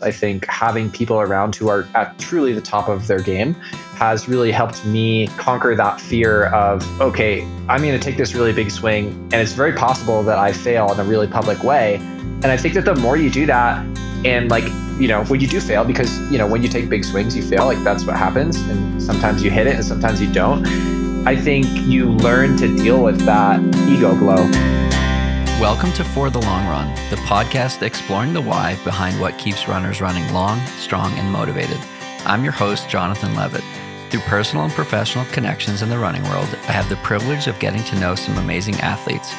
I 0.00 0.10
think 0.10 0.46
having 0.46 0.90
people 0.90 1.20
around 1.20 1.56
who 1.56 1.68
are 1.68 1.86
at 1.94 2.18
truly 2.18 2.52
the 2.52 2.60
top 2.60 2.88
of 2.88 3.06
their 3.06 3.20
game 3.20 3.54
has 3.96 4.28
really 4.28 4.52
helped 4.52 4.84
me 4.84 5.26
conquer 5.38 5.74
that 5.74 6.00
fear 6.00 6.46
of, 6.46 6.82
okay, 7.00 7.42
I'm 7.68 7.82
going 7.82 7.98
to 7.98 8.04
take 8.04 8.16
this 8.16 8.34
really 8.34 8.52
big 8.52 8.70
swing, 8.70 9.08
and 9.32 9.34
it's 9.34 9.52
very 9.52 9.72
possible 9.72 10.22
that 10.22 10.38
I 10.38 10.52
fail 10.52 10.92
in 10.92 11.00
a 11.00 11.04
really 11.04 11.26
public 11.26 11.62
way. 11.64 11.96
And 11.96 12.46
I 12.46 12.56
think 12.56 12.74
that 12.74 12.84
the 12.84 12.94
more 12.94 13.16
you 13.16 13.28
do 13.28 13.46
that, 13.46 13.84
and 14.24 14.50
like, 14.50 14.64
you 15.00 15.08
know, 15.08 15.24
when 15.24 15.40
you 15.40 15.48
do 15.48 15.60
fail, 15.60 15.84
because, 15.84 16.18
you 16.30 16.38
know, 16.38 16.46
when 16.46 16.62
you 16.62 16.68
take 16.68 16.88
big 16.88 17.04
swings, 17.04 17.36
you 17.36 17.42
fail, 17.42 17.66
like 17.66 17.82
that's 17.82 18.04
what 18.04 18.16
happens. 18.16 18.56
And 18.56 19.02
sometimes 19.02 19.42
you 19.42 19.50
hit 19.50 19.66
it 19.66 19.74
and 19.74 19.84
sometimes 19.84 20.20
you 20.20 20.32
don't. 20.32 20.66
I 21.26 21.36
think 21.36 21.66
you 21.86 22.10
learn 22.10 22.56
to 22.58 22.76
deal 22.76 23.02
with 23.02 23.20
that 23.26 23.60
ego 23.88 24.16
blow. 24.16 24.77
Welcome 25.60 25.92
to 25.94 26.04
For 26.04 26.30
the 26.30 26.40
Long 26.40 26.68
Run, 26.68 26.94
the 27.10 27.16
podcast 27.16 27.82
exploring 27.82 28.32
the 28.32 28.40
why 28.40 28.78
behind 28.84 29.20
what 29.20 29.38
keeps 29.38 29.66
runners 29.66 30.00
running 30.00 30.32
long, 30.32 30.64
strong, 30.78 31.12
and 31.18 31.32
motivated. 31.32 31.80
I'm 32.24 32.44
your 32.44 32.52
host, 32.52 32.88
Jonathan 32.88 33.34
Levitt. 33.34 33.64
Through 34.08 34.20
personal 34.20 34.66
and 34.66 34.72
professional 34.72 35.24
connections 35.32 35.82
in 35.82 35.88
the 35.88 35.98
running 35.98 36.22
world, 36.22 36.46
I 36.68 36.70
have 36.70 36.88
the 36.88 36.94
privilege 36.98 37.48
of 37.48 37.58
getting 37.58 37.82
to 37.82 37.98
know 37.98 38.14
some 38.14 38.38
amazing 38.38 38.76
athletes. 38.76 39.34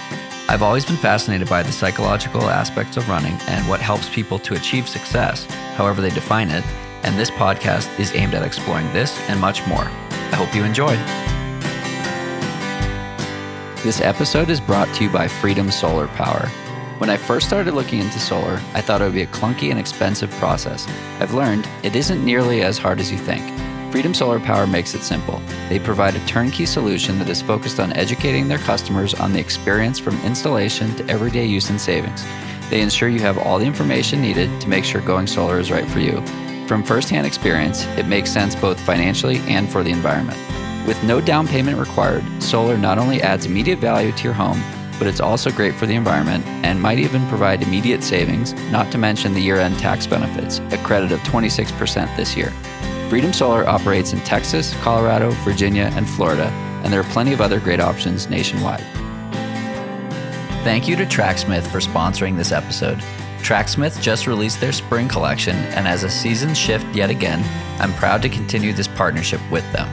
I've 0.49 0.61
always 0.61 0.83
been 0.83 0.97
fascinated 0.97 1.47
by 1.47 1.63
the 1.63 1.71
psychological 1.71 2.49
aspects 2.49 2.97
of 2.97 3.07
running 3.07 3.37
and 3.47 3.65
what 3.69 3.79
helps 3.79 4.09
people 4.09 4.39
to 4.39 4.55
achieve 4.55 4.89
success, 4.89 5.45
however 5.75 6.01
they 6.01 6.09
define 6.09 6.49
it, 6.49 6.65
and 7.03 7.17
this 7.17 7.31
podcast 7.31 7.97
is 7.97 8.13
aimed 8.13 8.33
at 8.33 8.43
exploring 8.43 8.91
this 8.91 9.17
and 9.29 9.39
much 9.39 9.65
more. 9.67 9.85
I 9.85 10.35
hope 10.35 10.53
you 10.53 10.65
enjoy. 10.65 10.97
This 13.81 14.01
episode 14.01 14.49
is 14.49 14.59
brought 14.59 14.93
to 14.95 15.05
you 15.05 15.09
by 15.09 15.29
Freedom 15.29 15.71
Solar 15.71 16.07
Power. 16.09 16.49
When 16.97 17.09
I 17.09 17.15
first 17.15 17.47
started 17.47 17.73
looking 17.73 18.01
into 18.01 18.19
solar, 18.19 18.59
I 18.73 18.81
thought 18.81 18.99
it 18.99 19.05
would 19.05 19.13
be 19.13 19.21
a 19.21 19.27
clunky 19.27 19.69
and 19.69 19.79
expensive 19.79 20.29
process. 20.31 20.85
I've 21.21 21.33
learned 21.33 21.65
it 21.81 21.95
isn't 21.95 22.25
nearly 22.25 22.61
as 22.61 22.77
hard 22.77 22.99
as 22.99 23.09
you 23.09 23.17
think. 23.17 23.41
Freedom 23.89 24.13
Solar 24.13 24.41
Power 24.41 24.67
makes 24.67 24.95
it 24.95 25.01
simple. 25.01 25.41
They 25.69 25.79
provide 25.79 26.13
a 26.17 26.25
turnkey 26.25 26.65
solution 26.65 27.19
that 27.19 27.29
is 27.29 27.41
focused 27.41 27.79
on 27.79 27.93
educating 27.93 28.49
their 28.49 28.57
customers 28.57 29.13
on 29.13 29.31
the 29.31 29.39
experience 29.39 29.97
from 29.97 30.21
installation 30.25 30.93
to 30.97 31.07
everyday 31.07 31.45
use 31.45 31.69
and 31.69 31.79
savings. 31.79 32.25
They 32.69 32.81
ensure 32.81 33.07
you 33.07 33.21
have 33.21 33.37
all 33.37 33.59
the 33.59 33.65
information 33.65 34.21
needed 34.21 34.59
to 34.59 34.67
make 34.67 34.83
sure 34.83 34.99
going 34.99 35.25
solar 35.25 35.57
is 35.57 35.71
right 35.71 35.89
for 35.89 35.99
you. 35.99 36.21
From 36.67 36.83
firsthand 36.83 37.25
experience, 37.25 37.85
it 37.97 38.07
makes 38.07 38.29
sense 38.29 38.55
both 38.55 38.77
financially 38.77 39.37
and 39.47 39.69
for 39.69 39.83
the 39.83 39.91
environment. 39.91 40.37
With 40.89 41.03
no 41.03 41.21
down 41.21 41.47
payment 41.47 41.77
required, 41.77 42.23
solar 42.41 42.75
not 42.75 42.97
only 42.97 43.21
adds 43.21 43.45
immediate 43.45 43.77
value 43.77 44.11
to 44.11 44.23
your 44.23 44.33
home, 44.33 44.59
but 44.97 45.05
it's 45.05 45.19
also 45.19 45.51
great 45.51 45.75
for 45.75 45.85
the 45.85 45.93
environment 45.93 46.43
and 46.65 46.81
might 46.81 46.97
even 46.97 47.27
provide 47.27 47.61
immediate 47.61 48.03
savings, 48.03 48.53
not 48.71 48.91
to 48.91 48.97
mention 48.97 49.35
the 49.35 49.39
year 49.39 49.57
end 49.57 49.77
tax 49.77 50.07
benefits, 50.07 50.57
a 50.71 50.83
credit 50.83 51.11
of 51.11 51.19
26% 51.19 52.15
this 52.17 52.35
year. 52.35 52.49
Freedom 53.07 53.31
Solar 53.31 53.67
operates 53.67 54.13
in 54.13 54.19
Texas, 54.21 54.73
Colorado, 54.81 55.29
Virginia, 55.45 55.91
and 55.93 56.09
Florida, 56.09 56.47
and 56.83 56.91
there 56.91 57.01
are 57.01 57.11
plenty 57.11 57.33
of 57.33 57.39
other 57.39 57.59
great 57.59 57.79
options 57.79 58.27
nationwide. 58.27 58.83
Thank 60.63 60.87
you 60.87 60.95
to 60.95 61.05
Tracksmith 61.05 61.67
for 61.67 61.77
sponsoring 61.77 62.35
this 62.35 62.51
episode. 62.51 62.97
Tracksmith 63.43 64.01
just 64.01 64.25
released 64.25 64.59
their 64.59 64.73
spring 64.73 65.07
collection, 65.07 65.55
and 65.55 65.87
as 65.87 66.03
a 66.03 66.09
season 66.09 66.55
shift 66.55 66.95
yet 66.95 67.11
again, 67.11 67.43
I'm 67.79 67.93
proud 67.93 68.23
to 68.23 68.29
continue 68.29 68.73
this 68.73 68.87
partnership 68.87 69.39
with 69.51 69.71
them. 69.71 69.87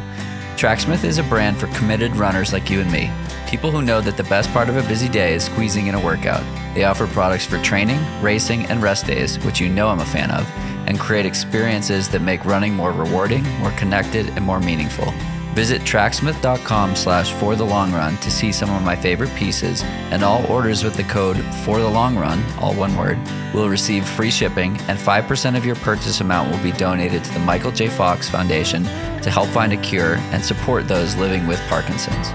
Tracksmith 0.56 1.04
is 1.04 1.18
a 1.18 1.22
brand 1.22 1.58
for 1.58 1.66
committed 1.66 2.16
runners 2.16 2.54
like 2.54 2.70
you 2.70 2.80
and 2.80 2.90
me. 2.90 3.10
People 3.46 3.70
who 3.70 3.82
know 3.82 4.00
that 4.00 4.16
the 4.16 4.24
best 4.24 4.50
part 4.54 4.70
of 4.70 4.78
a 4.78 4.88
busy 4.88 5.06
day 5.06 5.34
is 5.34 5.44
squeezing 5.44 5.88
in 5.88 5.94
a 5.94 6.00
workout. 6.02 6.42
They 6.74 6.84
offer 6.84 7.06
products 7.06 7.44
for 7.44 7.58
training, 7.62 8.00
racing, 8.22 8.64
and 8.66 8.82
rest 8.82 9.06
days, 9.06 9.38
which 9.44 9.60
you 9.60 9.68
know 9.68 9.88
I'm 9.88 10.00
a 10.00 10.06
fan 10.06 10.30
of, 10.30 10.50
and 10.88 10.98
create 10.98 11.26
experiences 11.26 12.08
that 12.08 12.22
make 12.22 12.42
running 12.46 12.72
more 12.72 12.90
rewarding, 12.90 13.42
more 13.58 13.72
connected, 13.72 14.28
and 14.30 14.46
more 14.46 14.58
meaningful. 14.58 15.12
Visit 15.56 15.80
tracksmith.com 15.80 16.94
slash 16.94 17.32
for 17.32 17.56
the 17.56 17.64
long 17.64 17.90
run 17.90 18.18
to 18.18 18.30
see 18.30 18.52
some 18.52 18.68
of 18.68 18.82
my 18.82 18.94
favorite 18.94 19.34
pieces, 19.36 19.82
and 20.12 20.22
all 20.22 20.44
orders 20.52 20.84
with 20.84 20.96
the 20.96 21.04
code 21.04 21.42
for 21.64 21.78
the 21.78 21.88
long 21.88 22.14
run, 22.14 22.44
all 22.58 22.74
one 22.74 22.94
word, 22.94 23.18
will 23.54 23.70
receive 23.70 24.06
free 24.06 24.30
shipping, 24.30 24.76
and 24.82 24.98
5% 24.98 25.56
of 25.56 25.64
your 25.64 25.76
purchase 25.76 26.20
amount 26.20 26.50
will 26.50 26.62
be 26.62 26.72
donated 26.72 27.24
to 27.24 27.32
the 27.32 27.38
Michael 27.38 27.72
J. 27.72 27.88
Fox 27.88 28.28
Foundation 28.28 28.84
to 29.22 29.30
help 29.30 29.48
find 29.48 29.72
a 29.72 29.78
cure 29.78 30.16
and 30.30 30.44
support 30.44 30.88
those 30.88 31.16
living 31.16 31.46
with 31.46 31.58
Parkinson's. 31.68 32.28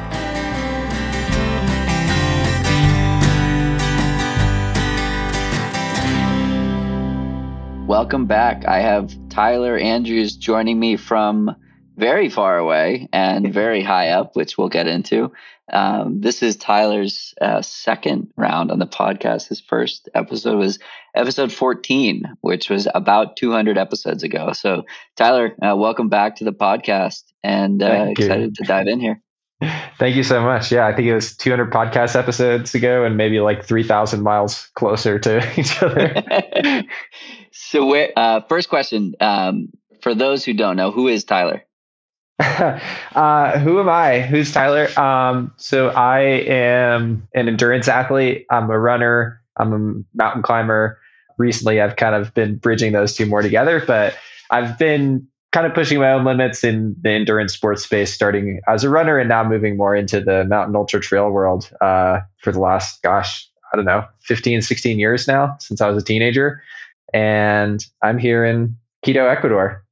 Welcome 7.87 8.25
back. 8.25 8.65
I 8.65 8.79
have 8.79 9.15
Tyler 9.29 9.77
Andrews 9.77 10.35
joining 10.35 10.79
me 10.79 10.97
from 10.97 11.55
very 12.01 12.29
far 12.29 12.57
away 12.57 13.07
and 13.13 13.53
very 13.53 13.83
high 13.83 14.09
up, 14.09 14.35
which 14.35 14.57
we'll 14.57 14.69
get 14.69 14.87
into. 14.87 15.31
Um, 15.71 16.19
this 16.19 16.41
is 16.41 16.57
Tyler's 16.57 17.35
uh, 17.39 17.61
second 17.61 18.33
round 18.35 18.71
on 18.71 18.79
the 18.79 18.87
podcast. 18.87 19.47
His 19.47 19.61
first 19.61 20.09
episode 20.15 20.57
was 20.57 20.79
episode 21.15 21.53
14, 21.53 22.23
which 22.41 22.71
was 22.71 22.87
about 22.95 23.37
200 23.37 23.77
episodes 23.77 24.23
ago. 24.23 24.51
So, 24.53 24.85
Tyler, 25.15 25.55
uh, 25.61 25.75
welcome 25.77 26.09
back 26.09 26.37
to 26.37 26.43
the 26.43 26.51
podcast 26.51 27.21
and 27.43 27.83
uh, 27.83 28.07
excited 28.09 28.55
to 28.55 28.63
dive 28.63 28.87
in 28.87 28.99
here. 28.99 29.21
Thank 29.99 30.15
you 30.15 30.23
so 30.23 30.41
much. 30.41 30.71
Yeah, 30.71 30.87
I 30.87 30.95
think 30.95 31.07
it 31.07 31.13
was 31.13 31.37
200 31.37 31.71
podcast 31.71 32.15
episodes 32.15 32.73
ago 32.73 33.05
and 33.05 33.15
maybe 33.15 33.39
like 33.39 33.63
3,000 33.63 34.23
miles 34.23 34.71
closer 34.73 35.19
to 35.19 35.37
each 35.59 35.83
other. 35.83 36.23
so, 37.51 37.85
where, 37.85 38.09
uh, 38.15 38.41
first 38.49 38.69
question 38.69 39.13
um, 39.19 39.69
for 40.01 40.15
those 40.15 40.43
who 40.43 40.55
don't 40.55 40.77
know, 40.77 40.89
who 40.89 41.07
is 41.07 41.25
Tyler? 41.25 41.63
uh, 43.15 43.59
who 43.59 43.79
am 43.79 43.89
I? 43.89 44.21
Who's 44.21 44.51
Tyler? 44.51 44.87
Um, 44.99 45.53
so 45.57 45.89
I 45.89 46.21
am 46.21 47.27
an 47.35 47.47
endurance 47.47 47.87
athlete. 47.87 48.45
I'm 48.49 48.69
a 48.69 48.79
runner. 48.79 49.41
I'm 49.57 49.73
a 49.73 50.17
mountain 50.17 50.41
climber. 50.41 50.99
Recently, 51.37 51.81
I've 51.81 51.95
kind 51.95 52.15
of 52.15 52.33
been 52.33 52.57
bridging 52.57 52.93
those 52.93 53.15
two 53.15 53.25
more 53.25 53.41
together, 53.41 53.83
but 53.85 54.15
I've 54.49 54.79
been 54.79 55.27
kind 55.51 55.67
of 55.67 55.73
pushing 55.73 55.99
my 55.99 56.13
own 56.13 56.23
limits 56.23 56.63
in 56.63 56.95
the 57.01 57.11
endurance 57.11 57.53
sports 57.53 57.83
space, 57.83 58.13
starting 58.13 58.61
as 58.67 58.83
a 58.83 58.89
runner 58.89 59.19
and 59.19 59.29
now 59.29 59.43
moving 59.43 59.77
more 59.77 59.95
into 59.95 60.21
the 60.21 60.43
mountain 60.45 60.75
ultra 60.75 60.99
trail 60.99 61.29
world 61.29 61.69
uh, 61.81 62.21
for 62.37 62.51
the 62.51 62.59
last, 62.59 63.01
gosh, 63.03 63.47
I 63.71 63.75
don't 63.75 63.85
know, 63.85 64.05
15, 64.21 64.61
16 64.61 64.97
years 64.97 65.27
now 65.27 65.57
since 65.59 65.81
I 65.81 65.89
was 65.89 66.01
a 66.01 66.05
teenager. 66.05 66.63
And 67.13 67.85
I'm 68.01 68.17
here 68.17 68.45
in 68.45 68.77
Quito, 69.03 69.27
Ecuador. 69.27 69.83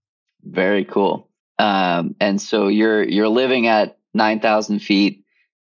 Very 0.43 0.85
cool. 0.85 1.28
Um, 1.59 2.15
and 2.19 2.41
so 2.41 2.69
you're 2.69 3.03
you're 3.03 3.29
living 3.29 3.67
at 3.67 3.97
nine 4.13 4.39
thousand 4.39 4.79
feet. 4.79 5.25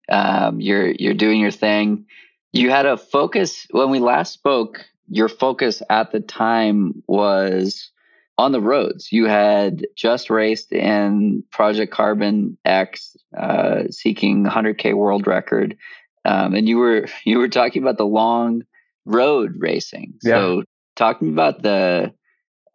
Um, 0.09 0.61
you're 0.61 0.91
you're 0.91 1.15
doing 1.15 1.41
your 1.41 1.51
thing. 1.51 2.07
You 2.53 2.71
had 2.71 2.87
a 2.87 2.97
focus 2.97 3.67
when 3.71 3.91
we 3.91 3.99
last 3.99 4.33
spoke. 4.33 4.85
Your 5.09 5.29
focus 5.29 5.83
at 5.91 6.13
the 6.13 6.21
time 6.21 7.03
was 7.07 7.91
on 8.39 8.53
the 8.53 8.61
roads. 8.61 9.13
You 9.13 9.27
had 9.27 9.85
just 9.97 10.31
raced 10.31 10.73
in 10.73 11.45
Project 11.51 11.93
Carbon 11.93 12.57
X, 12.65 13.17
uh, 13.37 13.83
seeking 13.91 14.45
100k 14.45 14.95
world 14.95 15.27
record, 15.27 15.77
um, 16.25 16.55
and 16.55 16.69
you 16.69 16.79
were 16.79 17.07
you 17.25 17.39
were 17.39 17.49
talking 17.49 17.83
about 17.83 17.99
the 17.99 18.07
long 18.07 18.63
road 19.05 19.55
racing. 19.59 20.15
Yeah. 20.23 20.37
So 20.37 20.63
talking 20.97 21.31
about 21.31 21.63
the 21.63 22.13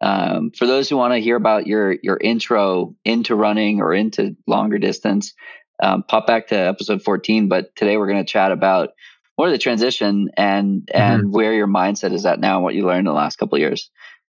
um, 0.00 0.50
for 0.50 0.66
those 0.66 0.88
who 0.88 0.96
want 0.96 1.14
to 1.14 1.20
hear 1.20 1.36
about 1.36 1.66
your 1.66 1.96
your 2.02 2.18
intro 2.20 2.94
into 3.04 3.34
running 3.34 3.80
or 3.80 3.94
into 3.94 4.36
longer 4.46 4.78
distance, 4.78 5.34
um, 5.82 6.02
pop 6.02 6.26
back 6.26 6.48
to 6.48 6.56
episode 6.56 7.02
14. 7.02 7.48
But 7.48 7.74
today 7.76 7.96
we're 7.96 8.08
going 8.08 8.24
to 8.24 8.30
chat 8.30 8.52
about 8.52 8.90
more 9.38 9.46
of 9.46 9.52
the 9.52 9.58
transition 9.58 10.30
and 10.36 10.88
and 10.92 11.24
mm-hmm. 11.24 11.30
where 11.30 11.54
your 11.54 11.66
mindset 11.66 12.12
is 12.12 12.26
at 12.26 12.40
now 12.40 12.56
and 12.56 12.64
what 12.64 12.74
you 12.74 12.86
learned 12.86 13.00
in 13.00 13.04
the 13.06 13.12
last 13.12 13.36
couple 13.36 13.56
of 13.56 13.60
years. 13.60 13.90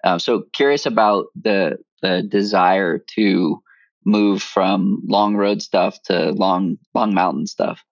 Um, 0.04 0.18
so 0.18 0.44
curious 0.52 0.86
about 0.86 1.26
the 1.40 1.78
the 2.02 2.22
desire 2.22 2.98
to 3.16 3.60
move 4.04 4.42
from 4.42 5.02
long 5.06 5.36
road 5.36 5.60
stuff 5.60 6.00
to 6.04 6.30
long 6.30 6.78
long 6.94 7.14
mountain 7.14 7.46
stuff. 7.46 7.82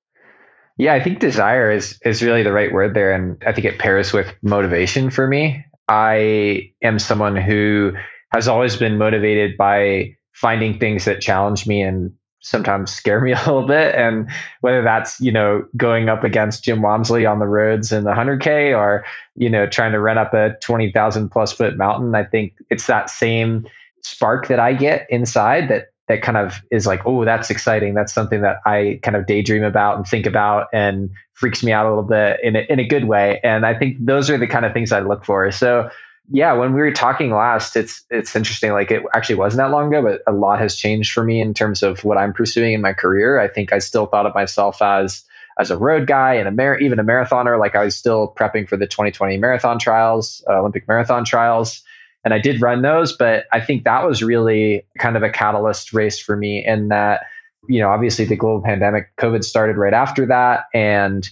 Yeah, 0.79 0.94
I 0.94 1.02
think 1.02 1.20
desire 1.20 1.70
is 1.70 1.99
is 2.05 2.23
really 2.23 2.43
the 2.43 2.52
right 2.52 2.73
word 2.73 2.94
there, 2.94 3.12
and 3.12 3.43
I 3.46 3.52
think 3.52 3.67
it 3.67 3.79
pairs 3.79 4.12
with 4.12 4.32
motivation 4.43 5.11
for 5.11 5.26
me. 5.26 5.64
I 5.88 6.73
am 6.83 6.99
someone 6.99 7.37
who 7.37 7.93
has 8.33 8.49
always 8.49 8.77
been 8.77 8.99
motivated 8.99 9.56
by 9.56 10.17
finding 10.33 10.79
things 10.79 11.05
that 11.06 11.21
challenge 11.21 11.67
me 11.67 11.81
and 11.81 12.12
sometimes 12.41 12.93
scare 12.93 13.21
me 13.21 13.33
a 13.33 13.38
little 13.38 13.67
bit. 13.67 13.94
And 13.94 14.31
whether 14.61 14.83
that's, 14.83 15.21
you 15.21 15.33
know, 15.33 15.65
going 15.77 16.09
up 16.09 16.25
against 16.25 16.65
Jim 16.65 16.83
Walmsley 16.83 17.27
on 17.27 17.38
the 17.38 17.47
roads 17.47 17.93
in 17.93 18.05
the 18.05 18.12
100K 18.12 18.77
or, 18.77 19.05
you 19.35 19.50
know, 19.50 19.67
trying 19.67 19.93
to 19.93 20.00
run 20.00 20.19
up 20.19 20.35
a 20.35 20.56
20,000 20.61 21.29
plus 21.29 21.53
foot 21.53 21.77
mountain, 21.77 22.15
I 22.15 22.25
think 22.25 22.55
it's 22.71 22.87
that 22.87 23.11
same 23.11 23.67
spark 24.03 24.49
that 24.49 24.61
I 24.61 24.73
get 24.73 25.06
inside 25.11 25.69
that 25.69 25.87
that 26.08 26.23
kind 26.23 26.38
of 26.38 26.62
is 26.70 26.87
like, 26.87 27.05
oh, 27.05 27.25
that's 27.25 27.50
exciting. 27.50 27.94
That's 27.94 28.12
something 28.12 28.43
that 28.43 28.61
I 28.64 29.00
kind 29.03 29.17
of 29.17 29.26
daydream 29.26 29.64
about 29.64 29.97
and 29.97 30.06
think 30.06 30.26
about 30.26 30.69
and 30.73 31.11
freaks 31.35 31.62
me 31.62 31.73
out 31.73 31.87
a 31.87 31.88
little 31.88 32.05
bit 32.05 32.41
in 32.43 32.56
a, 32.56 32.61
in 32.61 32.79
a 32.79 32.87
good 32.87 33.05
way. 33.05 33.41
And 33.43 33.67
I 33.67 33.75
think 33.75 33.97
those 34.00 34.31
are 34.31 34.38
the 34.38 34.47
kind 34.47 34.64
of 34.64 34.73
things 34.73 34.93
I 34.93 35.00
look 35.00 35.25
for. 35.25 35.50
So 35.50 35.91
yeah, 36.31 36.55
when 36.55 36.75
we 36.75 36.81
were 36.81 36.93
talking 36.93 37.31
last, 37.31 37.76
it's 37.76 38.05
it's 38.11 38.35
interesting. 38.35 38.73
Like 38.73 38.91
it 38.91 39.03
actually 39.14 39.37
wasn't 39.37 39.58
that 39.58 39.70
long 39.70 39.93
ago, 39.93 40.03
but 40.03 40.32
a 40.32 40.37
lot 40.37 40.58
has 40.58 40.76
changed 40.76 41.12
for 41.12 41.23
me 41.23 41.41
in 41.41 41.55
terms 41.55 41.82
of 41.82 42.05
what 42.05 42.19
I'm 42.19 42.32
pursuing 42.32 42.73
in 42.73 42.81
my 42.81 42.93
career. 42.93 43.38
I 43.38 43.49
think 43.49 43.73
I 43.73 43.79
still 43.79 44.06
thought 44.06 44.26
of 44.26 44.35
myself 44.35 44.82
as 44.82 45.25
as 45.59 45.70
a 45.70 45.76
road 45.76 46.06
guy 46.06 46.35
and 46.35 46.49
a 46.49 46.50
mar- 46.50 46.79
even 46.79 46.99
a 46.99 47.05
marathoner. 47.05 47.59
Like 47.59 47.76
I 47.76 47.85
was 47.85 47.97
still 47.97 48.35
prepping 48.37 48.69
for 48.69 48.76
the 48.76 48.87
2020 48.87 49.38
marathon 49.38 49.79
trials, 49.79 50.44
uh, 50.49 50.59
Olympic 50.59 50.88
marathon 50.88 51.25
trials, 51.25 51.82
and 52.26 52.34
I 52.34 52.40
did 52.40 52.61
run 52.61 52.82
those. 52.82 53.17
But 53.17 53.44
I 53.52 53.61
think 53.61 53.84
that 53.84 54.05
was 54.05 54.20
really 54.20 54.84
kind 54.99 55.17
of 55.17 55.23
a 55.23 55.31
catalyst 55.31 55.93
race 55.93 56.19
for 56.19 56.37
me 56.37 56.67
in 56.67 56.88
that, 56.88 57.23
you 57.69 57.78
know, 57.78 57.88
obviously 57.88 58.25
the 58.25 58.34
global 58.34 58.64
pandemic, 58.64 59.14
COVID 59.17 59.44
started 59.44 59.76
right 59.76 59.94
after 59.94 60.26
that, 60.26 60.64
and 60.75 61.28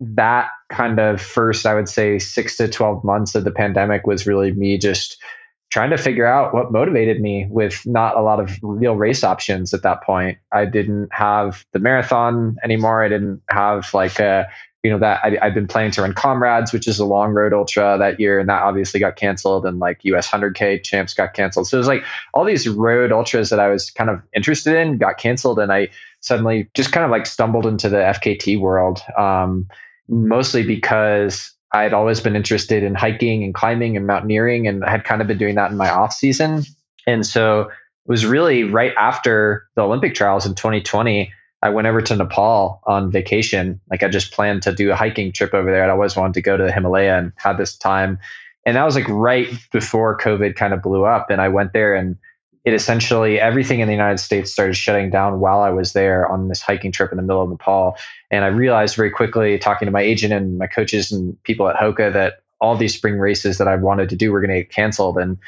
that 0.00 0.48
kind 0.70 1.00
of 1.00 1.22
first, 1.22 1.64
I 1.64 1.74
would 1.74 1.88
say, 1.88 2.18
six 2.18 2.58
to 2.58 2.68
12 2.68 3.02
months 3.04 3.34
of 3.34 3.44
the 3.44 3.50
pandemic 3.50 4.06
was 4.06 4.26
really 4.26 4.52
me 4.52 4.76
just 4.76 5.16
trying 5.70 5.90
to 5.90 5.96
figure 5.96 6.26
out 6.26 6.52
what 6.52 6.70
motivated 6.70 7.22
me 7.22 7.46
with 7.48 7.80
not 7.86 8.14
a 8.14 8.20
lot 8.20 8.38
of 8.38 8.58
real 8.60 8.96
race 8.96 9.24
options 9.24 9.72
at 9.72 9.82
that 9.82 10.02
point. 10.02 10.36
I 10.52 10.66
didn't 10.66 11.08
have 11.10 11.64
the 11.72 11.78
marathon 11.78 12.56
anymore. 12.62 13.02
I 13.02 13.08
didn't 13.08 13.40
have 13.48 13.94
like 13.94 14.18
a, 14.20 14.46
you 14.84 14.90
know, 14.90 14.98
that 14.98 15.20
I, 15.24 15.46
have 15.46 15.54
been 15.54 15.66
planning 15.66 15.90
to 15.92 16.02
run 16.02 16.12
Comrades, 16.12 16.70
which 16.70 16.86
is 16.86 16.98
a 16.98 17.06
long 17.06 17.32
road 17.32 17.54
ultra 17.54 17.96
that 17.98 18.20
year. 18.20 18.38
And 18.38 18.50
that 18.50 18.62
obviously 18.62 19.00
got 19.00 19.16
canceled. 19.16 19.64
And 19.64 19.78
like 19.78 20.04
US 20.04 20.28
100K 20.28 20.84
champs 20.84 21.14
got 21.14 21.32
canceled. 21.32 21.66
So 21.66 21.78
it 21.78 21.80
was 21.80 21.88
like 21.88 22.04
all 22.34 22.44
these 22.44 22.68
road 22.68 23.10
ultras 23.10 23.48
that 23.48 23.58
I 23.58 23.68
was 23.68 23.90
kind 23.90 24.10
of 24.10 24.20
interested 24.36 24.76
in 24.76 24.98
got 24.98 25.16
canceled. 25.16 25.58
And 25.58 25.72
I 25.72 25.88
suddenly 26.20 26.68
just 26.74 26.92
kind 26.92 27.02
of 27.02 27.10
like 27.10 27.24
stumbled 27.24 27.64
into 27.64 27.88
the 27.88 27.96
FKT 27.96 28.60
world. 28.60 29.00
Um, 29.16 29.68
mostly 30.06 30.62
because 30.62 31.50
I 31.72 31.82
had 31.82 31.94
always 31.94 32.20
been 32.20 32.36
interested 32.36 32.82
in 32.82 32.94
hiking 32.94 33.42
and 33.42 33.54
climbing 33.54 33.96
and 33.96 34.06
mountaineering 34.06 34.68
and 34.68 34.84
I 34.84 34.90
had 34.90 35.04
kind 35.04 35.22
of 35.22 35.28
been 35.28 35.38
doing 35.38 35.54
that 35.54 35.70
in 35.70 35.78
my 35.78 35.88
off 35.88 36.12
season. 36.12 36.62
And 37.06 37.24
so 37.24 37.62
it 37.62 37.70
was 38.06 38.26
really 38.26 38.64
right 38.64 38.92
after 38.98 39.66
the 39.76 39.82
Olympic 39.82 40.14
trials 40.14 40.44
in 40.44 40.54
2020. 40.54 41.32
I 41.64 41.70
went 41.70 41.86
over 41.86 42.02
to 42.02 42.16
Nepal 42.16 42.82
on 42.84 43.10
vacation. 43.10 43.80
Like 43.90 44.02
I 44.02 44.08
just 44.08 44.32
planned 44.32 44.62
to 44.64 44.74
do 44.74 44.92
a 44.92 44.94
hiking 44.94 45.32
trip 45.32 45.54
over 45.54 45.70
there. 45.70 45.82
I 45.82 45.88
always 45.88 46.14
wanted 46.14 46.34
to 46.34 46.42
go 46.42 46.58
to 46.58 46.62
the 46.62 46.70
Himalaya 46.70 47.16
and 47.16 47.32
had 47.36 47.56
this 47.56 47.74
time. 47.74 48.18
And 48.66 48.76
that 48.76 48.84
was 48.84 48.94
like 48.94 49.08
right 49.08 49.48
before 49.72 50.18
COVID 50.18 50.56
kind 50.56 50.74
of 50.74 50.82
blew 50.82 51.06
up. 51.06 51.30
And 51.30 51.40
I 51.40 51.48
went 51.48 51.72
there 51.72 51.94
and 51.94 52.18
it 52.66 52.74
essentially 52.74 53.40
everything 53.40 53.80
in 53.80 53.88
the 53.88 53.94
United 53.94 54.18
States 54.18 54.52
started 54.52 54.74
shutting 54.74 55.08
down 55.08 55.40
while 55.40 55.60
I 55.60 55.70
was 55.70 55.94
there 55.94 56.28
on 56.28 56.48
this 56.48 56.60
hiking 56.60 56.92
trip 56.92 57.12
in 57.12 57.16
the 57.16 57.22
middle 57.22 57.42
of 57.42 57.48
Nepal. 57.48 57.96
And 58.30 58.44
I 58.44 58.48
realized 58.48 58.94
very 58.96 59.10
quickly, 59.10 59.58
talking 59.58 59.86
to 59.86 59.92
my 59.92 60.02
agent 60.02 60.34
and 60.34 60.58
my 60.58 60.66
coaches 60.66 61.12
and 61.12 61.42
people 61.44 61.66
at 61.68 61.76
Hoka, 61.76 62.12
that 62.12 62.42
all 62.60 62.76
these 62.76 62.94
spring 62.94 63.18
races 63.18 63.56
that 63.56 63.68
I 63.68 63.76
wanted 63.76 64.10
to 64.10 64.16
do 64.16 64.32
were 64.32 64.40
going 64.40 64.54
to 64.54 64.62
get 64.62 64.70
canceled. 64.70 65.16
And 65.16 65.38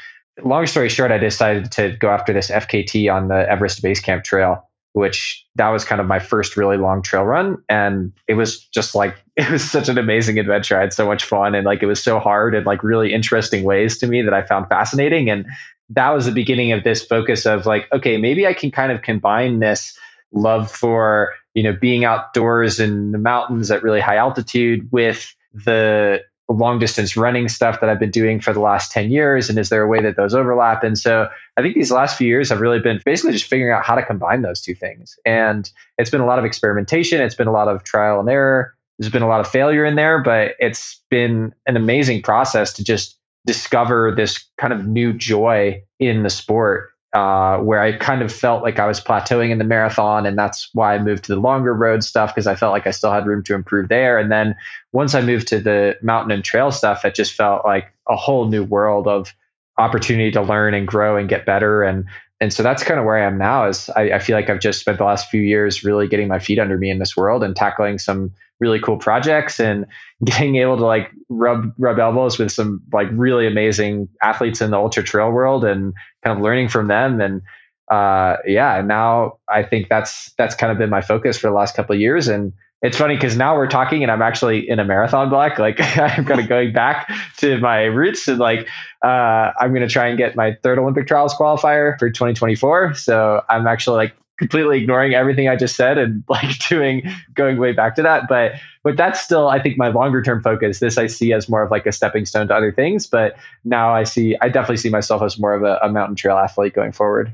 long 0.43 0.65
story 0.67 0.89
short, 0.89 1.11
I 1.11 1.17
decided 1.17 1.71
to 1.73 1.95
go 1.95 2.09
after 2.09 2.33
this 2.33 2.49
FKT 2.49 3.11
on 3.13 3.27
the 3.27 3.49
Everest 3.49 3.81
Base 3.81 3.99
Camp 3.99 4.23
Trail, 4.23 4.66
which 4.97 5.45
that 5.55 5.69
was 5.69 5.85
kind 5.85 6.01
of 6.01 6.07
my 6.07 6.19
first 6.19 6.57
really 6.57 6.77
long 6.77 7.01
trail 7.01 7.23
run. 7.23 7.57
And 7.69 8.11
it 8.27 8.33
was 8.33 8.59
just 8.59 8.95
like, 8.95 9.15
it 9.35 9.49
was 9.49 9.69
such 9.69 9.89
an 9.89 9.97
amazing 9.97 10.39
adventure. 10.39 10.77
I 10.77 10.81
had 10.81 10.93
so 10.93 11.05
much 11.05 11.23
fun 11.23 11.55
and 11.55 11.65
like 11.65 11.83
it 11.83 11.85
was 11.85 12.03
so 12.03 12.19
hard 12.19 12.55
and 12.55 12.65
like 12.65 12.83
really 12.83 13.13
interesting 13.13 13.63
ways 13.63 13.99
to 13.99 14.07
me 14.07 14.23
that 14.23 14.33
I 14.33 14.41
found 14.41 14.67
fascinating. 14.69 15.29
And 15.29 15.45
that 15.91 16.09
was 16.09 16.25
the 16.25 16.31
beginning 16.31 16.71
of 16.71 16.83
this 16.83 17.05
focus 17.05 17.45
of 17.45 17.65
like, 17.65 17.87
okay, 17.93 18.17
maybe 18.17 18.45
I 18.45 18.53
can 18.53 18.71
kind 18.71 18.91
of 18.91 19.01
combine 19.01 19.59
this 19.59 19.97
love 20.33 20.69
for, 20.69 21.33
you 21.53 21.63
know, 21.63 21.73
being 21.73 22.03
outdoors 22.03 22.79
in 22.79 23.11
the 23.11 23.17
mountains 23.17 23.71
at 23.71 23.83
really 23.83 24.01
high 24.01 24.17
altitude 24.17 24.89
with 24.91 25.33
the 25.53 26.21
long 26.53 26.79
distance 26.79 27.17
running 27.17 27.49
stuff 27.49 27.81
that 27.81 27.89
I've 27.89 27.99
been 27.99 28.11
doing 28.11 28.39
for 28.39 28.53
the 28.53 28.59
last 28.59 28.91
10 28.91 29.11
years? 29.11 29.49
And 29.49 29.59
is 29.59 29.69
there 29.69 29.83
a 29.83 29.87
way 29.87 30.01
that 30.01 30.15
those 30.15 30.33
overlap? 30.33 30.83
And 30.83 30.97
so 30.97 31.27
I 31.57 31.61
think 31.61 31.75
these 31.75 31.91
last 31.91 32.17
few 32.17 32.27
years 32.27 32.49
have 32.49 32.61
really 32.61 32.79
been 32.79 33.01
basically 33.03 33.33
just 33.33 33.45
figuring 33.45 33.73
out 33.73 33.83
how 33.83 33.95
to 33.95 34.05
combine 34.05 34.41
those 34.41 34.61
two 34.61 34.73
things. 34.73 35.17
And 35.25 35.69
it's 35.97 36.09
been 36.09 36.21
a 36.21 36.25
lot 36.25 36.39
of 36.39 36.45
experimentation, 36.45 37.21
it's 37.21 37.35
been 37.35 37.47
a 37.47 37.51
lot 37.51 37.67
of 37.67 37.83
trial 37.83 38.19
and 38.19 38.29
error. 38.29 38.73
There's 38.99 39.11
been 39.11 39.21
a 39.21 39.27
lot 39.27 39.41
of 39.41 39.47
failure 39.47 39.85
in 39.85 39.95
there, 39.95 40.23
but 40.23 40.53
it's 40.59 41.01
been 41.09 41.53
an 41.67 41.77
amazing 41.77 42.23
process 42.23 42.73
to 42.73 42.83
just 42.83 43.17
discover 43.45 44.13
this 44.15 44.43
kind 44.57 44.73
of 44.73 44.87
new 44.87 45.13
joy 45.13 45.83
in 45.99 46.23
the 46.23 46.29
sport 46.29 46.91
uh, 47.13 47.57
where 47.59 47.81
I 47.81 47.97
kind 47.97 48.21
of 48.21 48.31
felt 48.31 48.63
like 48.63 48.79
I 48.79 48.85
was 48.85 48.99
plateauing 48.99 49.49
in 49.49 49.57
the 49.57 49.63
marathon, 49.63 50.25
and 50.25 50.37
that's 50.37 50.69
why 50.73 50.95
I 50.95 50.99
moved 50.99 51.25
to 51.25 51.35
the 51.35 51.39
longer 51.39 51.73
road 51.73 52.03
stuff 52.03 52.33
because 52.33 52.47
I 52.47 52.55
felt 52.55 52.73
like 52.73 52.85
I 52.85 52.91
still 52.91 53.11
had 53.11 53.25
room 53.25 53.43
to 53.43 53.55
improve 53.55 53.89
there. 53.89 54.19
And 54.19 54.31
then 54.31 54.55
once 54.91 55.15
I 55.15 55.21
moved 55.21 55.47
to 55.49 55.59
the 55.59 55.97
mountain 56.01 56.31
and 56.31 56.43
trail 56.43 56.71
stuff, 56.71 57.05
it 57.05 57.15
just 57.15 57.33
felt 57.33 57.65
like 57.65 57.93
a 58.07 58.15
whole 58.15 58.49
new 58.49 58.63
world 58.63 59.07
of 59.07 59.33
opportunity 59.77 60.31
to 60.31 60.41
learn 60.41 60.73
and 60.73 60.87
grow 60.87 61.17
and 61.17 61.29
get 61.29 61.45
better. 61.45 61.83
And 61.83 62.05
and 62.39 62.53
so 62.53 62.61
that's 62.61 62.83
kind 62.83 62.99
of 62.99 63.05
where 63.05 63.17
I 63.17 63.25
am 63.25 63.37
now. 63.37 63.67
Is 63.67 63.89
I, 63.95 64.11
I 64.11 64.19
feel 64.19 64.35
like 64.35 64.49
I've 64.49 64.59
just 64.59 64.79
spent 64.79 64.97
the 64.97 65.05
last 65.05 65.29
few 65.29 65.41
years 65.41 65.83
really 65.83 66.07
getting 66.07 66.27
my 66.27 66.39
feet 66.39 66.59
under 66.59 66.77
me 66.77 66.89
in 66.89 66.99
this 66.99 67.17
world 67.17 67.43
and 67.43 67.55
tackling 67.55 67.97
some 67.99 68.31
really 68.59 68.79
cool 68.79 68.97
projects 68.97 69.59
and 69.59 69.85
getting 70.23 70.55
able 70.57 70.77
to 70.77 70.85
like 70.85 71.11
rub 71.29 71.71
rub 71.77 71.99
elbows 71.99 72.39
with 72.39 72.51
some 72.51 72.81
like 72.91 73.07
really 73.11 73.47
amazing 73.47 74.07
athletes 74.21 74.61
in 74.61 74.71
the 74.71 74.77
ultra 74.77 75.03
trail 75.03 75.31
world 75.31 75.63
and 75.63 75.93
kind 76.23 76.37
of 76.37 76.43
learning 76.43 76.69
from 76.69 76.87
them. 76.87 77.21
And 77.21 77.41
uh, 77.89 78.35
yeah 78.45 78.81
now 78.81 79.37
i 79.47 79.63
think 79.63 79.87
that's 79.87 80.33
that's 80.37 80.53
kind 80.55 80.73
of 80.73 80.77
been 80.77 80.89
my 80.89 80.99
focus 80.99 81.37
for 81.37 81.47
the 81.47 81.53
last 81.53 81.75
couple 81.75 81.95
of 81.95 82.01
years. 82.01 82.27
And 82.27 82.51
it's 82.81 82.97
funny 82.97 83.15
because 83.15 83.35
now 83.35 83.55
we're 83.55 83.67
talking 83.67 84.03
and 84.03 84.11
i'm 84.11 84.21
actually 84.21 84.67
in 84.69 84.79
a 84.79 84.85
marathon 84.85 85.29
block 85.29 85.57
like 85.59 85.79
i'm 85.97 86.25
kind 86.25 86.39
of 86.39 86.47
going 86.49 86.71
back 86.73 87.09
to 87.37 87.57
my 87.57 87.83
roots 87.83 88.27
and 88.27 88.39
like 88.39 88.67
uh, 89.03 89.51
i'm 89.59 89.69
going 89.69 89.81
to 89.81 89.91
try 89.91 90.07
and 90.07 90.17
get 90.17 90.35
my 90.35 90.55
third 90.63 90.79
olympic 90.79 91.07
trials 91.07 91.33
qualifier 91.33 91.97
for 91.97 92.09
2024 92.09 92.93
so 92.93 93.41
i'm 93.49 93.67
actually 93.67 93.97
like 93.97 94.15
completely 94.37 94.79
ignoring 94.79 95.13
everything 95.13 95.49
I 95.49 95.55
just 95.55 95.75
said 95.75 95.97
and 95.97 96.23
like 96.29 96.59
doing 96.69 97.09
going 97.33 97.57
way 97.57 97.73
back 97.73 97.95
to 97.95 98.03
that. 98.03 98.23
But 98.29 98.53
but 98.83 98.97
that's 98.97 99.21
still 99.21 99.47
I 99.47 99.61
think 99.61 99.77
my 99.77 99.89
longer 99.89 100.21
term 100.21 100.41
focus. 100.41 100.79
This 100.79 100.97
I 100.97 101.07
see 101.07 101.33
as 101.33 101.49
more 101.49 101.63
of 101.63 101.71
like 101.71 101.85
a 101.85 101.91
stepping 101.91 102.25
stone 102.25 102.47
to 102.47 102.55
other 102.55 102.71
things. 102.71 103.07
But 103.07 103.37
now 103.63 103.93
I 103.93 104.03
see 104.03 104.35
I 104.39 104.49
definitely 104.49 104.77
see 104.77 104.89
myself 104.89 105.21
as 105.21 105.39
more 105.39 105.53
of 105.53 105.63
a, 105.63 105.79
a 105.83 105.89
mountain 105.89 106.15
trail 106.15 106.37
athlete 106.37 106.73
going 106.73 106.91
forward. 106.91 107.33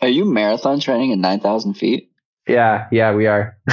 Are 0.00 0.08
you 0.08 0.24
marathon 0.24 0.80
training 0.80 1.12
at 1.12 1.18
nine 1.18 1.40
thousand 1.40 1.74
feet? 1.74 2.10
Yeah, 2.46 2.88
yeah, 2.90 3.14
we 3.14 3.26
are. 3.26 3.56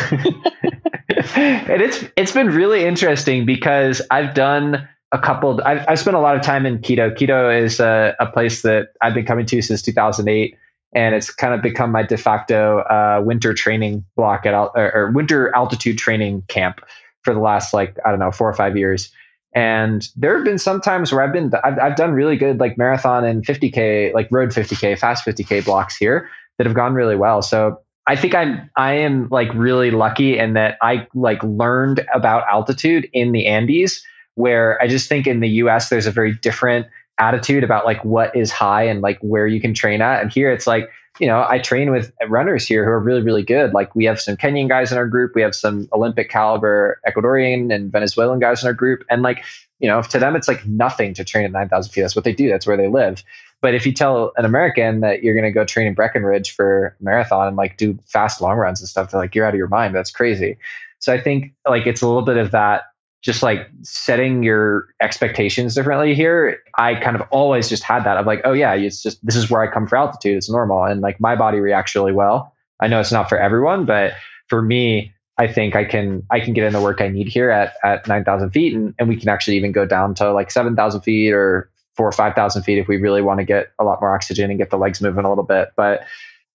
and 1.36 1.82
it's 1.82 2.04
it's 2.16 2.32
been 2.32 2.48
really 2.48 2.86
interesting 2.86 3.46
because 3.46 4.02
I've 4.10 4.34
done 4.34 4.88
a 5.12 5.20
couple. 5.20 5.62
I've, 5.64 5.86
I've 5.88 6.00
spent 6.00 6.16
a 6.16 6.20
lot 6.20 6.36
of 6.36 6.42
time 6.42 6.66
in 6.66 6.82
Quito. 6.82 7.14
Quito 7.14 7.50
is 7.50 7.80
a, 7.80 8.16
a 8.20 8.28
place 8.28 8.62
that 8.62 8.94
I've 9.02 9.14
been 9.14 9.26
coming 9.26 9.46
to 9.48 9.62
since 9.62 9.82
2008 9.82 10.58
and 10.94 11.16
it's 11.16 11.32
kind 11.32 11.54
of 11.54 11.62
become 11.62 11.92
my 11.92 12.04
de 12.04 12.18
facto 12.18 12.80
uh, 12.80 13.22
winter 13.24 13.54
training 13.54 14.04
block 14.16 14.46
at 14.46 14.54
or, 14.54 14.72
or, 14.76 15.12
winter 15.12 15.54
altitude 15.56 15.98
training 15.98 16.44
camp 16.48 16.82
for 17.24 17.34
the 17.34 17.40
last 17.40 17.74
like 17.74 17.98
I 18.06 18.10
don't 18.10 18.20
know 18.20 18.32
four 18.32 18.50
or 18.50 18.54
five 18.54 18.78
years. 18.78 19.12
And 19.54 20.08
there 20.16 20.36
have 20.36 20.46
been 20.46 20.58
some 20.58 20.80
times 20.80 21.12
where 21.12 21.22
I've 21.22 21.34
been 21.34 21.52
I've, 21.64 21.80
I've 21.80 21.96
done 21.96 22.12
really 22.12 22.38
good 22.38 22.60
like 22.60 22.78
marathon 22.78 23.26
and 23.26 23.46
50k 23.46 24.14
like 24.14 24.28
road 24.32 24.50
50k 24.50 24.98
fast 24.98 25.26
50k 25.26 25.66
blocks 25.66 25.96
here 25.96 26.30
that 26.58 26.68
have 26.68 26.76
gone 26.76 26.94
really 26.94 27.16
well. 27.16 27.42
So 27.42 27.80
I 28.08 28.16
think 28.16 28.34
I'm 28.34 28.70
I 28.76 28.94
am 28.94 29.28
like 29.30 29.54
really 29.54 29.92
lucky 29.92 30.38
in 30.38 30.54
that 30.54 30.78
I 30.82 31.08
like 31.14 31.44
learned 31.44 32.06
about 32.14 32.44
altitude 32.52 33.10
in 33.14 33.32
the 33.32 33.48
Andes 33.48 34.04
where 34.36 34.82
I 34.82 34.88
just 34.88 35.10
think 35.10 35.28
in 35.28 35.40
the 35.40 35.50
US 35.50 35.90
there's 35.90 36.08
a 36.08 36.12
very 36.12 36.34
different 36.34 36.88
attitude 37.22 37.64
about 37.64 37.86
like 37.86 38.04
what 38.04 38.36
is 38.36 38.52
high 38.52 38.84
and 38.84 39.02
like 39.02 39.20
where 39.22 39.46
you 39.46 39.62
can 39.62 39.74
train 39.74 40.02
at. 40.02 40.22
And 40.22 40.34
here 40.34 40.52
it's 40.52 40.66
like, 40.66 40.90
you 41.20 41.28
know, 41.28 41.46
I 41.48 41.60
train 41.60 41.92
with 41.92 42.12
runners 42.28 42.68
here 42.68 42.84
who 42.84 42.90
are 42.90 43.00
really, 43.00 43.22
really 43.22 43.44
good. 43.44 43.74
Like 43.74 43.94
we 43.96 44.06
have 44.06 44.20
some 44.20 44.36
Kenyan 44.36 44.68
guys 44.68 44.92
in 44.92 44.98
our 44.98 45.08
group, 45.08 45.36
we 45.36 45.44
have 45.44 45.54
some 45.54 45.88
Olympic 45.94 46.30
caliber 46.30 47.00
Ecuadorian 47.08 47.74
and 47.74 47.92
Venezuelan 47.92 48.40
guys 48.40 48.64
in 48.64 48.68
our 48.68 48.74
group. 48.74 49.04
And 49.10 49.22
like, 49.22 49.44
you 49.80 49.88
know, 49.88 50.02
to 50.02 50.20
them, 50.20 50.36
it's 50.36 50.48
like 50.48 50.66
nothing 50.66 51.14
to 51.14 51.24
train 51.24 51.46
at 51.46 51.52
9,000 51.52 51.92
feet. 51.92 52.02
That's 52.02 52.16
what 52.16 52.26
they 52.26 52.34
do. 52.34 52.50
That's 52.50 52.66
where 52.66 52.78
they 52.78 52.88
live. 52.88 53.24
But 53.62 53.76
if 53.76 53.86
you 53.86 53.94
tell 53.94 54.32
an 54.38 54.46
American 54.46 55.02
that 55.02 55.22
you're 55.22 55.36
going 55.36 55.46
to 55.46 55.52
go 55.52 55.64
train 55.64 55.86
in 55.86 55.94
Breckenridge 55.94 56.56
for 56.56 56.96
marathon 57.00 57.48
and 57.48 57.56
like 57.56 57.78
do 57.78 58.00
fast 58.08 58.42
long 58.42 58.58
runs 58.58 58.82
and 58.82 58.90
stuff, 58.90 59.12
they're 59.12 59.20
like, 59.20 59.36
you're 59.36 59.46
out 59.46 59.54
of 59.54 59.60
your 59.60 59.68
mind. 59.68 59.94
That's 59.94 60.12
crazy. 60.12 60.58
So 60.98 61.14
I 61.14 61.22
think 61.22 61.54
like 61.68 61.86
it's 61.86 62.02
a 62.02 62.08
little 62.08 62.24
bit 62.24 62.38
of 62.38 62.52
that 62.52 62.86
just 63.22 63.44
like 63.44 63.70
setting 63.84 64.44
your 64.44 64.88
expectations 65.02 65.76
differently 65.76 66.14
here 66.14 66.60
i 66.78 66.96
kind 66.96 67.16
of 67.16 67.22
always 67.32 67.70
just 67.70 67.84
had 67.84 68.04
that 68.04 68.18
of 68.18 68.26
like 68.26 68.42
oh 68.46 68.54
yeah 68.54 68.74
it's 68.74 69.02
just 69.02 69.24
this 69.26 69.36
is 69.36 69.50
where 69.50 69.62
i 69.62 69.72
come 69.72 69.88
for 69.88 69.98
altitude 69.98 70.38
it's 70.38 70.50
normal 70.50 70.84
and 70.84 71.02
like 71.02 71.20
my 71.20 71.36
body 71.36 71.60
reacts 71.60 71.96
really 71.96 72.12
well. 72.14 72.54
I 72.80 72.88
know 72.88 73.00
it's 73.00 73.12
not 73.12 73.30
for 73.30 73.38
everyone 73.38 73.86
but 73.86 74.14
for 74.48 74.62
me 74.62 75.14
i 75.38 75.48
think 75.48 75.76
i 75.76 75.86
can 75.86 76.24
i 76.32 76.40
can 76.40 76.54
get 76.54 76.66
in 76.66 76.74
the 76.74 76.82
work 76.82 77.00
i 77.00 77.08
need 77.08 77.28
here 77.28 77.52
at 77.52 77.74
at 77.84 78.08
9000 78.08 78.50
feet 78.50 78.74
and, 78.74 78.96
and 78.98 79.08
we 79.08 79.16
can 79.16 79.30
actually 79.30 79.58
even 79.58 79.72
go 79.72 79.86
down 79.86 80.16
to 80.16 80.34
like 80.34 80.50
7000 80.50 81.02
feet 81.02 81.32
or 81.32 81.70
four 81.96 82.08
or 82.08 82.12
5000 82.12 82.64
feet 82.64 82.80
if 82.80 82.88
we 82.88 82.98
really 82.98 83.22
want 83.22 83.40
to 83.40 83.44
get 83.44 83.72
a 83.78 83.84
lot 83.84 84.02
more 84.02 84.16
oxygen 84.16 84.50
and 84.50 84.58
get 84.58 84.72
the 84.72 84.78
legs 84.78 85.02
moving 85.02 85.26
a 85.26 85.30
little 85.30 85.44
bit. 85.44 85.70
But 85.76 86.02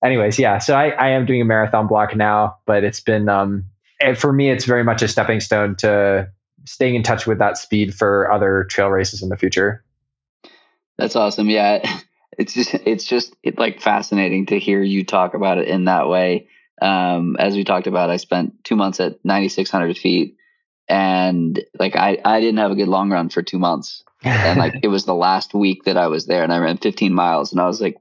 anyways 0.05 0.39
yeah 0.39 0.59
so 0.59 0.75
i, 0.75 0.91
I 0.91 1.09
am 1.11 1.25
doing 1.27 1.41
a 1.41 1.45
marathon 1.45 1.87
block 1.87 2.15
now 2.15 2.59
but 2.67 2.85
it's 2.85 3.01
been 3.01 3.29
um 3.29 3.65
for 4.17 4.33
me 4.33 4.51
it's 4.51 4.65
very 4.65 4.85
much 4.85 5.03
a 5.03 5.09
stepping 5.09 5.41
stone 5.41 5.75
to 5.77 6.31
staying 6.67 6.95
in 6.95 7.03
touch 7.03 7.27
with 7.27 7.39
that 7.39 7.57
speed 7.57 7.95
for 7.95 8.31
other 8.31 8.65
trail 8.65 8.89
races 8.89 9.23
in 9.23 9.29
the 9.29 9.37
future. 9.37 9.85
That's 10.99 11.17
awesome. 11.17 11.49
Yeah. 11.49 11.83
It's 12.39 12.53
just, 12.53 12.75
it's 12.75 13.05
just 13.05 13.35
it, 13.43 13.59
like 13.59 13.81
fascinating 13.81 14.45
to 14.47 14.59
hear 14.59 14.83
you 14.83 15.07
talk 15.07 15.33
about 15.33 15.57
it 15.57 15.69
in 15.69 15.87
that 15.87 16.07
way. 16.07 16.49
Um, 16.83 17.37
as 17.39 17.55
we 17.55 17.65
talked 17.65 17.87
about, 17.87 18.11
I 18.11 18.19
spent 18.19 18.63
two 18.63 18.77
months 18.77 19.01
at 19.01 19.25
9,600 19.25 19.97
feet 19.97 20.37
and 20.87 21.59
like 21.79 21.97
I, 21.97 22.19
I 22.23 22.41
didn't 22.41 22.59
have 22.59 22.73
a 22.73 22.77
good 22.77 22.89
long 22.89 23.11
run 23.11 23.31
for 23.31 23.43
two 23.43 23.59
months. 23.59 24.05
and 24.23 24.59
like 24.59 24.75
it 24.83 24.89
was 24.89 25.07
the 25.07 25.15
last 25.15 25.55
week 25.55 25.85
that 25.85 25.97
I 25.97 26.09
was 26.09 26.27
there 26.27 26.43
and 26.43 26.53
I 26.53 26.59
ran 26.59 26.77
15 26.77 27.15
miles 27.15 27.53
and 27.53 27.61
I 27.61 27.67
was 27.67 27.81
like, 27.81 27.97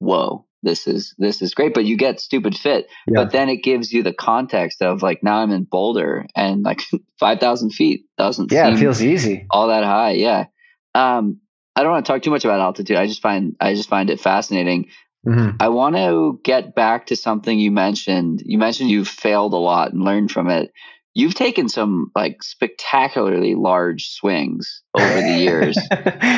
whoa, 0.00 0.44
this 0.62 0.86
is 0.86 1.14
this 1.18 1.40
is 1.42 1.54
great 1.54 1.74
but 1.74 1.84
you 1.84 1.96
get 1.96 2.20
stupid 2.20 2.56
fit. 2.56 2.88
Yeah. 3.06 3.22
but 3.22 3.32
then 3.32 3.48
it 3.48 3.62
gives 3.62 3.92
you 3.92 4.02
the 4.02 4.12
context 4.12 4.82
of 4.82 5.02
like 5.02 5.22
now 5.22 5.38
i'm 5.38 5.50
in 5.50 5.64
boulder 5.64 6.26
and 6.34 6.62
like 6.62 6.82
5000 7.20 7.70
feet 7.70 8.06
doesn't 8.16 8.50
yeah 8.52 8.68
it 8.68 8.78
feels 8.78 9.02
easy. 9.02 9.46
all 9.50 9.68
that 9.68 9.84
high 9.84 10.12
yeah. 10.12 10.46
Um 10.94 11.40
i 11.76 11.82
don't 11.82 11.92
want 11.92 12.06
to 12.06 12.12
talk 12.12 12.22
too 12.22 12.30
much 12.30 12.44
about 12.44 12.60
altitude 12.60 12.96
i 12.96 13.06
just 13.06 13.22
find 13.22 13.56
i 13.60 13.74
just 13.74 13.88
find 13.88 14.10
it 14.10 14.20
fascinating. 14.20 14.88
Mm-hmm. 15.26 15.56
i 15.60 15.68
want 15.68 15.96
to 15.96 16.40
get 16.44 16.74
back 16.74 17.06
to 17.06 17.16
something 17.16 17.58
you 17.58 17.70
mentioned. 17.72 18.40
You 18.44 18.56
mentioned 18.58 18.90
you've 18.90 19.08
failed 19.08 19.52
a 19.52 19.56
lot 19.56 19.92
and 19.92 20.02
learned 20.04 20.30
from 20.30 20.48
it 20.48 20.72
you've 21.14 21.34
taken 21.34 21.68
some 21.68 22.10
like 22.14 22.42
spectacularly 22.42 23.54
large 23.54 24.08
swings 24.08 24.82
over 24.94 25.20
the 25.20 25.38
years. 25.38 25.78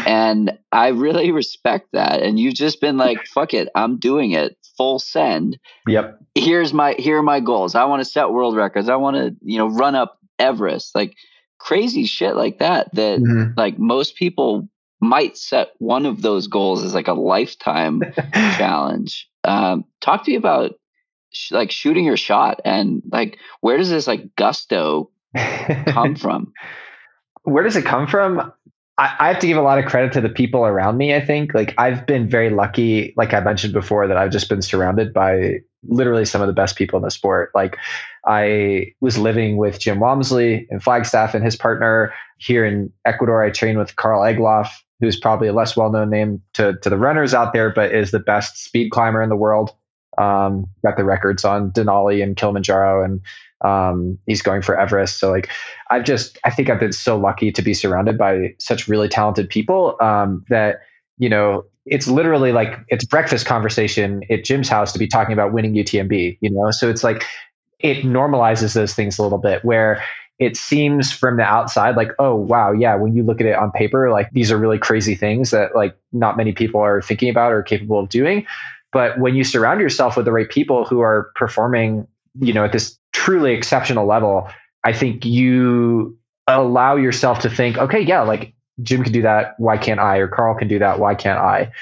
And 0.06 0.58
i 0.72 0.88
really 0.88 1.30
respect 1.30 1.88
that. 1.92 2.22
And 2.22 2.38
you've 2.38 2.54
just 2.54 2.80
been 2.80 2.96
like 2.96 3.18
fuck 3.26 3.54
it 3.54 3.68
i'm 3.74 3.98
doing 3.98 4.32
it 4.32 4.56
full 4.80 4.98
send. 4.98 5.58
Yep. 5.86 6.18
Here's 6.34 6.72
my 6.72 6.94
here 6.98 7.18
are 7.18 7.22
my 7.22 7.40
goals. 7.40 7.74
I 7.74 7.84
want 7.84 8.00
to 8.00 8.10
set 8.10 8.30
world 8.30 8.56
records. 8.56 8.88
I 8.88 8.96
want 8.96 9.16
to 9.16 9.36
you 9.42 9.58
know 9.58 9.68
run 9.68 9.94
up 9.94 10.18
everest. 10.38 10.94
Like 10.94 11.14
crazy 11.58 12.06
shit 12.06 12.34
like 12.34 12.60
that 12.60 12.92
that 12.94 13.18
mm-hmm. 13.18 13.52
like 13.58 13.78
most 13.78 14.16
people 14.16 14.68
might 15.00 15.36
set 15.36 15.72
one 15.78 16.06
of 16.06 16.22
those 16.22 16.46
goals 16.46 16.82
as 16.82 16.94
like 16.94 17.08
a 17.08 17.12
lifetime 17.12 18.00
challenge. 18.32 19.28
Um, 19.44 19.84
talk 20.00 20.24
to 20.24 20.30
me 20.30 20.36
about 20.36 20.72
sh- 21.32 21.52
like 21.52 21.70
shooting 21.70 22.04
your 22.04 22.16
shot 22.16 22.60
and 22.64 23.02
like 23.10 23.38
where 23.60 23.76
does 23.76 23.90
this 23.90 24.06
like 24.06 24.34
gusto 24.37 25.10
come 25.87 26.14
from? 26.16 26.52
Where 27.42 27.64
does 27.64 27.76
it 27.76 27.84
come 27.84 28.06
from? 28.06 28.52
I, 28.99 29.16
I 29.18 29.28
have 29.28 29.38
to 29.40 29.46
give 29.46 29.56
a 29.56 29.62
lot 29.62 29.78
of 29.78 29.87
credit 29.87 30.12
to 30.12 30.20
the 30.20 30.28
people 30.28 30.64
around 30.64 30.99
me 30.99 31.14
i 31.14 31.25
think. 31.25 31.54
Like 31.54 31.75
i've 31.78 32.06
been 32.06 32.28
very 32.28 32.50
lucky 32.50 33.14
like 33.16 33.32
i 33.32 33.40
mentioned 33.40 33.72
before 33.72 34.06
that 34.06 34.16
i've 34.16 34.30
just 34.30 34.49
been 34.49 34.62
surrounded 34.62 35.12
by 35.12 35.60
literally 35.88 36.26
some 36.26 36.42
of 36.42 36.46
the 36.46 36.52
best 36.52 36.76
people 36.76 36.99
in 36.99 37.02
the 37.02 37.10
sport. 37.10 37.50
Like 37.54 37.76
i 38.26 38.92
was 39.00 39.16
living 39.16 39.56
with 39.56 39.80
jim 39.80 39.99
walmsley 39.99 40.68
in 40.70 40.80
flagstaff 40.80 41.34
and 41.34 41.44
his 41.44 41.56
partner. 41.56 42.12
Here 42.38 42.64
in 42.64 42.92
ecuador 43.04 43.42
i 43.42 43.50
trained 43.50 43.78
with 43.78 43.96
karl 43.96 44.22
egloff 44.22 44.68
who's 45.00 45.18
probably 45.18 45.49
a 45.49 45.52
less 45.54 45.76
well-known 45.76 46.10
name 46.10 46.42
to, 46.52 46.76
to 46.82 46.90
the 46.90 46.99
runners 46.99 47.32
out 47.32 47.54
there 47.54 47.70
but 47.70 47.94
is 47.94 48.10
the 48.10 48.18
best 48.18 48.62
speed 48.62 48.90
climber 48.90 49.22
in 49.22 49.30
the 49.30 49.37
world 49.37 49.75
um, 50.19 50.67
got 50.85 50.97
the 50.97 51.05
records 51.05 51.45
on 51.45 51.71
Denali 51.71 52.23
and 52.23 52.37
Kilimanjaro, 52.37 53.05
and 53.05 53.21
um, 53.62 54.19
he's 54.26 54.43
going 54.43 54.62
for 54.62 54.79
Everest. 54.79 55.19
So 55.19 55.31
like, 55.31 55.49
I've 55.90 56.05
just 56.05 56.38
I 56.45 56.50
think 56.50 56.71
I've 56.71 56.81
been 56.81 56.93
so 56.93 57.17
lucky 57.17 57.52
to 57.52 57.62
be 57.62 57.75
surrounded 57.75 58.19
by 58.19 58.55
such 58.59 58.88
really 58.88 59.09
talented 59.09 59.49
people 59.49 59.97
um, 60.00 60.45
that 60.49 60.81
you 61.19 61.29
know 61.29 61.64
it's 61.87 62.07
literally 62.07 62.52
like 62.52 62.79
it's 62.88 63.05
breakfast 63.05 63.47
conversation 63.47 64.23
at 64.31 64.45
Jim's 64.45 64.69
house 64.69 64.93
to 64.93 64.99
be 64.99 65.07
talking 65.07 65.33
about 65.33 65.52
winning 65.52 65.75
UTMB. 65.75 66.38
You 66.40 66.50
know, 66.50 66.71
so 66.71 66.88
it's 66.88 67.05
like 67.05 67.25
it 67.79 68.05
normalizes 68.05 68.75
those 68.75 68.95
things 68.95 69.19
a 69.19 69.23
little 69.23 69.38
bit 69.38 69.64
where 69.64 70.02
it 70.38 70.57
seems 70.57 71.12
from 71.12 71.37
the 71.37 71.43
outside 71.43 71.97
like 71.97 72.12
oh 72.19 72.35
wow 72.35 72.73
yeah 72.73 72.97
when 72.97 73.14
you 73.14 73.23
look 73.23 73.40
at 73.40 73.47
it 73.47 73.55
on 73.55 73.71
paper 73.71 74.11
like 74.11 74.29
these 74.33 74.50
are 74.50 74.57
really 74.57 74.79
crazy 74.79 75.14
things 75.14 75.50
that 75.50 75.76
like 75.76 75.95
not 76.12 76.37
many 76.37 76.52
people 76.52 76.81
are 76.81 77.02
thinking 77.02 77.29
about 77.29 77.52
or 77.52 77.62
capable 77.62 78.00
of 78.00 78.09
doing 78.09 78.47
but 78.92 79.18
when 79.18 79.35
you 79.35 79.44
surround 79.44 79.80
yourself 79.80 80.16
with 80.16 80.25
the 80.25 80.32
right 80.32 80.49
people 80.49 80.85
who 80.85 81.00
are 81.00 81.30
performing, 81.35 82.06
you 82.40 82.52
know, 82.52 82.64
at 82.64 82.73
this 82.73 82.99
truly 83.12 83.52
exceptional 83.52 84.06
level, 84.06 84.49
I 84.85 84.92
think 84.92 85.25
you 85.25 86.18
allow 86.47 86.97
yourself 86.97 87.40
to 87.40 87.50
think, 87.50 87.78
okay, 87.78 88.00
yeah, 88.00 88.23
like 88.23 88.54
Jim 88.82 89.04
can 89.04 89.12
do 89.12 89.23
that. 89.23 89.54
Why 89.59 89.76
can't 89.76 90.00
I? 90.00 90.18
Or 90.18 90.28
Karl 90.28 90.56
can 90.56 90.68
do 90.68 90.78
that. 90.78 90.99
Why 90.99 91.14
can't 91.14 91.38
I? 91.38 91.73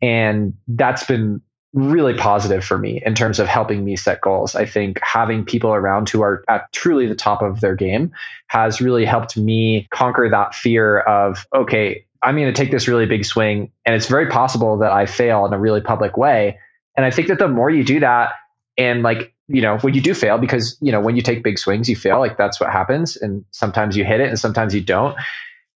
And 0.00 0.54
that's 0.68 1.04
been 1.04 1.40
really 1.72 2.14
positive 2.14 2.62
for 2.62 2.76
me 2.76 3.02
in 3.04 3.14
terms 3.14 3.38
of 3.38 3.46
helping 3.46 3.84
me 3.84 3.96
set 3.96 4.20
goals. 4.20 4.54
I 4.54 4.66
think 4.66 4.98
having 5.02 5.44
people 5.44 5.72
around 5.72 6.08
who 6.10 6.22
are 6.22 6.44
at 6.48 6.70
truly 6.72 7.06
the 7.06 7.14
top 7.14 7.40
of 7.40 7.60
their 7.60 7.74
game 7.74 8.12
has 8.48 8.80
really 8.80 9.06
helped 9.06 9.36
me 9.36 9.88
conquer 9.90 10.28
that 10.30 10.54
fear 10.54 11.00
of, 11.00 11.46
okay, 11.54 12.04
I'm 12.22 12.36
going 12.36 12.52
to 12.52 12.52
take 12.52 12.70
this 12.70 12.86
really 12.88 13.06
big 13.06 13.24
swing, 13.24 13.72
and 13.84 13.94
it's 13.94 14.06
very 14.06 14.28
possible 14.28 14.78
that 14.78 14.92
I 14.92 15.06
fail 15.06 15.44
in 15.46 15.52
a 15.52 15.58
really 15.58 15.80
public 15.80 16.16
way. 16.16 16.58
And 16.96 17.04
I 17.04 17.10
think 17.10 17.28
that 17.28 17.38
the 17.38 17.48
more 17.48 17.70
you 17.70 17.84
do 17.84 18.00
that, 18.00 18.34
and 18.78 19.02
like, 19.02 19.34
you 19.48 19.60
know, 19.60 19.78
when 19.78 19.94
you 19.94 20.00
do 20.00 20.14
fail, 20.14 20.38
because, 20.38 20.78
you 20.80 20.92
know, 20.92 21.00
when 21.00 21.16
you 21.16 21.22
take 21.22 21.42
big 21.42 21.58
swings, 21.58 21.88
you 21.88 21.96
fail, 21.96 22.18
like 22.18 22.38
that's 22.38 22.60
what 22.60 22.70
happens. 22.70 23.16
And 23.16 23.44
sometimes 23.50 23.96
you 23.96 24.04
hit 24.04 24.20
it 24.20 24.28
and 24.28 24.38
sometimes 24.38 24.74
you 24.74 24.80
don't. 24.80 25.16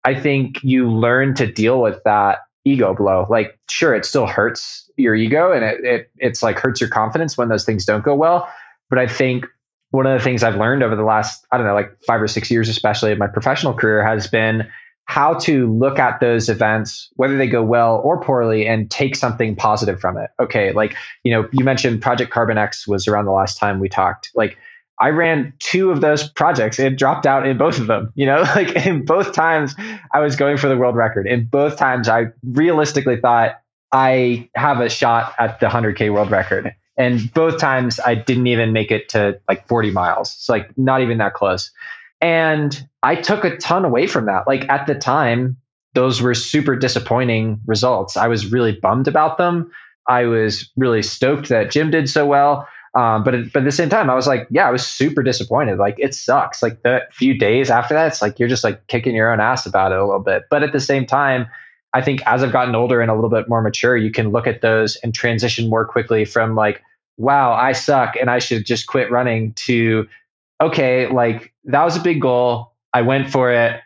I 0.03 0.15
think 0.15 0.63
you 0.63 0.89
learn 0.89 1.35
to 1.35 1.51
deal 1.51 1.81
with 1.81 2.01
that 2.05 2.39
ego 2.65 2.95
blow. 2.95 3.27
Like, 3.29 3.59
sure, 3.69 3.93
it 3.93 4.05
still 4.05 4.25
hurts 4.25 4.89
your 4.97 5.13
ego 5.13 5.51
and 5.51 5.63
it, 5.63 5.83
it 5.83 6.11
it's 6.17 6.41
like 6.41 6.59
hurts 6.59 6.81
your 6.81 6.89
confidence 6.89 7.37
when 7.37 7.49
those 7.49 7.65
things 7.65 7.85
don't 7.85 8.03
go 8.03 8.15
well. 8.15 8.51
But 8.89 8.99
I 8.99 9.07
think 9.07 9.45
one 9.91 10.05
of 10.05 10.17
the 10.17 10.23
things 10.23 10.43
I've 10.43 10.57
learned 10.57 10.83
over 10.83 10.95
the 10.95 11.03
last, 11.03 11.45
I 11.51 11.57
don't 11.57 11.67
know, 11.67 11.73
like 11.73 12.01
five 12.05 12.21
or 12.21 12.27
six 12.27 12.49
years, 12.49 12.69
especially 12.69 13.11
of 13.11 13.17
my 13.17 13.27
professional 13.27 13.73
career, 13.73 14.03
has 14.03 14.27
been 14.27 14.67
how 15.07 15.33
to 15.33 15.73
look 15.73 15.99
at 15.99 16.19
those 16.19 16.49
events, 16.49 17.09
whether 17.15 17.37
they 17.37 17.47
go 17.47 17.63
well 17.63 18.01
or 18.03 18.21
poorly, 18.21 18.67
and 18.67 18.91
take 18.91 19.15
something 19.15 19.55
positive 19.55 19.99
from 19.99 20.17
it. 20.17 20.29
Okay, 20.39 20.73
like, 20.73 20.95
you 21.23 21.31
know, 21.31 21.47
you 21.53 21.63
mentioned 21.63 22.01
Project 22.01 22.29
Carbon 22.31 22.57
X 22.57 22.87
was 22.87 23.07
around 23.07 23.25
the 23.25 23.31
last 23.31 23.57
time 23.57 23.79
we 23.79 23.87
talked. 23.89 24.29
Like, 24.35 24.57
I 24.99 25.09
ran 25.09 25.53
two 25.59 25.91
of 25.91 26.01
those 26.01 26.27
projects 26.27 26.77
and 26.79 26.97
dropped 26.97 27.25
out 27.25 27.47
in 27.47 27.57
both 27.57 27.79
of 27.79 27.87
them. 27.87 28.11
You 28.15 28.25
know, 28.25 28.41
like 28.55 28.85
in 28.85 29.05
both 29.05 29.33
times 29.33 29.75
I 30.11 30.19
was 30.19 30.35
going 30.35 30.57
for 30.57 30.67
the 30.67 30.77
world 30.77 30.95
record. 30.95 31.27
In 31.27 31.45
both 31.45 31.77
times 31.77 32.09
I 32.09 32.27
realistically 32.43 33.17
thought 33.17 33.61
I 33.91 34.49
have 34.55 34.81
a 34.81 34.89
shot 34.89 35.33
at 35.39 35.59
the 35.59 35.67
100K 35.67 36.11
world 36.11 36.31
record. 36.31 36.73
And 36.97 37.31
both 37.33 37.59
times 37.59 37.99
I 38.03 38.15
didn't 38.15 38.47
even 38.47 38.73
make 38.73 38.91
it 38.91 39.09
to 39.09 39.39
like 39.47 39.67
40 39.67 39.91
miles. 39.91 40.33
It's 40.33 40.49
like 40.49 40.75
not 40.77 41.01
even 41.01 41.19
that 41.19 41.35
close. 41.35 41.71
And 42.21 42.87
I 43.03 43.15
took 43.15 43.43
a 43.43 43.57
ton 43.57 43.85
away 43.85 44.07
from 44.07 44.25
that. 44.25 44.47
Like 44.47 44.67
at 44.69 44.87
the 44.87 44.95
time, 44.95 45.57
those 45.93 46.21
were 46.21 46.33
super 46.33 46.75
disappointing 46.75 47.59
results. 47.65 48.17
I 48.17 48.27
was 48.27 48.51
really 48.51 48.73
bummed 48.73 49.07
about 49.07 49.37
them. 49.37 49.71
I 50.07 50.25
was 50.25 50.71
really 50.77 51.03
stoked 51.03 51.49
that 51.49 51.71
Jim 51.71 51.91
did 51.91 52.09
so 52.09 52.25
well. 52.25 52.67
Um, 52.95 53.23
but, 53.23 53.35
but 53.53 53.61
at 53.61 53.65
the 53.65 53.71
same 53.71 53.89
time, 53.89 54.09
I 54.09 54.15
was 54.15 54.25
like, 54.25 54.47
yeah, 54.49 54.67
I 54.67 54.71
was 54.71 54.85
super 54.85 55.21
disappointed. 55.21 55.77
Like 55.77 55.95
it 55.99 56.15
sucks. 56.15 56.63
Like 56.63 56.81
the 56.81 57.01
few 57.11 57.37
days 57.37 57.69
after 57.69 57.93
that, 57.93 58.07
it's 58.07 58.21
like 58.21 58.39
you're 58.39 58.49
just 58.49 58.63
like 58.63 58.87
kicking 58.87 59.15
your 59.15 59.31
own 59.31 59.39
ass 59.39 59.65
about 59.65 59.91
it 59.91 59.99
a 59.99 60.05
little 60.05 60.21
bit. 60.21 60.43
But 60.49 60.63
at 60.63 60.71
the 60.71 60.79
same 60.79 61.05
time, 61.05 61.47
I 61.93 62.01
think 62.01 62.21
as 62.25 62.43
I've 62.43 62.51
gotten 62.51 62.75
older 62.75 63.01
and 63.01 63.11
a 63.11 63.15
little 63.15 63.29
bit 63.29 63.47
more 63.49 63.61
mature, 63.61 63.95
you 63.95 64.11
can 64.11 64.31
look 64.31 64.47
at 64.47 64.61
those 64.61 64.95
and 64.97 65.13
transition 65.13 65.69
more 65.69 65.85
quickly 65.85 66.25
from 66.25 66.55
like, 66.55 66.81
wow, 67.17 67.53
I 67.53 67.71
suck 67.73 68.15
and 68.19 68.29
I 68.29 68.39
should 68.39 68.65
just 68.65 68.87
quit 68.87 69.11
running 69.11 69.53
to 69.65 70.07
okay, 70.61 71.07
like 71.07 71.53
that 71.65 71.83
was 71.83 71.95
a 71.95 72.01
big 72.01 72.21
goal. 72.21 72.73
I 72.93 73.01
went 73.01 73.29
for 73.29 73.51
it. 73.51 73.81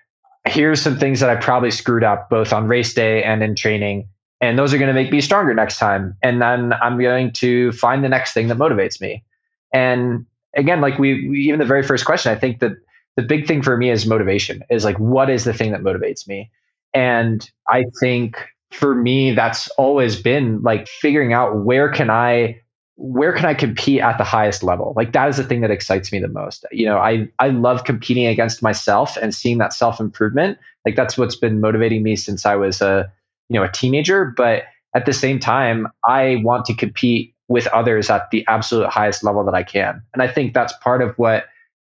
Here's 0.48 0.82
some 0.82 0.98
things 0.98 1.20
that 1.20 1.30
I 1.30 1.36
probably 1.36 1.72
screwed 1.72 2.04
up 2.04 2.30
both 2.30 2.54
on 2.54 2.68
race 2.68 2.94
day 2.94 3.24
and 3.24 3.44
in 3.44 3.56
training. 3.56 4.08
And 4.40 4.58
those 4.58 4.74
are 4.74 4.78
going 4.80 4.88
to 4.88 4.94
make 4.94 5.12
me 5.12 5.22
stronger 5.22 5.54
next 5.54 5.78
time. 5.78 6.18
And 6.24 6.42
then 6.42 6.74
I'm 6.74 7.00
going 7.00 7.32
to 7.34 7.72
find 7.74 8.04
the 8.04 8.10
next 8.10 8.34
thing 8.34 8.48
that 8.48 8.58
motivates 8.58 9.00
me. 9.00 9.24
And 9.72 10.26
again, 10.56 10.82
like 10.82 10.98
we, 10.98 11.30
we 11.30 11.40
even 11.42 11.60
the 11.60 11.66
very 11.66 11.84
first 11.84 12.06
question, 12.06 12.32
I 12.32 12.40
think 12.40 12.60
that 12.60 12.72
the 13.16 13.22
big 13.22 13.46
thing 13.46 13.62
for 13.62 13.78
me 13.78 13.92
is 13.92 14.08
motivation 14.08 14.64
is 14.70 14.84
like, 14.84 14.98
what 14.98 15.30
is 15.30 15.44
the 15.44 15.54
thing 15.54 15.72
that 15.72 15.82
motivates 15.82 16.28
me? 16.28 16.50
And 16.94 17.48
I 17.68 17.86
think 18.00 18.38
for 18.72 18.96
me, 18.96 19.34
that's 19.34 19.68
always 19.78 20.20
been 20.20 20.62
like 20.64 20.88
figuring 20.88 21.34
out 21.34 21.64
where 21.64 21.92
can 21.92 22.10
I 22.10 22.61
where 23.02 23.34
can 23.34 23.46
I 23.46 23.56
compete 23.56 24.00
at 24.00 24.20
the 24.20 24.24
highest 24.24 24.62
level? 24.62 24.94
Like 24.96 25.12
that 25.14 25.28
is 25.28 25.38
the 25.38 25.44
thing 25.44 25.62
that 25.62 25.72
excites 25.72 26.12
me 26.12 26.20
the 26.20 26.28
most. 26.28 26.66
You 26.72 26.86
know, 26.86 26.98
I 26.98 27.28
I 27.40 27.50
love 27.50 27.84
competing 27.84 28.28
against 28.28 28.62
myself 28.62 29.18
and 29.18 29.34
seeing 29.34 29.58
that 29.58 29.74
self 29.74 30.00
improvement. 30.00 30.60
Like 30.86 30.96
that's 30.96 31.18
what's 31.18 31.36
been 31.36 31.60
motivating 31.60 32.04
me 32.04 32.16
since 32.16 32.46
I 32.46 32.56
was 32.56 32.80
a 32.80 33.12
you 33.50 33.60
know 33.60 33.66
a 33.66 33.72
teenager. 33.72 34.34
But 34.38 34.66
at 34.96 35.08
the 35.08 35.14
same 35.14 35.40
time, 35.40 35.88
I 36.08 36.42
want 36.44 36.66
to 36.66 36.76
compete 36.76 37.34
with 37.48 37.66
others 37.68 38.12
at 38.12 38.30
the 38.30 38.46
absolute 38.48 38.88
highest 38.90 39.24
level 39.24 39.44
that 39.46 39.56
I 39.56 39.64
can. 39.64 40.04
And 40.14 40.22
I 40.22 40.28
think 40.28 40.54
that's 40.54 40.74
part 40.78 41.02
of 41.02 41.18
what 41.18 41.46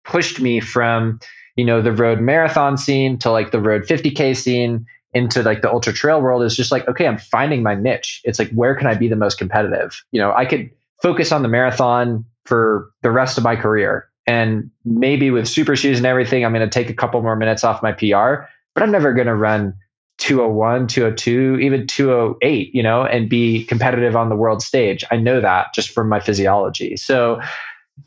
pushed 0.06 0.39
me 0.39 0.62
from 0.62 1.20
you 1.58 1.65
know 1.65 1.82
the 1.82 1.91
road 1.91 2.22
marathon 2.22 2.77
scene 2.77 3.18
to 3.20 3.32
like 3.32 3.51
the 3.51 3.60
road 3.60 3.84
50k 3.84 4.36
scene 4.36 4.86
into 5.13 5.44
like 5.44 5.62
the 5.62 5.70
ultra 5.70 5.91
trail 5.91 6.22
world 6.22 6.41
is 6.41 6.56
just 6.56 6.72
like 6.72 6.88
okay 6.88 7.06
i'm 7.06 7.18
finding 7.20 7.62
my 7.62 7.75
niche 7.75 8.22
it's 8.24 8.39
like 8.39 8.50
where 8.51 8.74
can 8.74 8.88
i 8.88 8.96
be 8.96 9.08
the 9.08 9.15
most 9.15 9.38
competitive 9.38 10.03
you 10.12 10.20
know 10.20 10.34
i 10.34 10.46
could 10.46 10.72
focus 11.01 11.31
on 11.31 11.41
the 11.41 11.50
marathon 11.50 12.25
for 12.46 12.91
the 13.01 13.12
rest 13.12 13.38
of 13.38 13.43
my 13.43 13.55
career. 13.55 14.08
And 14.27 14.70
maybe 14.86 15.31
with 15.31 15.48
super 15.48 15.75
shoes 15.75 15.98
and 15.98 16.05
everything, 16.05 16.46
I'm 16.46 16.53
going 16.53 16.67
to 16.67 16.74
take 16.74 16.89
a 16.89 16.93
couple 16.93 17.22
more 17.22 17.36
minutes 17.36 17.63
off 17.63 17.84
my 17.84 17.91
PR, 17.91 18.46
but 18.74 18.84
I'm 18.84 18.91
never 18.91 19.13
going 19.13 19.27
to 19.27 19.36
run 19.36 19.74
201, 20.20 20.88
202, 20.88 21.60
even 21.60 21.88
208, 21.88 22.75
you 22.75 22.84
know, 22.84 23.03
and 23.03 23.27
be 23.27 23.63
competitive 23.65 24.15
on 24.15 24.29
the 24.29 24.36
world 24.36 24.62
stage. 24.62 25.03
I 25.10 25.17
know 25.17 25.41
that 25.41 25.74
just 25.74 25.89
from 25.89 26.10
my 26.10 26.20
physiology. 26.20 26.96
So 26.98 27.41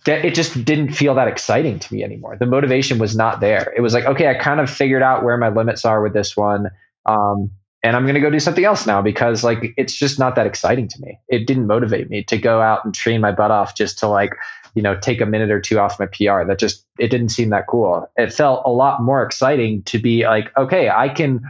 it 0.06 0.34
just 0.34 0.64
didn't 0.64 0.92
feel 0.92 1.14
that 1.16 1.28
exciting 1.28 1.78
to 1.80 1.94
me 1.94 2.04
anymore. 2.04 2.36
The 2.38 2.46
motivation 2.46 2.98
was 2.98 3.16
not 3.16 3.40
there. 3.40 3.72
It 3.76 3.80
was 3.80 3.94
like, 3.94 4.04
okay, 4.04 4.28
I 4.28 4.34
kind 4.34 4.60
of 4.60 4.70
figured 4.70 5.02
out 5.02 5.24
where 5.24 5.36
my 5.36 5.48
limits 5.48 5.84
are 5.84 6.02
with 6.02 6.12
this 6.12 6.36
one. 6.36 6.70
Um, 7.06 7.50
and 7.84 7.96
I'm 7.96 8.04
going 8.04 8.14
to 8.14 8.20
go 8.20 8.30
do 8.30 8.40
something 8.40 8.64
else 8.64 8.86
now 8.86 9.02
because 9.02 9.44
like 9.44 9.74
it's 9.76 9.94
just 9.94 10.18
not 10.18 10.36
that 10.36 10.46
exciting 10.46 10.88
to 10.88 11.00
me. 11.00 11.20
It 11.28 11.46
didn't 11.46 11.66
motivate 11.66 12.08
me 12.08 12.24
to 12.24 12.38
go 12.38 12.62
out 12.62 12.82
and 12.82 12.94
train 12.94 13.20
my 13.20 13.30
butt 13.30 13.50
off 13.50 13.76
just 13.76 13.98
to 13.98 14.08
like, 14.08 14.32
you 14.74 14.80
know, 14.80 14.96
take 14.96 15.20
a 15.20 15.26
minute 15.26 15.50
or 15.50 15.60
two 15.60 15.78
off 15.78 16.00
my 16.00 16.06
PR. 16.06 16.44
That 16.44 16.58
just 16.58 16.86
it 16.98 17.08
didn't 17.08 17.28
seem 17.28 17.50
that 17.50 17.66
cool. 17.68 18.10
It 18.16 18.32
felt 18.32 18.62
a 18.64 18.70
lot 18.70 19.02
more 19.02 19.22
exciting 19.22 19.82
to 19.84 19.98
be 19.98 20.24
like, 20.24 20.50
okay, 20.56 20.88
I 20.88 21.10
can 21.10 21.42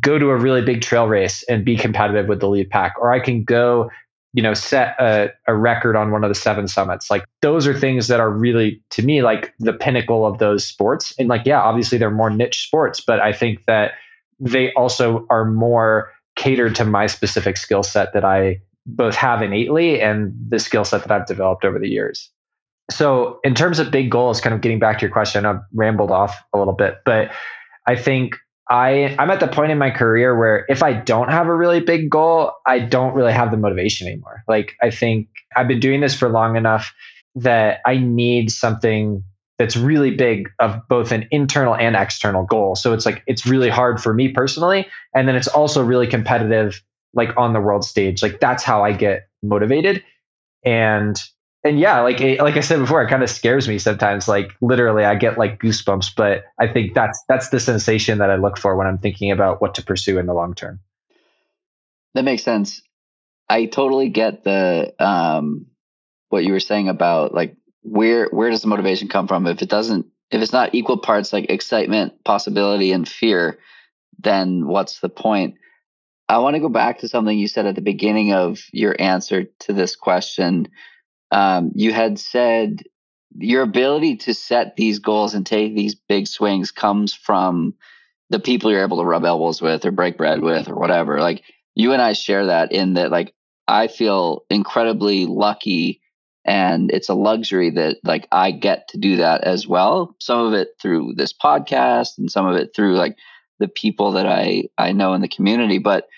go 0.00 0.18
to 0.18 0.30
a 0.30 0.36
really 0.36 0.62
big 0.62 0.80
trail 0.80 1.06
race 1.06 1.42
and 1.44 1.62
be 1.62 1.76
competitive 1.76 2.26
with 2.26 2.40
the 2.40 2.48
lead 2.48 2.70
pack 2.70 2.94
or 2.98 3.12
I 3.12 3.20
can 3.20 3.44
go 3.44 3.90
you 4.32 4.42
know 4.42 4.54
set 4.54 4.96
a, 4.98 5.30
a 5.46 5.54
record 5.54 5.94
on 5.94 6.10
one 6.10 6.24
of 6.24 6.30
the 6.30 6.34
seven 6.34 6.66
summits 6.66 7.10
like 7.10 7.22
those 7.42 7.66
are 7.66 7.78
things 7.78 8.08
that 8.08 8.18
are 8.18 8.30
really 8.30 8.80
to 8.88 9.02
me 9.02 9.20
like 9.20 9.52
the 9.58 9.74
pinnacle 9.74 10.24
of 10.24 10.38
those 10.38 10.66
sports 10.66 11.12
and 11.18 11.28
like 11.28 11.42
yeah 11.44 11.60
obviously 11.60 11.98
they're 11.98 12.10
more 12.10 12.30
niche 12.30 12.64
sports 12.64 13.02
but 13.02 13.20
i 13.20 13.30
think 13.30 13.62
that 13.66 13.92
they 14.42 14.72
also 14.72 15.26
are 15.30 15.44
more 15.44 16.10
catered 16.36 16.74
to 16.74 16.84
my 16.84 17.06
specific 17.06 17.56
skill 17.56 17.82
set 17.82 18.12
that 18.12 18.24
i 18.24 18.58
both 18.84 19.14
have 19.14 19.42
innately 19.42 20.00
and 20.00 20.34
the 20.48 20.58
skill 20.58 20.84
set 20.84 21.02
that 21.02 21.10
i've 21.12 21.26
developed 21.26 21.64
over 21.64 21.78
the 21.78 21.88
years 21.88 22.30
so 22.90 23.38
in 23.44 23.54
terms 23.54 23.78
of 23.78 23.90
big 23.90 24.10
goals 24.10 24.40
kind 24.40 24.54
of 24.54 24.60
getting 24.60 24.78
back 24.78 24.98
to 24.98 25.06
your 25.06 25.12
question 25.12 25.46
i've 25.46 25.60
rambled 25.72 26.10
off 26.10 26.42
a 26.52 26.58
little 26.58 26.74
bit 26.74 26.96
but 27.04 27.30
i 27.86 27.94
think 27.94 28.34
I 28.70 29.16
I'm 29.18 29.30
at 29.30 29.40
the 29.40 29.48
point 29.48 29.72
in 29.72 29.78
my 29.78 29.90
career 29.90 30.38
where 30.38 30.64
if 30.68 30.82
I 30.82 30.92
don't 30.92 31.30
have 31.30 31.48
a 31.48 31.54
really 31.54 31.80
big 31.80 32.08
goal, 32.08 32.52
I 32.64 32.78
don't 32.78 33.12
really 33.12 33.32
have 33.32 33.50
the 33.50 33.56
motivation 33.56 34.06
anymore. 34.06 34.44
Like 34.48 34.72
I 34.80 34.90
think 34.90 35.28
I've 35.56 35.68
been 35.68 35.80
doing 35.80 36.00
this 36.00 36.14
for 36.14 36.28
long 36.28 36.56
enough 36.56 36.94
that 37.34 37.80
I 37.84 37.96
need 37.98 38.50
something 38.50 39.24
that's 39.62 39.76
really 39.76 40.10
big 40.10 40.50
of 40.58 40.88
both 40.88 41.12
an 41.12 41.28
internal 41.30 41.76
and 41.76 41.94
external 41.94 42.44
goal. 42.44 42.74
So 42.74 42.92
it's 42.92 43.06
like 43.06 43.22
it's 43.28 43.46
really 43.46 43.68
hard 43.68 44.02
for 44.02 44.12
me 44.12 44.28
personally 44.28 44.88
and 45.14 45.28
then 45.28 45.36
it's 45.36 45.46
also 45.46 45.84
really 45.84 46.08
competitive 46.08 46.82
like 47.14 47.36
on 47.36 47.52
the 47.52 47.60
world 47.60 47.84
stage. 47.84 48.24
Like 48.24 48.40
that's 48.40 48.64
how 48.64 48.82
I 48.82 48.92
get 48.92 49.28
motivated 49.40 50.02
and 50.64 51.16
and 51.64 51.78
yeah, 51.78 52.00
like 52.00 52.18
like 52.18 52.56
I 52.56 52.60
said 52.60 52.80
before, 52.80 53.04
it 53.04 53.08
kind 53.08 53.22
of 53.22 53.30
scares 53.30 53.68
me 53.68 53.78
sometimes. 53.78 54.26
Like 54.26 54.50
literally, 54.60 55.04
I 55.04 55.14
get 55.14 55.38
like 55.38 55.60
goosebumps. 55.60 56.16
But 56.16 56.42
I 56.58 56.66
think 56.66 56.92
that's 56.92 57.22
that's 57.28 57.50
the 57.50 57.60
sensation 57.60 58.18
that 58.18 58.30
I 58.30 58.34
look 58.34 58.58
for 58.58 58.76
when 58.76 58.88
I'm 58.88 58.98
thinking 58.98 59.30
about 59.30 59.62
what 59.62 59.76
to 59.76 59.84
pursue 59.84 60.18
in 60.18 60.26
the 60.26 60.34
long 60.34 60.54
term. 60.54 60.80
That 62.14 62.24
makes 62.24 62.42
sense. 62.42 62.82
I 63.48 63.66
totally 63.66 64.08
get 64.08 64.42
the 64.42 64.92
um, 64.98 65.66
what 66.30 66.42
you 66.44 66.52
were 66.52 66.60
saying 66.60 66.88
about 66.88 67.32
like 67.32 67.54
where 67.82 68.28
where 68.30 68.50
does 68.50 68.62
the 68.62 68.68
motivation 68.68 69.08
come 69.08 69.28
from? 69.28 69.46
If 69.46 69.62
it 69.62 69.68
doesn't, 69.68 70.06
if 70.30 70.40
it's 70.40 70.52
not 70.52 70.74
equal 70.74 70.98
parts 70.98 71.32
like 71.32 71.50
excitement, 71.50 72.24
possibility, 72.24 72.92
and 72.92 73.08
fear, 73.08 73.58
then 74.18 74.66
what's 74.66 75.00
the 75.00 75.08
point? 75.08 75.56
I 76.28 76.38
want 76.38 76.54
to 76.54 76.60
go 76.60 76.68
back 76.68 77.00
to 77.00 77.08
something 77.08 77.36
you 77.36 77.48
said 77.48 77.66
at 77.66 77.74
the 77.74 77.82
beginning 77.82 78.32
of 78.32 78.60
your 78.72 78.96
answer 78.98 79.44
to 79.60 79.72
this 79.72 79.96
question 79.96 80.68
um, 81.32 81.72
you 81.74 81.92
had 81.92 82.18
said 82.18 82.82
your 83.38 83.62
ability 83.62 84.16
to 84.18 84.34
set 84.34 84.76
these 84.76 84.98
goals 84.98 85.34
and 85.34 85.46
take 85.46 85.74
these 85.74 85.94
big 85.94 86.28
swings 86.28 86.70
comes 86.70 87.14
from 87.14 87.74
the 88.28 88.38
people 88.38 88.70
you're 88.70 88.82
able 88.82 88.98
to 88.98 89.04
rub 89.04 89.24
elbows 89.24 89.60
with 89.62 89.84
or 89.86 89.90
break 89.90 90.18
bread 90.18 90.42
with 90.42 90.68
or 90.68 90.76
whatever. 90.76 91.20
Like 91.20 91.42
you 91.74 91.92
and 91.92 92.02
I 92.02 92.12
share 92.12 92.46
that 92.46 92.70
in 92.70 92.94
that, 92.94 93.10
like, 93.10 93.34
I 93.66 93.88
feel 93.88 94.44
incredibly 94.50 95.24
lucky 95.24 96.01
and 96.44 96.90
it's 96.90 97.08
a 97.08 97.14
luxury 97.14 97.70
that 97.70 97.98
like 98.04 98.26
I 98.32 98.50
get 98.50 98.88
to 98.88 98.98
do 98.98 99.16
that 99.16 99.44
as 99.44 99.66
well. 99.66 100.16
Some 100.20 100.46
of 100.46 100.54
it 100.54 100.70
through 100.80 101.14
this 101.16 101.32
podcast 101.32 102.18
and 102.18 102.30
some 102.30 102.46
of 102.46 102.56
it 102.56 102.74
through 102.74 102.96
like 102.96 103.16
the 103.58 103.68
people 103.68 104.12
that 104.12 104.26
I 104.26 104.64
I 104.78 104.92
know 104.92 105.14
in 105.14 105.20
the 105.20 105.28
community. 105.28 105.78
But 105.78 106.08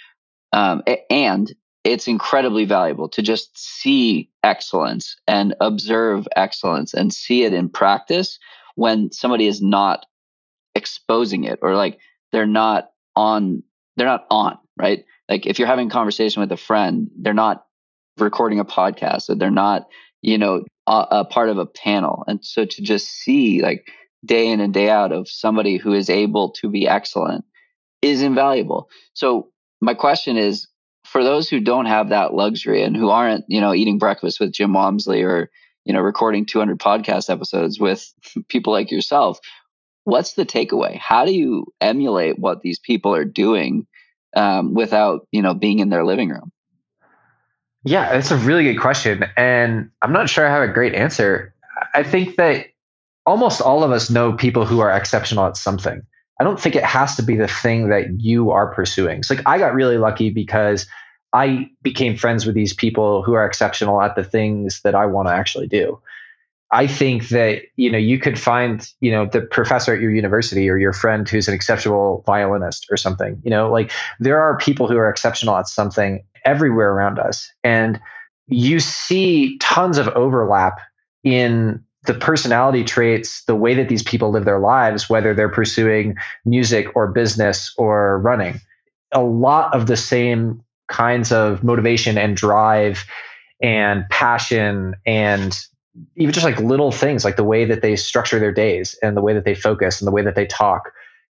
um, 0.53 0.83
and 1.11 1.53
it's 1.85 2.09
incredibly 2.09 2.65
valuable 2.65 3.09
to 3.11 3.23
just 3.23 3.51
see 3.59 4.31
excellence 4.43 5.17
and 5.29 5.55
observe 5.61 6.27
excellence 6.35 6.95
and 6.95 7.13
see 7.13 7.45
it 7.45 7.53
in 7.53 7.69
practice 7.69 8.39
when 8.75 9.13
somebody 9.13 9.47
is 9.47 9.61
not 9.61 10.07
exposing 10.75 11.45
it 11.45 11.59
or 11.63 11.77
like 11.77 11.99
they're 12.33 12.47
not 12.47 12.91
on 13.15 13.63
they're 13.97 14.09
not 14.09 14.27
on 14.31 14.59
right 14.77 15.05
like 15.29 15.47
if 15.47 15.59
you're 15.59 15.69
having 15.69 15.87
a 15.87 15.91
conversation 15.91 16.41
with 16.41 16.51
a 16.51 16.57
friend 16.57 17.11
they're 17.19 17.33
not 17.33 17.65
recording 18.19 18.59
a 18.59 18.65
podcast 18.65 19.29
or 19.31 19.37
they're 19.37 19.51
not 19.51 19.87
you 20.25 20.39
know 20.39 20.65
a, 20.87 21.07
a 21.11 21.25
part 21.25 21.49
of 21.49 21.59
a 21.59 21.67
panel 21.67 22.25
and 22.27 22.45
so 22.45 22.65
to 22.65 22.83
just 22.83 23.09
see 23.09 23.63
like 23.63 23.87
day 24.25 24.49
in 24.49 24.61
and 24.61 24.75
day 24.75 24.89
out 24.89 25.13
of 25.13 25.29
somebody 25.29 25.77
who 25.77 25.93
is 25.93 26.09
able 26.11 26.51
to 26.51 26.69
be 26.69 26.89
excellent 26.89 27.45
is 28.03 28.23
invaluable 28.23 28.89
so 29.13 29.49
my 29.81 29.95
question 29.95 30.37
is 30.37 30.67
for 31.05 31.23
those 31.23 31.49
who 31.49 31.61
don't 31.61 31.87
have 31.87 32.09
that 32.09 32.35
luxury 32.35 32.83
and 32.83 32.97
who 32.97 33.11
aren't, 33.11 33.45
you 33.49 33.61
know, 33.61 33.75
eating 33.75 33.99
breakfast 33.99 34.41
with 34.41 34.53
Jim 34.53 34.73
Walmsley 34.73 35.23
or, 35.23 35.51
you 35.85 35.93
know, 35.93 36.01
recording 36.01 36.47
200 36.47 36.79
podcast 36.79 37.31
episodes 37.31 37.79
with 37.79 38.13
people 38.49 38.73
like 38.73 38.91
yourself, 38.91 39.39
what's 40.05 40.35
the 40.35 40.47
takeaway? 40.47 40.97
How 40.97 41.25
do 41.25 41.33
you 41.33 41.67
emulate 41.81 42.39
what 42.39 42.63
these 42.63 42.79
people 42.79 43.15
are 43.15 43.25
doing 43.25 43.87
um, 44.35 44.75
without, 44.75 45.27
you 45.31 45.43
know, 45.43 45.55
being 45.55 45.79
in 45.79 45.91
their 45.91 46.05
living 46.05 46.31
room? 46.31 46.51
Yeah, 47.85 48.13
that's 48.13 48.31
a 48.31 48.37
really 48.37 48.65
good 48.65 48.81
question. 48.81 49.25
And 49.37 49.91
I'm 50.01 50.13
not 50.13 50.31
sure 50.31 50.47
I 50.47 50.51
have 50.51 50.69
a 50.69 50.73
great 50.73 50.95
answer. 50.95 51.55
I 51.95 52.03
think 52.03 52.37
that 52.37 52.67
almost 53.27 53.61
all 53.61 53.85
of 53.85 53.93
us 53.93 54.11
know 54.11 54.33
people 54.33 54.65
who 54.65 54.81
are 54.81 54.91
exceptional 54.91 55.47
at 55.47 55.57
something. 55.57 56.03
I 56.41 56.45
don't 56.45 56.59
think 56.61 56.77
it 56.77 56.85
has 56.85 57.17
to 57.17 57.23
be 57.23 57.37
the 57.37 57.47
thing 57.47 57.91
that 57.91 58.21
you 58.21 58.51
are 58.51 58.75
pursuing. 58.75 59.23
So 59.23 59.35
like 59.35 59.47
I 59.47 59.59
got 59.59 59.75
really 59.75 59.99
lucky 59.99 60.31
because 60.31 60.87
I 61.33 61.71
became 61.83 62.17
friends 62.17 62.47
with 62.47 62.55
these 62.55 62.73
people 62.73 63.23
who 63.23 63.35
are 63.35 63.47
exceptional 63.47 64.01
at 64.01 64.17
the 64.17 64.25
things 64.25 64.81
that 64.83 64.95
I 64.95 65.07
want 65.07 65.29
to 65.29 65.33
actually 65.33 65.67
do. 65.67 66.01
I 66.75 66.89
think 66.89 67.29
that 67.29 67.63
you 67.77 67.89
know 67.89 67.99
you 67.99 68.19
could 68.19 68.39
find 68.39 68.87
you 69.01 69.13
know 69.13 69.27
the 69.27 69.43
professor 69.43 69.95
at 69.95 70.01
your 70.01 70.11
university 70.11 70.69
or 70.69 70.77
your 70.77 70.93
friend 70.93 71.29
who's 71.29 71.47
an 71.47 71.55
exceptional 71.55 72.25
violinist 72.27 72.87
or 72.91 72.97
something. 72.97 73.41
You 73.45 73.51
know, 73.51 73.71
like 73.71 73.93
there 74.19 74.41
are 74.41 74.59
people 74.59 74.89
who 74.89 74.97
are 74.97 75.09
exceptional 75.09 75.57
at 75.57 75.69
something 75.69 76.25
everywhere 76.45 76.91
around 76.91 77.21
us, 77.21 77.49
and 77.63 78.01
you 78.49 78.81
see 78.81 79.57
tons 79.59 79.99
of 79.99 80.09
overlap 80.09 80.81
in 81.23 81.85
the 82.07 82.15
personality 82.15 82.83
traits, 82.83 83.45
the 83.45 83.55
way 83.55 83.75
that 83.75 83.89
these 83.89 84.03
people 84.03 84.31
live 84.31 84.45
their 84.45 84.59
lives, 84.59 85.09
whether 85.09 85.33
they're 85.33 85.49
pursuing 85.49 86.17
music 86.45 86.89
or 86.97 87.07
business 87.07 87.73
or 87.79 88.19
running. 88.19 88.61
A 89.13 89.23
lot 89.23 89.73
of 89.73 89.87
the 89.87 89.97
same 89.97 90.61
kinds 90.89 91.31
of 91.31 91.63
motivation 91.63 92.19
and 92.19 92.37
drive 92.37 93.05
and 93.63 94.05
passion 94.11 94.97
and 95.07 95.57
even 96.17 96.33
just 96.33 96.45
like 96.45 96.59
little 96.59 96.91
things 96.93 97.25
like 97.25 97.37
the 97.37 97.45
way 97.45 97.65
that 97.65 97.83
they 97.83 97.97
structure 97.97 98.39
their 98.39 98.53
days 98.53 98.99
and 99.03 99.17
the 99.17 99.23
way 99.23 99.33
that 99.33 99.45
they 99.45 99.55
focus 99.55 100.01
and 100.01 100.07
the 100.09 100.13
way 100.13 100.23
that 100.23 100.35
they 100.35 100.47
talk 100.47 100.93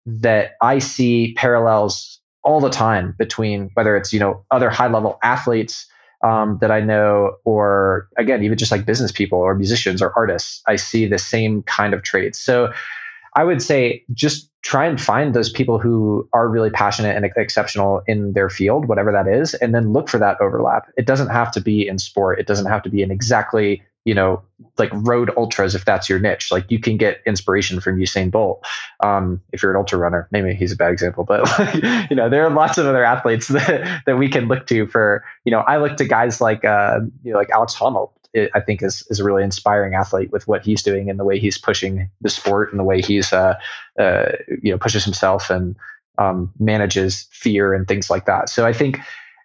that 0.06 0.52
I 0.60 0.78
see 0.78 1.34
parallels 1.36 2.20
all 2.42 2.60
the 2.60 2.70
time 2.70 3.14
between 3.18 3.70
whether 3.74 3.96
it's 3.96 4.12
you 4.12 4.20
know 4.20 4.44
other 4.50 4.70
high 4.70 4.88
level 4.88 5.18
athletes 5.22 5.86
um, 6.24 6.58
that 6.60 6.70
I 6.70 6.80
know 6.80 7.36
or 7.44 8.08
again 8.16 8.42
even 8.42 8.58
just 8.58 8.72
like 8.72 8.86
business 8.86 9.12
people 9.12 9.38
or 9.38 9.54
musicians 9.54 10.02
or 10.02 10.12
artists 10.16 10.62
I 10.66 10.76
see 10.76 11.06
the 11.06 11.18
same 11.18 11.62
kind 11.62 11.94
of 11.94 12.02
traits 12.02 12.40
so 12.40 12.72
I 13.34 13.44
would 13.44 13.62
say 13.62 14.04
just 14.12 14.50
try 14.62 14.86
and 14.86 15.00
find 15.00 15.34
those 15.34 15.50
people 15.50 15.78
who 15.78 16.28
are 16.32 16.48
really 16.48 16.70
passionate 16.70 17.14
and 17.14 17.24
exceptional 17.36 18.02
in 18.06 18.32
their 18.32 18.50
field, 18.50 18.88
whatever 18.88 19.12
that 19.12 19.28
is, 19.28 19.54
and 19.54 19.72
then 19.72 19.92
look 19.92 20.08
for 20.08 20.18
that 20.18 20.40
overlap. 20.40 20.88
It 20.96 21.06
doesn't 21.06 21.28
have 21.28 21.52
to 21.52 21.60
be 21.60 21.86
in 21.86 21.98
sport. 21.98 22.40
It 22.40 22.46
doesn't 22.46 22.66
have 22.66 22.82
to 22.82 22.90
be 22.90 23.00
in 23.00 23.10
exactly, 23.10 23.82
you 24.08 24.14
know, 24.14 24.40
like 24.78 24.88
road 24.94 25.30
ultras 25.36 25.74
if 25.74 25.84
that's 25.84 26.08
your 26.08 26.18
niche. 26.18 26.50
Like 26.50 26.70
you 26.70 26.78
can 26.78 26.96
get 26.96 27.20
inspiration 27.26 27.78
from 27.78 27.98
Usain 27.98 28.30
Bolt. 28.30 28.64
Um, 29.00 29.42
if 29.52 29.62
you're 29.62 29.70
an 29.70 29.76
ultra 29.76 29.98
runner, 29.98 30.26
maybe 30.30 30.54
he's 30.54 30.72
a 30.72 30.76
bad 30.76 30.92
example, 30.92 31.24
but 31.24 31.46
you 32.10 32.16
know, 32.16 32.30
there 32.30 32.42
are 32.46 32.50
lots 32.50 32.78
of 32.78 32.86
other 32.86 33.04
athletes 33.04 33.48
that, 33.48 34.02
that 34.06 34.16
we 34.16 34.30
can 34.30 34.48
look 34.48 34.66
to 34.68 34.86
for, 34.86 35.26
you 35.44 35.52
know, 35.52 35.58
I 35.58 35.76
look 35.76 35.98
to 35.98 36.06
guys 36.06 36.40
like, 36.40 36.64
uh, 36.64 37.00
you 37.22 37.32
know, 37.32 37.38
like 37.38 37.50
Alex 37.50 37.74
Honnold 37.74 38.12
I 38.54 38.60
think 38.60 38.82
is 38.82 39.06
is 39.10 39.20
a 39.20 39.24
really 39.24 39.42
inspiring 39.42 39.94
athlete 39.94 40.30
with 40.30 40.48
what 40.48 40.64
he's 40.64 40.82
doing 40.82 41.10
and 41.10 41.18
the 41.18 41.24
way 41.24 41.38
he's 41.38 41.58
pushing 41.58 42.10
the 42.22 42.30
sport 42.30 42.70
and 42.70 42.78
the 42.78 42.84
way 42.84 43.02
he's 43.02 43.32
uh, 43.32 43.54
uh, 43.98 44.26
you 44.62 44.70
know 44.70 44.78
pushes 44.78 45.04
himself 45.04 45.50
and 45.50 45.76
um, 46.18 46.52
manages 46.58 47.26
fear 47.30 47.72
and 47.74 47.88
things 47.88 48.10
like 48.10 48.26
that. 48.26 48.48
So 48.50 48.66
I 48.66 48.72
think 48.72 49.00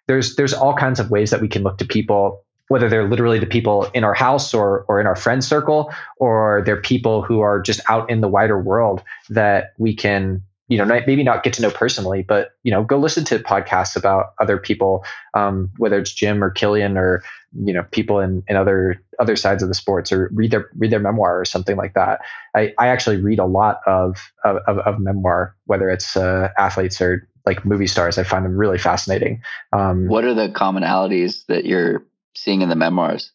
there's 0.06 0.36
there's 0.36 0.52
all 0.52 0.74
kinds 0.74 1.00
of 1.00 1.10
ways 1.10 1.30
that 1.30 1.40
we 1.40 1.48
can 1.48 1.62
look 1.62 1.78
to 1.78 1.86
people 1.86 2.43
whether 2.68 2.88
they're 2.88 3.08
literally 3.08 3.38
the 3.38 3.46
people 3.46 3.84
in 3.94 4.04
our 4.04 4.14
house 4.14 4.54
or 4.54 4.84
or 4.88 5.00
in 5.00 5.06
our 5.06 5.16
friend 5.16 5.44
circle 5.44 5.92
or 6.18 6.62
they're 6.64 6.80
people 6.80 7.22
who 7.22 7.40
are 7.40 7.60
just 7.60 7.80
out 7.88 8.10
in 8.10 8.20
the 8.20 8.28
wider 8.28 8.60
world 8.60 9.02
that 9.30 9.72
we 9.78 9.94
can 9.94 10.42
you 10.68 10.78
know 10.78 10.84
maybe 10.84 11.22
not 11.22 11.42
get 11.42 11.52
to 11.52 11.62
know 11.62 11.70
personally 11.70 12.22
but 12.22 12.52
you 12.62 12.70
know 12.70 12.82
go 12.82 12.98
listen 12.98 13.24
to 13.24 13.38
podcasts 13.38 13.96
about 13.96 14.32
other 14.40 14.56
people 14.56 15.04
um, 15.34 15.70
whether 15.76 15.98
it's 15.98 16.12
jim 16.12 16.42
or 16.42 16.50
kilian 16.50 16.96
or 16.96 17.22
you 17.62 17.72
know 17.72 17.84
people 17.90 18.20
in, 18.20 18.42
in 18.48 18.56
other 18.56 19.00
other 19.20 19.36
sides 19.36 19.62
of 19.62 19.68
the 19.68 19.74
sports 19.74 20.12
or 20.12 20.30
read 20.32 20.50
their 20.50 20.68
read 20.76 20.90
their 20.90 21.00
memoir 21.00 21.38
or 21.38 21.44
something 21.44 21.76
like 21.76 21.94
that. 21.94 22.20
I, 22.54 22.74
I 22.78 22.88
actually 22.88 23.18
read 23.18 23.38
a 23.38 23.46
lot 23.46 23.80
of 23.86 24.32
of, 24.44 24.78
of 24.78 24.98
memoir 24.98 25.54
whether 25.66 25.88
it's 25.88 26.16
uh, 26.16 26.48
athletes 26.58 27.00
or 27.00 27.28
like 27.46 27.64
movie 27.64 27.86
stars. 27.86 28.18
I 28.18 28.24
find 28.24 28.44
them 28.44 28.56
really 28.56 28.78
fascinating. 28.78 29.42
Um, 29.72 30.08
what 30.08 30.24
are 30.24 30.34
the 30.34 30.48
commonalities 30.48 31.46
that 31.46 31.64
you're 31.64 32.04
seeing 32.34 32.62
in 32.62 32.68
the 32.68 32.76
memoirs 32.76 33.32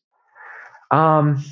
um, 0.91 1.43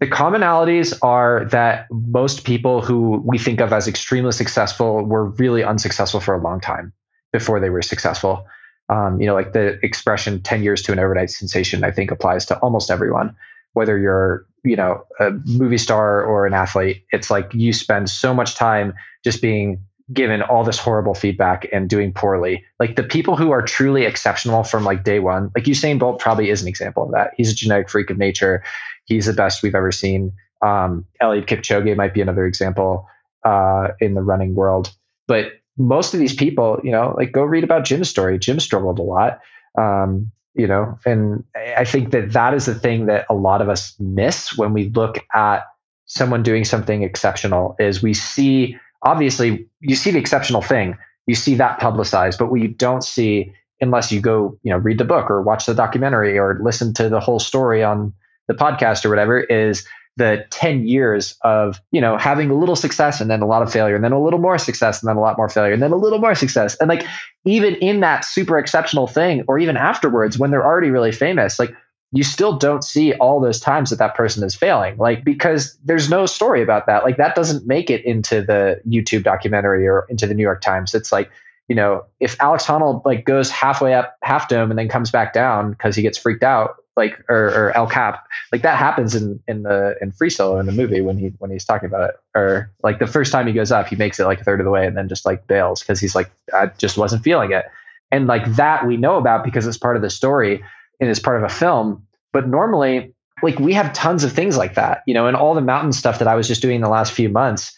the 0.00 0.06
commonalities 0.06 0.98
are 1.02 1.44
that 1.50 1.86
most 1.90 2.44
people 2.44 2.80
who 2.80 3.22
we 3.24 3.36
think 3.36 3.60
of 3.60 3.72
as 3.72 3.86
extremely 3.86 4.32
successful 4.32 5.04
were 5.04 5.26
really 5.26 5.62
unsuccessful 5.62 6.20
for 6.20 6.34
a 6.34 6.40
long 6.40 6.58
time 6.58 6.94
before 7.32 7.60
they 7.60 7.68
were 7.68 7.82
successful. 7.82 8.46
Um, 8.88 9.20
you 9.20 9.26
know, 9.26 9.34
like 9.34 9.52
the 9.52 9.78
expression 9.84 10.42
10 10.42 10.62
years 10.62 10.82
to 10.82 10.92
an 10.92 10.98
overnight 10.98 11.30
sensation, 11.30 11.84
I 11.84 11.90
think 11.90 12.10
applies 12.10 12.46
to 12.46 12.58
almost 12.60 12.90
everyone, 12.90 13.36
whether 13.74 13.98
you're, 13.98 14.46
you 14.64 14.74
know, 14.74 15.04
a 15.20 15.32
movie 15.44 15.78
star 15.78 16.24
or 16.24 16.46
an 16.46 16.54
athlete. 16.54 17.04
It's 17.12 17.30
like 17.30 17.52
you 17.52 17.74
spend 17.74 18.08
so 18.08 18.32
much 18.32 18.54
time 18.54 18.94
just 19.22 19.42
being 19.42 19.84
given 20.12 20.42
all 20.42 20.64
this 20.64 20.78
horrible 20.78 21.14
feedback 21.14 21.68
and 21.72 21.88
doing 21.88 22.12
poorly. 22.12 22.64
Like 22.78 22.96
the 22.96 23.02
people 23.02 23.36
who 23.36 23.50
are 23.50 23.62
truly 23.62 24.04
exceptional 24.04 24.64
from 24.64 24.84
like 24.84 25.04
day 25.04 25.20
one, 25.20 25.50
like 25.54 25.64
Usain 25.64 25.98
Bolt 25.98 26.18
probably 26.18 26.50
is 26.50 26.62
an 26.62 26.68
example 26.68 27.04
of 27.04 27.12
that. 27.12 27.32
He's 27.36 27.52
a 27.52 27.54
genetic 27.54 27.88
freak 27.88 28.10
of 28.10 28.18
nature. 28.18 28.64
He's 29.04 29.26
the 29.26 29.32
best 29.32 29.62
we've 29.62 29.74
ever 29.74 29.92
seen. 29.92 30.32
Um, 30.62 31.06
Eliud 31.22 31.46
Kipchoge 31.46 31.96
might 31.96 32.14
be 32.14 32.20
another 32.20 32.44
example 32.46 33.08
uh, 33.44 33.88
in 34.00 34.14
the 34.14 34.22
running 34.22 34.54
world. 34.54 34.92
But 35.28 35.52
most 35.76 36.12
of 36.12 36.20
these 36.20 36.34
people, 36.34 36.80
you 36.82 36.90
know, 36.90 37.14
like 37.16 37.32
go 37.32 37.42
read 37.42 37.64
about 37.64 37.84
Jim's 37.84 38.10
story. 38.10 38.38
Jim 38.38 38.60
struggled 38.60 38.98
a 38.98 39.02
lot. 39.02 39.40
Um, 39.78 40.32
you 40.54 40.66
know, 40.66 40.98
and 41.06 41.44
I 41.54 41.84
think 41.84 42.10
that 42.10 42.32
that 42.32 42.54
is 42.54 42.66
the 42.66 42.74
thing 42.74 43.06
that 43.06 43.26
a 43.30 43.34
lot 43.34 43.62
of 43.62 43.68
us 43.68 43.94
miss 44.00 44.56
when 44.56 44.72
we 44.72 44.90
look 44.90 45.18
at 45.32 45.62
someone 46.06 46.42
doing 46.42 46.64
something 46.64 47.04
exceptional 47.04 47.76
is 47.78 48.02
we 48.02 48.14
see 48.14 48.76
obviously 49.02 49.66
you 49.80 49.96
see 49.96 50.10
the 50.10 50.18
exceptional 50.18 50.62
thing, 50.62 50.96
you 51.26 51.34
see 51.34 51.54
that 51.56 51.78
publicized, 51.78 52.38
but 52.38 52.50
what 52.50 52.60
you 52.60 52.68
don't 52.68 53.04
see 53.04 53.52
unless 53.80 54.12
you 54.12 54.20
go, 54.20 54.58
you 54.62 54.70
know, 54.70 54.76
read 54.76 54.98
the 54.98 55.04
book 55.04 55.30
or 55.30 55.40
watch 55.42 55.66
the 55.66 55.74
documentary 55.74 56.38
or 56.38 56.58
listen 56.62 56.92
to 56.94 57.08
the 57.08 57.20
whole 57.20 57.38
story 57.38 57.82
on 57.82 58.12
the 58.46 58.54
podcast 58.54 59.04
or 59.04 59.10
whatever 59.10 59.40
is 59.40 59.86
the 60.16 60.44
10 60.50 60.86
years 60.86 61.36
of 61.44 61.80
you 61.92 62.00
know 62.00 62.18
having 62.18 62.50
a 62.50 62.54
little 62.54 62.76
success 62.76 63.20
and 63.20 63.30
then 63.30 63.40
a 63.42 63.46
lot 63.46 63.62
of 63.62 63.72
failure 63.72 63.94
and 63.94 64.04
then 64.04 64.12
a 64.12 64.20
little 64.20 64.40
more 64.40 64.58
success 64.58 65.00
and 65.00 65.08
then 65.08 65.16
a 65.16 65.20
lot 65.20 65.38
more 65.38 65.48
failure 65.48 65.72
and 65.72 65.82
then 65.82 65.92
a 65.92 65.96
little 65.96 66.18
more 66.18 66.34
success. 66.34 66.76
And 66.76 66.88
like 66.88 67.06
even 67.46 67.76
in 67.76 68.00
that 68.00 68.24
super 68.24 68.58
exceptional 68.58 69.06
thing 69.06 69.44
or 69.48 69.58
even 69.58 69.76
afterwards 69.76 70.38
when 70.38 70.50
they're 70.50 70.64
already 70.64 70.90
really 70.90 71.12
famous 71.12 71.58
like 71.58 71.72
you 72.12 72.24
still 72.24 72.56
don't 72.56 72.82
see 72.82 73.14
all 73.14 73.40
those 73.40 73.60
times 73.60 73.90
that 73.90 73.96
that 73.96 74.14
person 74.14 74.42
is 74.42 74.54
failing 74.54 74.96
like 74.96 75.24
because 75.24 75.78
there's 75.84 76.10
no 76.10 76.26
story 76.26 76.62
about 76.62 76.86
that. 76.86 77.04
Like 77.04 77.18
that 77.18 77.34
doesn't 77.34 77.66
make 77.66 77.90
it 77.90 78.04
into 78.04 78.42
the 78.42 78.80
youtube 78.88 79.22
documentary 79.22 79.86
or 79.86 80.06
into 80.08 80.26
the 80.26 80.34
new 80.34 80.42
york 80.42 80.60
times. 80.60 80.94
It's 80.94 81.12
like 81.12 81.30
you 81.68 81.76
know 81.76 82.04
if 82.18 82.36
alex 82.40 82.66
honnold 82.66 83.04
like 83.04 83.24
goes 83.24 83.48
halfway 83.50 83.94
up 83.94 84.16
half 84.22 84.48
dome 84.48 84.70
and 84.70 84.78
then 84.78 84.88
comes 84.88 85.12
back 85.12 85.32
down 85.32 85.70
because 85.70 85.94
he 85.94 86.02
gets 86.02 86.18
freaked 86.18 86.42
out 86.42 86.76
like 86.96 87.24
or, 87.28 87.46
or 87.46 87.76
el 87.76 87.86
cap 87.86 88.26
like 88.50 88.62
that 88.62 88.76
happens 88.76 89.14
in 89.14 89.40
in 89.46 89.62
the 89.62 89.94
in 90.02 90.10
free 90.10 90.30
solo 90.30 90.58
in 90.58 90.66
the 90.66 90.72
movie 90.72 91.00
when 91.00 91.16
he 91.16 91.28
when 91.38 91.50
he's 91.50 91.64
talking 91.64 91.86
about 91.86 92.10
it. 92.10 92.16
Or 92.34 92.72
like 92.82 92.98
the 92.98 93.06
first 93.06 93.30
time 93.30 93.46
he 93.46 93.52
goes 93.52 93.70
up 93.70 93.86
he 93.86 93.94
makes 93.94 94.18
it 94.18 94.24
like 94.24 94.40
a 94.40 94.44
third 94.44 94.60
of 94.60 94.64
the 94.64 94.70
way 94.70 94.86
and 94.86 94.96
then 94.96 95.08
just 95.08 95.24
like 95.24 95.46
bails 95.46 95.80
because 95.80 96.00
he's 96.00 96.14
like 96.14 96.30
i 96.52 96.66
just 96.66 96.98
wasn't 96.98 97.22
feeling 97.22 97.52
it. 97.52 97.66
And 98.10 98.26
like 98.26 98.56
that 98.56 98.84
we 98.84 98.96
know 98.96 99.16
about 99.16 99.44
because 99.44 99.68
it's 99.68 99.78
part 99.78 99.94
of 99.94 100.02
the 100.02 100.10
story 100.10 100.64
and 101.00 101.10
it's 101.10 101.20
part 101.20 101.38
of 101.38 101.42
a 101.42 101.52
film. 101.52 102.06
But 102.32 102.46
normally, 102.48 103.14
like 103.42 103.58
we 103.58 103.72
have 103.74 103.92
tons 103.92 104.24
of 104.24 104.32
things 104.32 104.56
like 104.56 104.74
that, 104.74 105.02
you 105.06 105.14
know, 105.14 105.26
and 105.26 105.36
all 105.36 105.54
the 105.54 105.60
mountain 105.60 105.92
stuff 105.92 106.18
that 106.18 106.28
I 106.28 106.34
was 106.34 106.46
just 106.46 106.62
doing 106.62 106.80
the 106.80 106.88
last 106.88 107.12
few 107.12 107.28
months. 107.28 107.76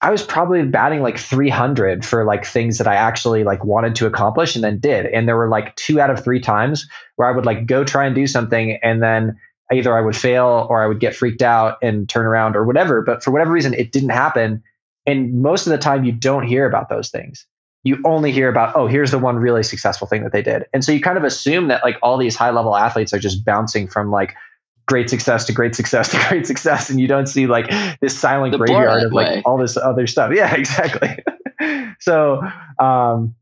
I 0.00 0.10
was 0.10 0.22
probably 0.22 0.62
batting 0.64 1.02
like 1.02 1.18
300 1.18 2.04
for 2.04 2.24
like 2.24 2.44
things 2.44 2.78
that 2.78 2.86
I 2.86 2.94
actually 2.94 3.42
like 3.42 3.64
wanted 3.64 3.96
to 3.96 4.06
accomplish 4.06 4.54
and 4.54 4.62
then 4.62 4.78
did. 4.78 5.06
And 5.06 5.26
there 5.26 5.36
were 5.36 5.48
like 5.48 5.74
two 5.74 6.00
out 6.00 6.10
of 6.10 6.22
three 6.22 6.40
times 6.40 6.86
where 7.16 7.28
I 7.28 7.32
would 7.32 7.46
like 7.46 7.66
go 7.66 7.82
try 7.82 8.06
and 8.06 8.14
do 8.14 8.26
something 8.26 8.78
and 8.82 9.02
then 9.02 9.38
either 9.72 9.96
I 9.96 10.00
would 10.00 10.16
fail 10.16 10.66
or 10.70 10.82
I 10.82 10.86
would 10.86 11.00
get 11.00 11.16
freaked 11.16 11.42
out 11.42 11.78
and 11.82 12.08
turn 12.08 12.26
around 12.26 12.54
or 12.54 12.64
whatever. 12.64 13.02
But 13.02 13.24
for 13.24 13.32
whatever 13.32 13.50
reason, 13.50 13.74
it 13.74 13.90
didn't 13.90 14.10
happen. 14.10 14.62
And 15.04 15.42
most 15.42 15.66
of 15.66 15.72
the 15.72 15.78
time, 15.78 16.04
you 16.04 16.12
don't 16.12 16.46
hear 16.46 16.66
about 16.66 16.88
those 16.88 17.10
things 17.10 17.46
you 17.88 17.98
only 18.04 18.30
hear 18.30 18.50
about 18.50 18.76
oh 18.76 18.86
here's 18.86 19.10
the 19.10 19.18
one 19.18 19.36
really 19.36 19.62
successful 19.62 20.06
thing 20.06 20.22
that 20.22 20.32
they 20.32 20.42
did. 20.42 20.66
And 20.74 20.84
so 20.84 20.92
you 20.92 21.00
kind 21.00 21.16
of 21.16 21.24
assume 21.24 21.68
that 21.68 21.82
like 21.82 21.96
all 22.02 22.18
these 22.18 22.36
high 22.36 22.50
level 22.50 22.76
athletes 22.76 23.14
are 23.14 23.18
just 23.18 23.44
bouncing 23.46 23.88
from 23.88 24.10
like 24.10 24.34
great 24.86 25.08
success 25.08 25.46
to 25.46 25.52
great 25.54 25.74
success 25.74 26.10
to 26.10 26.22
great 26.28 26.46
success. 26.46 26.90
And 26.90 27.00
you 27.00 27.08
don't 27.08 27.26
see 27.26 27.46
like 27.46 27.70
this 28.00 28.16
silent 28.18 28.52
the 28.52 28.58
graveyard 28.58 29.04
of 29.04 29.12
like 29.12 29.26
way. 29.26 29.42
all 29.46 29.56
this 29.56 29.76
other 29.78 30.06
stuff. 30.06 30.32
Yeah 30.34 30.54
exactly. 30.54 31.24
So 32.00 32.40
um 32.78 33.34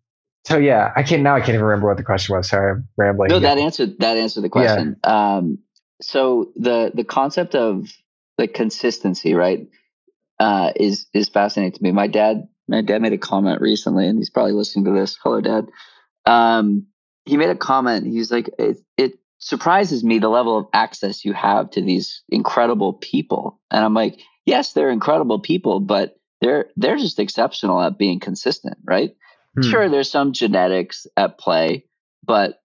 so 0.46 0.56
yeah 0.56 0.90
i 0.96 1.02
can't 1.02 1.22
now 1.22 1.34
i 1.34 1.40
can't 1.40 1.50
even 1.50 1.64
remember 1.64 1.88
what 1.88 1.98
the 1.98 2.04
question 2.04 2.34
was. 2.34 2.48
Sorry 2.48 2.70
i'm 2.70 2.88
rambling. 2.96 3.28
No 3.28 3.40
that 3.40 3.58
answered 3.58 3.98
that 3.98 4.16
answered 4.16 4.42
the 4.42 4.48
question. 4.48 4.96
Yeah. 5.04 5.36
um 5.36 5.58
so 6.00 6.52
the 6.56 6.92
the 6.94 7.04
concept 7.04 7.54
of 7.54 7.88
the 8.38 8.46
consistency 8.48 9.34
right 9.34 9.68
uh 10.38 10.72
is 10.76 11.06
is 11.12 11.28
fascinating 11.28 11.72
to 11.72 11.82
me. 11.82 11.90
My 11.90 12.06
dad 12.06 12.48
my 12.68 12.80
dad 12.82 13.02
made 13.02 13.12
a 13.12 13.18
comment 13.18 13.60
recently, 13.60 14.06
and 14.06 14.18
he's 14.18 14.30
probably 14.30 14.52
listening 14.52 14.84
to 14.86 14.92
this. 14.92 15.18
Hello, 15.22 15.40
Dad. 15.40 15.68
Um, 16.24 16.86
he 17.24 17.36
made 17.36 17.50
a 17.50 17.56
comment. 17.56 18.06
He's 18.06 18.30
like, 18.30 18.50
it, 18.58 18.78
it 18.96 19.18
surprises 19.38 20.02
me 20.02 20.18
the 20.18 20.28
level 20.28 20.58
of 20.58 20.66
access 20.72 21.24
you 21.24 21.32
have 21.32 21.70
to 21.70 21.82
these 21.82 22.22
incredible 22.28 22.94
people. 22.94 23.60
And 23.70 23.84
I'm 23.84 23.94
like, 23.94 24.20
yes, 24.44 24.72
they're 24.72 24.90
incredible 24.90 25.40
people, 25.40 25.80
but 25.80 26.18
they're 26.40 26.66
they're 26.76 26.96
just 26.96 27.18
exceptional 27.18 27.80
at 27.80 27.98
being 27.98 28.20
consistent, 28.20 28.78
right? 28.84 29.16
Hmm. 29.54 29.62
Sure, 29.62 29.88
there's 29.88 30.10
some 30.10 30.32
genetics 30.32 31.06
at 31.16 31.38
play, 31.38 31.86
but 32.24 32.60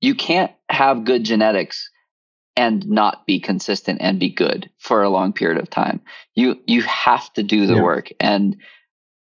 you 0.00 0.14
can't 0.14 0.52
have 0.68 1.04
good 1.04 1.24
genetics 1.24 1.90
and 2.56 2.88
not 2.88 3.26
be 3.26 3.40
consistent 3.40 4.00
and 4.00 4.20
be 4.20 4.30
good 4.30 4.70
for 4.78 5.02
a 5.02 5.10
long 5.10 5.32
period 5.32 5.60
of 5.60 5.70
time. 5.70 6.00
You 6.34 6.56
you 6.66 6.82
have 6.82 7.32
to 7.34 7.42
do 7.42 7.66
the 7.66 7.74
yeah. 7.74 7.82
work 7.82 8.10
and 8.20 8.56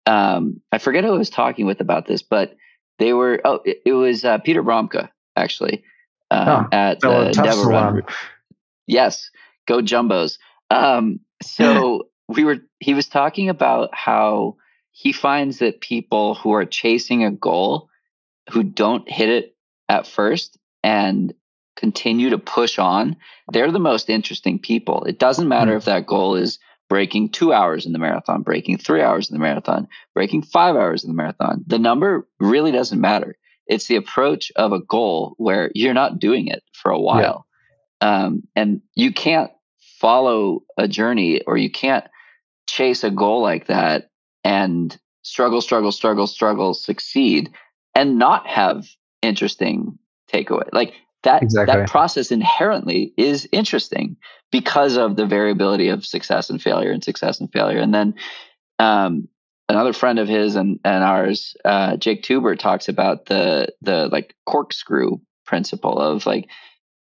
um, 0.08 0.62
I 0.72 0.78
forget 0.78 1.04
who 1.04 1.13
I 1.13 1.17
was 1.17 1.30
talking 1.30 1.65
with 1.65 1.82
about 1.82 2.08
this, 2.08 2.22
but 2.22 2.56
they 2.98 3.13
were, 3.13 3.41
oh, 3.43 3.60
it, 3.65 3.82
it 3.86 3.93
was 3.93 4.24
uh, 4.24 4.38
Peter 4.39 4.63
Bromka, 4.63 5.10
actually, 5.36 5.84
um, 6.32 6.48
oh, 6.48 6.67
at 6.72 7.00
the 7.02 7.32
Devil 7.34 7.65
Run. 7.65 8.04
Yes, 8.88 9.30
go 9.67 9.82
Jumbos. 9.82 10.38
Um, 10.72 11.20
so 11.43 12.08
we 12.30 12.46
were, 12.46 12.58
he 12.80 12.93
was 12.93 13.08
talking 13.08 13.50
about 13.50 13.89
how 13.93 14.56
he 14.91 15.12
finds 15.12 15.60
that 15.60 15.82
people 15.82 16.36
who 16.36 16.54
are 16.54 16.65
chasing 16.65 17.24
a 17.24 17.32
goal 17.32 17.89
who 18.52 18.63
don't 18.63 19.10
hit 19.10 19.30
it 19.30 19.56
at 19.89 20.08
first 20.08 20.58
and 20.84 21.34
continue 21.76 22.30
to 22.30 22.38
push 22.38 22.80
on, 22.80 23.17
they're 23.52 23.72
the 23.72 23.80
most 23.80 24.10
interesting 24.10 24.58
people. 24.58 25.04
It 25.04 25.20
doesn't 25.20 25.50
matter 25.50 25.72
mm-hmm. 25.72 25.80
if 25.80 25.86
that 25.86 26.08
goal 26.08 26.36
is 26.36 26.60
breaking 26.89 27.30
two 27.30 27.54
hours 27.54 27.86
in 27.86 27.93
the 27.93 28.00
marathon, 28.00 28.41
breaking 28.41 28.78
three 28.78 29.02
hours 29.02 29.30
in 29.30 29.36
the 29.36 29.41
marathon, 29.41 29.88
breaking 30.13 30.41
five 30.41 30.76
hours 30.76 31.04
in 31.04 31.10
the 31.10 31.15
marathon. 31.15 31.63
The 31.67 31.80
number 31.80 32.28
really 32.39 32.71
doesn't 32.71 33.00
matter. 33.00 33.38
It's 33.65 33.88
the 33.88 33.97
approach 33.97 34.52
of 34.56 34.71
a 34.71 34.80
goal 34.80 35.36
where 35.38 35.71
you're 35.76 35.93
not 35.93 36.19
doing 36.19 36.47
it 36.47 36.63
for 36.73 36.91
a 36.91 37.00
while. 37.00 37.45
Yeah. 38.02 38.23
Um, 38.26 38.43
and 38.56 38.82
you 38.95 39.12
can't 39.12 39.52
follow 40.00 40.63
a 40.78 40.88
journey 40.88 41.41
or 41.41 41.58
you 41.58 41.69
can't 41.69 42.06
chase 42.67 43.04
a 43.04 43.12
goal 43.12 43.41
like 43.41 43.67
that 43.67 44.10
and 44.43 44.97
struggle, 45.23 45.62
struggle, 45.62 45.91
struggle, 45.91 46.28
struggle, 46.28 46.73
succeed 46.73 47.52
and 47.97 48.19
not 48.19 48.45
have 48.45 48.88
interesting 49.23 49.97
takeaway. 50.32 50.69
Like 50.71 50.93
that 51.27 51.43
exactly. 51.43 51.75
that 51.75 51.89
process 51.89 52.31
inherently 52.31 53.13
is 53.17 53.47
interesting 53.51 54.15
because 54.49 54.95
of 54.95 55.17
the 55.17 55.25
variability 55.25 55.89
of 55.89 56.05
success 56.05 56.49
and 56.49 56.61
failure 56.61 56.91
and 56.91 57.03
success 57.03 57.41
and 57.41 57.51
failure. 57.51 57.79
And 57.79 57.93
then 57.93 58.13
um, 58.79 59.27
another 59.67 59.91
friend 59.91 60.19
of 60.19 60.29
his 60.29 60.55
and, 60.55 60.79
and 60.85 61.03
ours, 61.03 61.57
uh, 61.65 61.97
Jake 61.97 62.23
Tuber, 62.23 62.55
talks 62.55 62.87
about 62.87 63.25
the 63.25 63.67
the 63.81 64.07
like 64.07 64.35
corkscrew 64.45 65.17
principle 65.45 65.99
of 65.99 66.25
like 66.25 66.47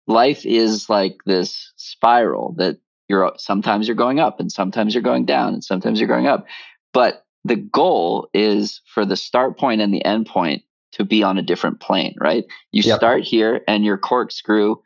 life 0.09 0.45
is 0.45 0.91
like 0.91 1.19
this 1.25 1.73
spiral 1.77 2.55
that 2.59 2.79
you're 3.09 3.33
sometimes 3.37 3.87
you're 3.87 3.95
going 3.95 4.19
up 4.19 4.41
and 4.41 4.51
sometimes 4.51 4.93
you're 4.93 5.03
going 5.03 5.25
down 5.25 5.55
and 5.55 5.63
sometimes 5.63 6.01
you're 6.01 6.09
going 6.09 6.27
up. 6.27 6.47
But 6.93 7.25
the 7.45 7.57
goal 7.57 8.29
is 8.35 8.81
for 8.93 9.05
the 9.05 9.17
start 9.17 9.57
point 9.57 9.81
and 9.81 9.95
the 9.95 10.05
end 10.05 10.27
point 10.27 10.65
to 10.93 11.05
be 11.05 11.23
on 11.23 11.39
a 11.39 11.43
different 11.43 11.81
plane, 11.81 12.15
right? 12.19 12.45
You 12.73 12.83
yep. 12.85 12.97
start 12.97 13.23
here 13.23 13.61
and 13.67 13.85
your 13.85 13.99
corkscrew 13.99 14.77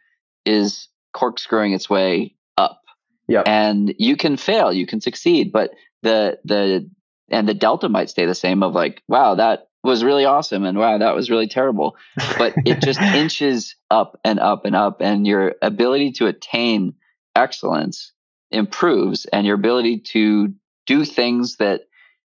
is 0.45 0.89
corkscrewing 1.15 1.75
its 1.75 1.89
way 1.89 2.35
up. 2.57 2.83
Yep. 3.29 3.45
And 3.47 3.95
you 3.99 4.17
can 4.17 4.37
fail, 4.37 4.73
you 4.73 4.87
can 4.87 5.01
succeed, 5.01 5.53
but 5.53 5.71
the 6.03 6.39
the 6.45 6.91
and 7.31 7.49
the 7.49 7.55
delta 7.55 7.89
might 7.89 8.11
stay 8.11 8.27
the 8.27 8.35
same 8.35 8.63
of 8.63 8.75
like, 8.75 9.03
wow, 9.07 9.37
that 9.37 9.69
was 9.83 10.05
really 10.05 10.25
awesome 10.25 10.65
and 10.65 10.77
wow, 10.77 10.99
that 10.99 11.15
was 11.15 11.31
really 11.31 11.47
terrible. 11.47 11.97
But 12.37 12.55
it 12.67 12.81
just 12.83 13.01
inches 13.01 13.77
up 13.91 14.19
and 14.25 14.41
up 14.41 14.65
and 14.65 14.75
up 14.75 15.01
and 15.01 15.27
your 15.27 15.55
ability 15.63 16.13
to 16.13 16.27
attain 16.27 16.95
excellence 17.37 18.13
improves 18.51 19.27
and 19.27 19.47
your 19.47 19.55
ability 19.55 19.99
to 19.99 20.53
do 20.87 21.05
things 21.05 21.57
that 21.57 21.83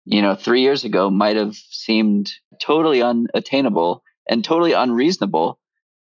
you 0.06 0.22
know 0.22 0.36
3 0.36 0.62
years 0.62 0.84
ago 0.84 1.10
might 1.10 1.36
have 1.36 1.56
seemed 1.56 2.32
totally 2.62 3.02
unattainable 3.02 4.04
and 4.30 4.44
totally 4.44 4.74
unreasonable 4.74 5.60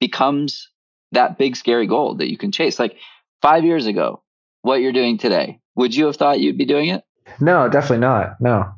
becomes 0.01 0.71
that 1.13 1.39
big 1.39 1.57
scary 1.57 1.87
goal 1.87 2.17
that 2.17 2.31
you 2.31 2.37
can 2.37 2.53
chase. 2.53 2.79
Like 2.79 2.97
5 3.43 3.65
years 3.65 3.87
ago 3.87 4.23
what 4.63 4.81
you're 4.81 4.93
doing 4.93 5.19
today 5.19 5.61
would 5.77 5.95
you 5.95 6.07
have 6.07 6.17
thought 6.17 6.41
you'd 6.41 6.59
be 6.59 6.67
doing 6.67 6.89
it? 6.89 7.05
No 7.41 7.69
definitely 7.69 7.99
not. 7.99 8.41
No. 8.41 8.73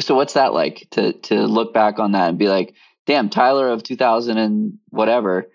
So 0.00 0.14
what's 0.14 0.34
that 0.34 0.52
like 0.52 0.86
to 0.92 1.12
to 1.12 1.46
look 1.46 1.72
back 1.72 1.98
on 1.98 2.12
that 2.12 2.28
and 2.28 2.38
be 2.38 2.48
like 2.48 2.74
damn 3.06 3.30
tyler 3.30 3.68
of 3.70 3.82
2000 3.82 4.36
and 4.36 4.74
whatever 4.90 5.48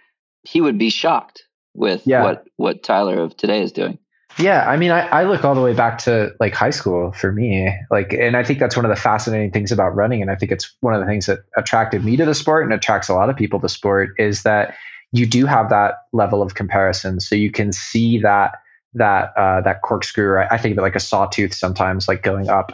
he 0.43 0.62
would 0.62 0.77
be 0.77 0.89
shocked 0.89 1.43
with 1.73 2.01
yeah. 2.05 2.23
what 2.23 2.45
what 2.55 2.84
tyler 2.84 3.21
of 3.21 3.36
today 3.38 3.62
is 3.62 3.71
doing 3.71 3.99
yeah, 4.38 4.70
I 4.70 4.78
mean, 4.78 4.91
I, 4.91 5.02
I 5.08 5.24
look 5.24 5.44
all 5.44 5.56
the 5.56 5.62
way 5.62 5.74
back 5.74 6.00
to 6.00 6.34
like 6.39 6.54
high 6.54 6.70
school 6.70 7.12
for 7.12 7.32
me. 7.32 7.74
Like, 7.89 8.13
and 8.13 8.38
I 8.38 8.44
think 8.44 8.60
that's 8.60 8.76
one 8.76 8.86
of 8.86 8.89
the 8.89 8.96
fascinating 8.96 9.52
things 9.52 9.72
about 9.72 9.96
running. 9.96 10.22
And 10.22 10.32
I 10.32 10.36
think 10.36 10.52
it's 10.52 10.74
one 10.80 10.94
of 10.94 11.02
the 11.02 11.06
things 11.06 11.26
that 11.26 11.39
attracted 11.58 12.04
me 12.04 12.17
to 12.17 12.26
the 12.26 12.34
sport 12.34 12.63
and 12.63 12.74
attracts 12.74 13.10
a 13.10 13.13
lot 13.13 13.30
of 13.30 13.36
people 13.36 13.60
to 13.60 13.70
sport 13.70 14.12
is 14.17 14.44
that 14.44 14.76
you 15.12 15.26
do 15.26 15.46
have 15.46 15.70
that 15.70 15.96
level 16.13 16.41
of 16.41 16.56
comparison. 16.56 17.20
So 17.20 17.36
you 17.36 17.52
can 17.52 17.72
see 17.72 18.20
that 18.20 18.56
that 18.94 19.34
uh, 19.38 19.62
that 19.62 19.82
corkscrew. 19.82 20.39
I, 20.39 20.56
I 20.56 20.58
think 20.58 20.74
of 20.74 20.80
it 20.80 20.82
like 20.82 20.96
a 20.96 21.02
sawtooth 21.02 21.54
sometimes, 21.54 22.08
like 22.08 22.24
going 22.24 22.50
up. 22.50 22.72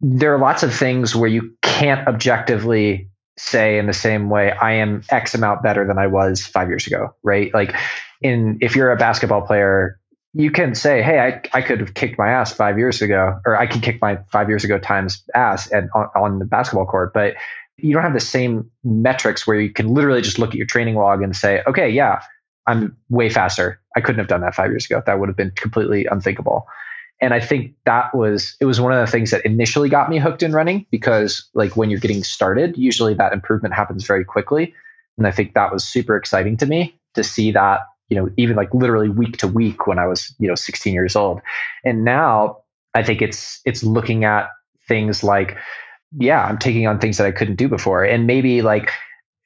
There 0.00 0.34
are 0.34 0.38
lots 0.38 0.62
of 0.62 0.74
things 0.74 1.16
where 1.16 1.28
you 1.28 1.56
can't 1.62 2.06
objectively 2.06 3.10
say 3.36 3.78
in 3.78 3.86
the 3.86 3.92
same 3.92 4.30
way 4.30 4.52
I 4.52 4.74
am 4.74 5.02
X 5.10 5.34
amount 5.34 5.62
better 5.62 5.86
than 5.86 5.98
I 5.98 6.06
was 6.06 6.46
five 6.46 6.68
years 6.68 6.86
ago, 6.86 7.14
right? 7.22 7.52
Like 7.54 7.74
in 8.20 8.58
if 8.60 8.76
you're 8.76 8.90
a 8.90 8.96
basketball 8.96 9.42
player 9.42 9.98
you 10.34 10.50
can 10.50 10.74
say, 10.74 11.02
hey, 11.02 11.18
I, 11.20 11.58
I 11.58 11.62
could 11.62 11.80
have 11.80 11.94
kicked 11.94 12.18
my 12.18 12.28
ass 12.28 12.52
five 12.52 12.78
years 12.78 13.02
ago, 13.02 13.40
or 13.46 13.56
I 13.56 13.66
can 13.66 13.80
kick 13.80 14.00
my 14.00 14.18
five 14.30 14.48
years 14.48 14.64
ago 14.64 14.78
times 14.78 15.22
ass 15.34 15.72
at, 15.72 15.84
on, 15.94 16.08
on 16.14 16.38
the 16.38 16.44
basketball 16.44 16.86
court, 16.86 17.12
but 17.14 17.34
you 17.76 17.94
don't 17.94 18.02
have 18.02 18.14
the 18.14 18.20
same 18.20 18.70
metrics 18.84 19.46
where 19.46 19.58
you 19.58 19.72
can 19.72 19.94
literally 19.94 20.20
just 20.20 20.38
look 20.38 20.50
at 20.50 20.56
your 20.56 20.66
training 20.66 20.96
log 20.96 21.22
and 21.22 21.34
say, 21.34 21.62
okay, 21.66 21.88
yeah, 21.88 22.22
I'm 22.66 22.96
way 23.08 23.30
faster. 23.30 23.80
I 23.96 24.00
couldn't 24.00 24.18
have 24.18 24.28
done 24.28 24.42
that 24.42 24.54
five 24.54 24.70
years 24.70 24.84
ago. 24.84 25.02
That 25.06 25.18
would 25.18 25.28
have 25.28 25.36
been 25.36 25.52
completely 25.52 26.06
unthinkable. 26.06 26.66
And 27.20 27.34
I 27.34 27.40
think 27.40 27.74
that 27.84 28.14
was 28.14 28.56
it 28.60 28.64
was 28.64 28.80
one 28.80 28.92
of 28.92 29.04
the 29.04 29.10
things 29.10 29.30
that 29.30 29.44
initially 29.44 29.88
got 29.88 30.08
me 30.10 30.18
hooked 30.18 30.42
in 30.42 30.52
running 30.52 30.86
because 30.90 31.48
like 31.54 31.76
when 31.76 31.90
you're 31.90 31.98
getting 31.98 32.22
started, 32.22 32.76
usually 32.76 33.14
that 33.14 33.32
improvement 33.32 33.74
happens 33.74 34.06
very 34.06 34.24
quickly. 34.24 34.74
And 35.16 35.26
I 35.26 35.32
think 35.32 35.54
that 35.54 35.72
was 35.72 35.82
super 35.84 36.16
exciting 36.16 36.56
to 36.58 36.66
me 36.66 36.96
to 37.14 37.24
see 37.24 37.52
that 37.52 37.80
you 38.08 38.16
know, 38.16 38.30
even 38.36 38.56
like 38.56 38.72
literally 38.72 39.08
week 39.08 39.36
to 39.38 39.48
week 39.48 39.86
when 39.86 39.98
I 39.98 40.06
was, 40.06 40.34
you 40.38 40.48
know, 40.48 40.54
16 40.54 40.94
years 40.94 41.16
old. 41.16 41.40
And 41.84 42.04
now 42.04 42.58
I 42.94 43.02
think 43.02 43.22
it's 43.22 43.60
it's 43.64 43.82
looking 43.82 44.24
at 44.24 44.48
things 44.86 45.22
like, 45.22 45.56
yeah, 46.18 46.42
I'm 46.42 46.58
taking 46.58 46.86
on 46.86 46.98
things 46.98 47.18
that 47.18 47.26
I 47.26 47.32
couldn't 47.32 47.56
do 47.56 47.68
before. 47.68 48.04
And 48.04 48.26
maybe 48.26 48.62
like 48.62 48.90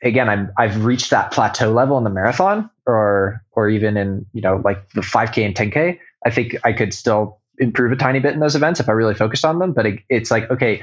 again, 0.02 0.28
I'm 0.28 0.52
I've 0.58 0.84
reached 0.84 1.10
that 1.10 1.32
plateau 1.32 1.72
level 1.72 1.98
in 1.98 2.04
the 2.04 2.10
marathon 2.10 2.70
or 2.86 3.42
or 3.52 3.68
even 3.68 3.96
in, 3.96 4.26
you 4.32 4.42
know, 4.42 4.60
like 4.64 4.90
the 4.90 5.00
5K 5.00 5.44
and 5.46 5.54
10K. 5.54 5.98
I 6.24 6.30
think 6.30 6.56
I 6.64 6.72
could 6.72 6.94
still 6.94 7.40
improve 7.58 7.92
a 7.92 7.96
tiny 7.96 8.20
bit 8.20 8.32
in 8.34 8.40
those 8.40 8.56
events 8.56 8.80
if 8.80 8.88
I 8.88 8.92
really 8.92 9.14
focused 9.14 9.44
on 9.44 9.58
them. 9.58 9.72
But 9.72 9.86
it, 9.86 10.00
it's 10.08 10.30
like, 10.30 10.50
okay, 10.50 10.82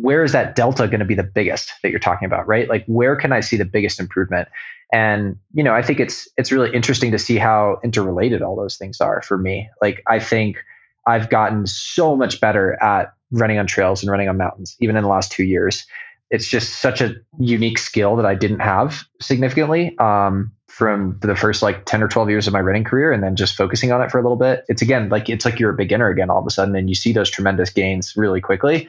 where 0.00 0.22
is 0.22 0.32
that 0.32 0.54
delta 0.54 0.86
going 0.86 1.00
to 1.00 1.06
be 1.06 1.14
the 1.14 1.22
biggest 1.22 1.72
that 1.82 1.90
you're 1.90 1.98
talking 1.98 2.26
about, 2.26 2.46
right? 2.46 2.68
Like 2.68 2.84
where 2.86 3.16
can 3.16 3.32
I 3.32 3.40
see 3.40 3.56
the 3.56 3.64
biggest 3.64 3.98
improvement? 3.98 4.48
And 4.92 5.36
you 5.52 5.64
know, 5.64 5.74
I 5.74 5.82
think 5.82 6.00
it's 6.00 6.28
it's 6.36 6.52
really 6.52 6.72
interesting 6.74 7.12
to 7.12 7.18
see 7.18 7.38
how 7.38 7.80
interrelated 7.82 8.42
all 8.42 8.56
those 8.56 8.76
things 8.76 9.00
are 9.00 9.22
for 9.22 9.38
me. 9.38 9.68
Like 9.80 10.02
I 10.06 10.18
think 10.18 10.58
I've 11.06 11.30
gotten 11.30 11.66
so 11.66 12.14
much 12.14 12.40
better 12.40 12.80
at 12.82 13.12
running 13.30 13.58
on 13.58 13.66
trails 13.66 14.02
and 14.02 14.10
running 14.10 14.28
on 14.28 14.36
mountains, 14.36 14.76
even 14.80 14.96
in 14.96 15.02
the 15.02 15.08
last 15.08 15.32
two 15.32 15.44
years. 15.44 15.86
It's 16.30 16.46
just 16.46 16.80
such 16.80 17.00
a 17.00 17.14
unique 17.38 17.78
skill 17.78 18.16
that 18.16 18.26
I 18.26 18.34
didn't 18.34 18.60
have 18.60 19.04
significantly 19.20 19.96
um, 19.98 20.52
from 20.66 21.18
the 21.22 21.36
first 21.36 21.62
like 21.62 21.86
10 21.86 22.02
or 22.02 22.08
12 22.08 22.30
years 22.30 22.46
of 22.46 22.52
my 22.52 22.60
running 22.60 22.84
career 22.84 23.12
and 23.12 23.22
then 23.22 23.36
just 23.36 23.56
focusing 23.56 23.92
on 23.92 24.02
it 24.02 24.10
for 24.10 24.18
a 24.18 24.22
little 24.22 24.36
bit. 24.36 24.64
It's 24.68 24.82
again 24.82 25.08
like 25.08 25.28
it's 25.28 25.44
like 25.44 25.58
you're 25.58 25.70
a 25.70 25.76
beginner 25.76 26.08
again 26.08 26.28
all 26.28 26.40
of 26.40 26.46
a 26.46 26.50
sudden 26.50 26.76
and 26.76 26.88
you 26.88 26.94
see 26.94 27.12
those 27.12 27.30
tremendous 27.30 27.70
gains 27.70 28.14
really 28.16 28.40
quickly. 28.40 28.88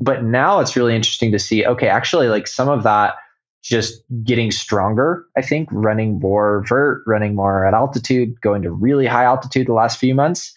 But 0.00 0.24
now 0.24 0.60
it's 0.60 0.76
really 0.76 0.94
interesting 0.94 1.32
to 1.32 1.38
see, 1.38 1.64
okay, 1.64 1.88
actually, 1.88 2.28
like 2.28 2.46
some 2.46 2.68
of 2.68 2.82
that 2.82 3.14
just 3.62 4.02
getting 4.22 4.50
stronger, 4.50 5.24
I 5.36 5.42
think, 5.42 5.68
running 5.72 6.18
more 6.20 6.64
vert, 6.68 7.02
running 7.06 7.34
more 7.34 7.66
at 7.66 7.72
altitude, 7.72 8.40
going 8.42 8.62
to 8.62 8.70
really 8.70 9.06
high 9.06 9.24
altitude 9.24 9.66
the 9.66 9.72
last 9.72 9.98
few 9.98 10.14
months. 10.14 10.54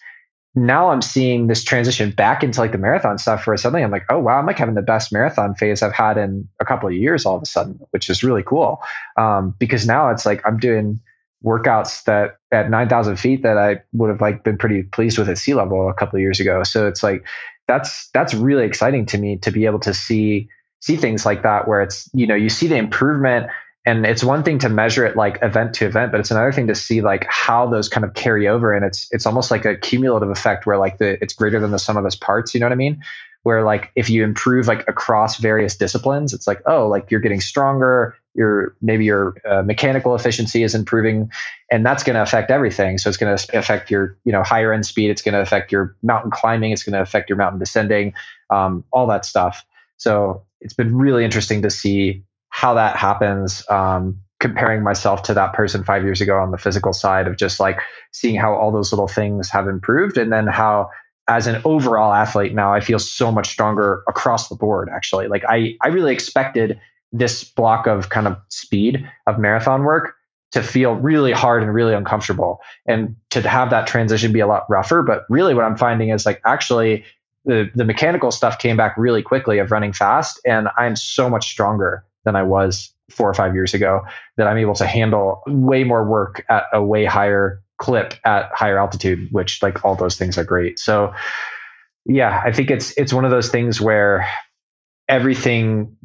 Now 0.54 0.90
I'm 0.90 1.00
seeing 1.00 1.46
this 1.46 1.64
transition 1.64 2.10
back 2.10 2.42
into 2.42 2.60
like 2.60 2.72
the 2.72 2.78
marathon 2.78 3.16
stuff 3.16 3.46
where 3.46 3.56
suddenly 3.56 3.82
I'm 3.82 3.90
like, 3.90 4.04
oh 4.10 4.18
wow, 4.18 4.38
I'm 4.38 4.46
like 4.46 4.58
having 4.58 4.74
the 4.74 4.82
best 4.82 5.12
marathon 5.12 5.54
phase 5.54 5.82
I've 5.82 5.94
had 5.94 6.18
in 6.18 6.48
a 6.60 6.64
couple 6.64 6.88
of 6.88 6.94
years 6.94 7.24
all 7.24 7.36
of 7.36 7.42
a 7.42 7.46
sudden, 7.46 7.78
which 7.90 8.10
is 8.10 8.22
really 8.22 8.42
cool. 8.42 8.82
Um, 9.16 9.54
because 9.58 9.86
now 9.86 10.10
it's 10.10 10.26
like 10.26 10.42
I'm 10.46 10.58
doing 10.58 11.00
workouts 11.44 12.04
that 12.04 12.38
at 12.50 12.68
9,000 12.68 13.16
feet 13.16 13.42
that 13.42 13.56
I 13.56 13.80
would 13.92 14.10
have 14.10 14.20
like 14.20 14.42
been 14.42 14.58
pretty 14.58 14.82
pleased 14.82 15.18
with 15.18 15.28
at 15.28 15.38
sea 15.38 15.54
level 15.54 15.88
a 15.88 15.94
couple 15.94 16.16
of 16.16 16.20
years 16.20 16.40
ago. 16.40 16.62
So 16.64 16.88
it's 16.88 17.02
like 17.02 17.24
that's 17.68 18.08
that's 18.12 18.34
really 18.34 18.64
exciting 18.64 19.06
to 19.06 19.18
me 19.18 19.36
to 19.36 19.52
be 19.52 19.66
able 19.66 19.78
to 19.78 19.94
see 19.94 20.48
see 20.80 20.96
things 20.96 21.24
like 21.24 21.42
that 21.42 21.68
where 21.68 21.82
it's 21.82 22.10
you 22.12 22.26
know 22.26 22.34
you 22.34 22.48
see 22.48 22.66
the 22.66 22.76
improvement 22.76 23.46
and 23.86 24.04
it's 24.04 24.24
one 24.24 24.42
thing 24.42 24.58
to 24.58 24.68
measure 24.68 25.04
it 25.06 25.16
like 25.16 25.38
event 25.42 25.74
to 25.74 25.86
event 25.86 26.10
but 26.10 26.18
it's 26.20 26.30
another 26.30 26.50
thing 26.50 26.66
to 26.66 26.74
see 26.74 27.00
like 27.00 27.26
how 27.28 27.68
those 27.68 27.88
kind 27.88 28.04
of 28.04 28.14
carry 28.14 28.48
over 28.48 28.72
and 28.72 28.84
it's 28.84 29.06
it's 29.10 29.26
almost 29.26 29.50
like 29.50 29.64
a 29.64 29.76
cumulative 29.76 30.30
effect 30.30 30.66
where 30.66 30.78
like 30.78 30.98
the 30.98 31.22
it's 31.22 31.34
greater 31.34 31.60
than 31.60 31.70
the 31.70 31.78
sum 31.78 31.96
of 31.96 32.04
its 32.04 32.16
parts 32.16 32.54
you 32.54 32.60
know 32.60 32.66
what 32.66 32.72
i 32.72 32.76
mean? 32.76 33.02
Where 33.44 33.62
like 33.62 33.92
if 33.94 34.10
you 34.10 34.24
improve 34.24 34.66
like 34.66 34.86
across 34.88 35.38
various 35.38 35.76
disciplines 35.76 36.32
it's 36.32 36.46
like 36.46 36.60
oh 36.66 36.88
like 36.88 37.10
you're 37.10 37.20
getting 37.20 37.40
stronger 37.40 38.16
your 38.38 38.76
maybe 38.80 39.04
your 39.04 39.36
uh, 39.46 39.62
mechanical 39.62 40.14
efficiency 40.14 40.62
is 40.62 40.74
improving 40.74 41.30
and 41.70 41.84
that's 41.84 42.04
going 42.04 42.14
to 42.14 42.22
affect 42.22 42.50
everything. 42.50 42.96
So 42.96 43.10
it's 43.10 43.18
going 43.18 43.36
to 43.36 43.58
affect 43.58 43.90
your 43.90 44.16
you 44.24 44.32
know 44.32 44.42
higher 44.42 44.72
end 44.72 44.86
speed 44.86 45.10
it's 45.10 45.22
going 45.22 45.34
to 45.34 45.40
affect 45.40 45.72
your 45.72 45.96
mountain 46.02 46.30
climbing 46.30 46.70
it's 46.70 46.84
going 46.84 46.94
to 46.94 47.02
affect 47.02 47.28
your 47.28 47.36
mountain 47.36 47.58
descending 47.58 48.14
um, 48.48 48.84
all 48.92 49.08
that 49.08 49.26
stuff. 49.26 49.66
So 49.98 50.44
it's 50.60 50.74
been 50.74 50.96
really 50.96 51.24
interesting 51.24 51.62
to 51.62 51.70
see 51.70 52.22
how 52.48 52.74
that 52.74 52.96
happens 52.96 53.68
um, 53.68 54.20
comparing 54.40 54.82
myself 54.82 55.24
to 55.24 55.34
that 55.34 55.52
person 55.52 55.82
five 55.82 56.04
years 56.04 56.20
ago 56.20 56.38
on 56.38 56.52
the 56.52 56.58
physical 56.58 56.92
side 56.92 57.26
of 57.26 57.36
just 57.36 57.58
like 57.58 57.80
seeing 58.12 58.36
how 58.36 58.54
all 58.54 58.70
those 58.70 58.92
little 58.92 59.08
things 59.08 59.50
have 59.50 59.66
improved 59.66 60.16
and 60.16 60.32
then 60.32 60.46
how 60.46 60.90
as 61.28 61.46
an 61.46 61.60
overall 61.64 62.12
athlete 62.12 62.54
now 62.54 62.72
i 62.72 62.80
feel 62.80 62.98
so 62.98 63.30
much 63.30 63.48
stronger 63.48 64.02
across 64.08 64.48
the 64.48 64.54
board 64.54 64.88
actually. 64.94 65.26
Like 65.28 65.44
i 65.48 65.76
i 65.82 65.88
really 65.88 66.12
expected 66.12 66.80
this 67.12 67.44
block 67.44 67.86
of 67.86 68.08
kind 68.10 68.26
of 68.26 68.36
speed 68.48 69.08
of 69.26 69.38
marathon 69.38 69.84
work 69.84 70.14
to 70.52 70.62
feel 70.62 70.94
really 70.94 71.32
hard 71.32 71.62
and 71.62 71.74
really 71.74 71.94
uncomfortable 71.94 72.60
and 72.86 73.14
to 73.30 73.46
have 73.46 73.70
that 73.70 73.86
transition 73.86 74.32
be 74.32 74.40
a 74.40 74.46
lot 74.46 74.64
rougher 74.68 75.02
but 75.02 75.24
really 75.28 75.54
what 75.54 75.64
i'm 75.64 75.76
finding 75.76 76.10
is 76.10 76.26
like 76.26 76.40
actually 76.44 77.04
the 77.44 77.70
the 77.74 77.84
mechanical 77.84 78.30
stuff 78.30 78.58
came 78.58 78.76
back 78.76 78.96
really 78.96 79.22
quickly 79.22 79.58
of 79.58 79.70
running 79.70 79.92
fast 79.92 80.40
and 80.46 80.68
i'm 80.76 80.96
so 80.96 81.30
much 81.30 81.48
stronger 81.48 82.04
than 82.24 82.36
i 82.36 82.42
was 82.42 82.92
four 83.10 83.28
or 83.28 83.34
five 83.34 83.54
years 83.54 83.72
ago 83.72 84.02
that 84.36 84.46
i'm 84.46 84.58
able 84.58 84.74
to 84.74 84.86
handle 84.86 85.42
way 85.46 85.84
more 85.84 86.04
work 86.04 86.44
at 86.50 86.64
a 86.72 86.82
way 86.82 87.04
higher 87.04 87.62
clip 87.78 88.14
at 88.24 88.50
higher 88.52 88.78
altitude, 88.78 89.28
which 89.30 89.62
like 89.62 89.84
all 89.84 89.94
those 89.94 90.16
things 90.16 90.36
are 90.36 90.44
great. 90.44 90.78
So 90.78 91.14
yeah, 92.04 92.42
I 92.44 92.52
think 92.52 92.70
it's 92.70 92.92
it's 92.98 93.12
one 93.12 93.24
of 93.24 93.30
those 93.30 93.48
things 93.48 93.80
where 93.80 94.28
everything 95.08 95.96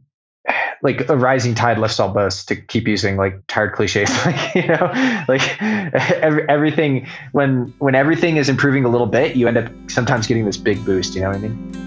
like 0.84 1.10
a 1.10 1.18
rising 1.18 1.56
tide 1.56 1.80
lifts 1.80 2.00
all 2.00 2.10
boats 2.10 2.46
to 2.46 2.56
keep 2.56 2.88
using 2.88 3.16
like 3.16 3.42
tired 3.48 3.74
cliches 3.74 4.10
like 4.26 4.56
you 4.56 4.68
know 4.68 5.24
like 5.28 5.62
every, 5.62 6.48
everything 6.50 7.08
when 7.32 7.74
when 7.80 7.96
everything 7.96 8.38
is 8.38 8.50
improving 8.50 8.86
a 8.86 8.90
little 8.90 9.08
bit 9.08 9.36
you 9.36 9.48
end 9.48 9.58
up 9.58 9.72
sometimes 9.88 10.28
getting 10.28 10.46
this 10.46 10.58
big 10.58 10.84
boost 10.86 11.16
you 11.16 11.22
know 11.22 11.30
what 11.30 11.38
i 11.38 11.40
mean 11.40 11.84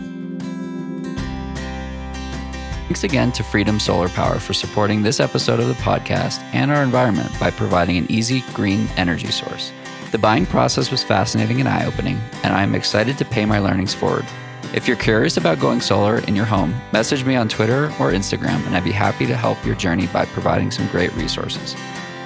Thanks 2.87 3.13
again 3.13 3.31
to 3.33 3.43
Freedom 3.43 3.79
Solar 3.79 4.09
Power 4.09 4.39
for 4.39 4.55
supporting 4.55 5.03
this 5.03 5.21
episode 5.21 5.61
of 5.61 5.69
the 5.69 5.75
podcast 5.75 6.41
and 6.55 6.71
our 6.71 6.83
environment 6.83 7.31
by 7.39 7.51
providing 7.51 7.99
an 7.99 8.11
easy, 8.11 8.43
green 8.55 8.89
energy 8.97 9.31
source. 9.31 9.71
The 10.13 10.19
buying 10.19 10.47
process 10.47 10.91
was 10.91 11.03
fascinating 11.03 11.61
and 11.61 11.69
eye 11.69 11.85
opening, 11.85 12.19
and 12.43 12.55
I 12.55 12.63
am 12.63 12.75
excited 12.75 13.19
to 13.19 13.25
pay 13.27 13.45
my 13.45 13.59
learnings 13.59 13.93
forward. 13.93 14.25
If 14.75 14.89
you're 14.89 14.97
curious 14.97 15.37
about 15.37 15.61
going 15.61 15.81
solar 15.81 16.19
in 16.19 16.35
your 16.35 16.45
home, 16.45 16.75
message 16.93 17.25
me 17.25 17.37
on 17.37 17.49
Twitter 17.49 17.87
or 18.01 18.13
Instagram, 18.13 18.67
and 18.67 18.77
I'd 18.77 18.85
be 18.85 18.93
happy 18.93 19.25
to 19.27 19.37
help 19.37 19.65
your 19.65 19.77
journey 19.77 20.07
by 20.09 20.27
providing 20.27 20.71
some 20.71 20.89
great 20.89 21.13
resources. 21.15 21.77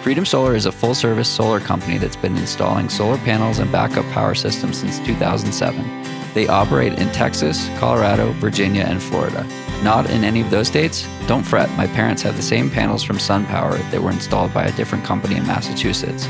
Freedom 0.02 0.24
Solar 0.24 0.54
is 0.54 0.64
a 0.64 0.72
full 0.72 0.94
service 0.94 1.28
solar 1.28 1.60
company 1.60 1.98
that's 1.98 2.16
been 2.16 2.36
installing 2.36 2.88
solar 2.88 3.18
panels 3.18 3.58
and 3.58 3.70
backup 3.70 4.06
power 4.12 4.34
systems 4.34 4.78
since 4.78 4.98
2007 5.00 6.32
They 6.32 6.48
operate 6.48 6.98
in 6.98 7.08
Texas, 7.10 7.68
Colorado, 7.78 8.32
Virginia, 8.32 8.84
and 8.84 9.02
Florida. 9.02 9.46
Not 9.82 10.08
in 10.08 10.24
any 10.24 10.40
of 10.40 10.50
those 10.50 10.68
states? 10.68 11.06
Don't 11.26 11.44
fret, 11.44 11.70
my 11.76 11.86
parents 11.88 12.22
have 12.22 12.36
the 12.36 12.42
same 12.42 12.70
panels 12.70 13.02
from 13.02 13.18
SunPower 13.18 13.78
that 13.90 14.02
were 14.02 14.10
installed 14.10 14.54
by 14.54 14.64
a 14.64 14.72
different 14.72 15.04
company 15.04 15.36
in 15.36 15.46
Massachusetts. 15.46 16.26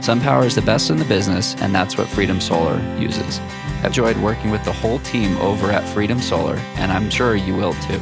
SunPower 0.00 0.44
is 0.44 0.56
the 0.56 0.62
best 0.62 0.90
in 0.90 0.96
the 0.96 1.04
business, 1.04 1.54
and 1.62 1.72
that's 1.72 1.96
what 1.96 2.08
Freedom 2.08 2.40
Solar 2.40 2.80
uses. 2.98 3.40
I've 3.82 3.86
enjoyed 3.86 4.16
working 4.18 4.52
with 4.52 4.62
the 4.64 4.72
whole 4.72 5.00
team 5.00 5.36
over 5.38 5.72
at 5.72 5.82
Freedom 5.88 6.20
Solar, 6.20 6.54
and 6.76 6.92
I'm 6.92 7.10
sure 7.10 7.34
you 7.34 7.56
will 7.56 7.74
too. 7.74 7.98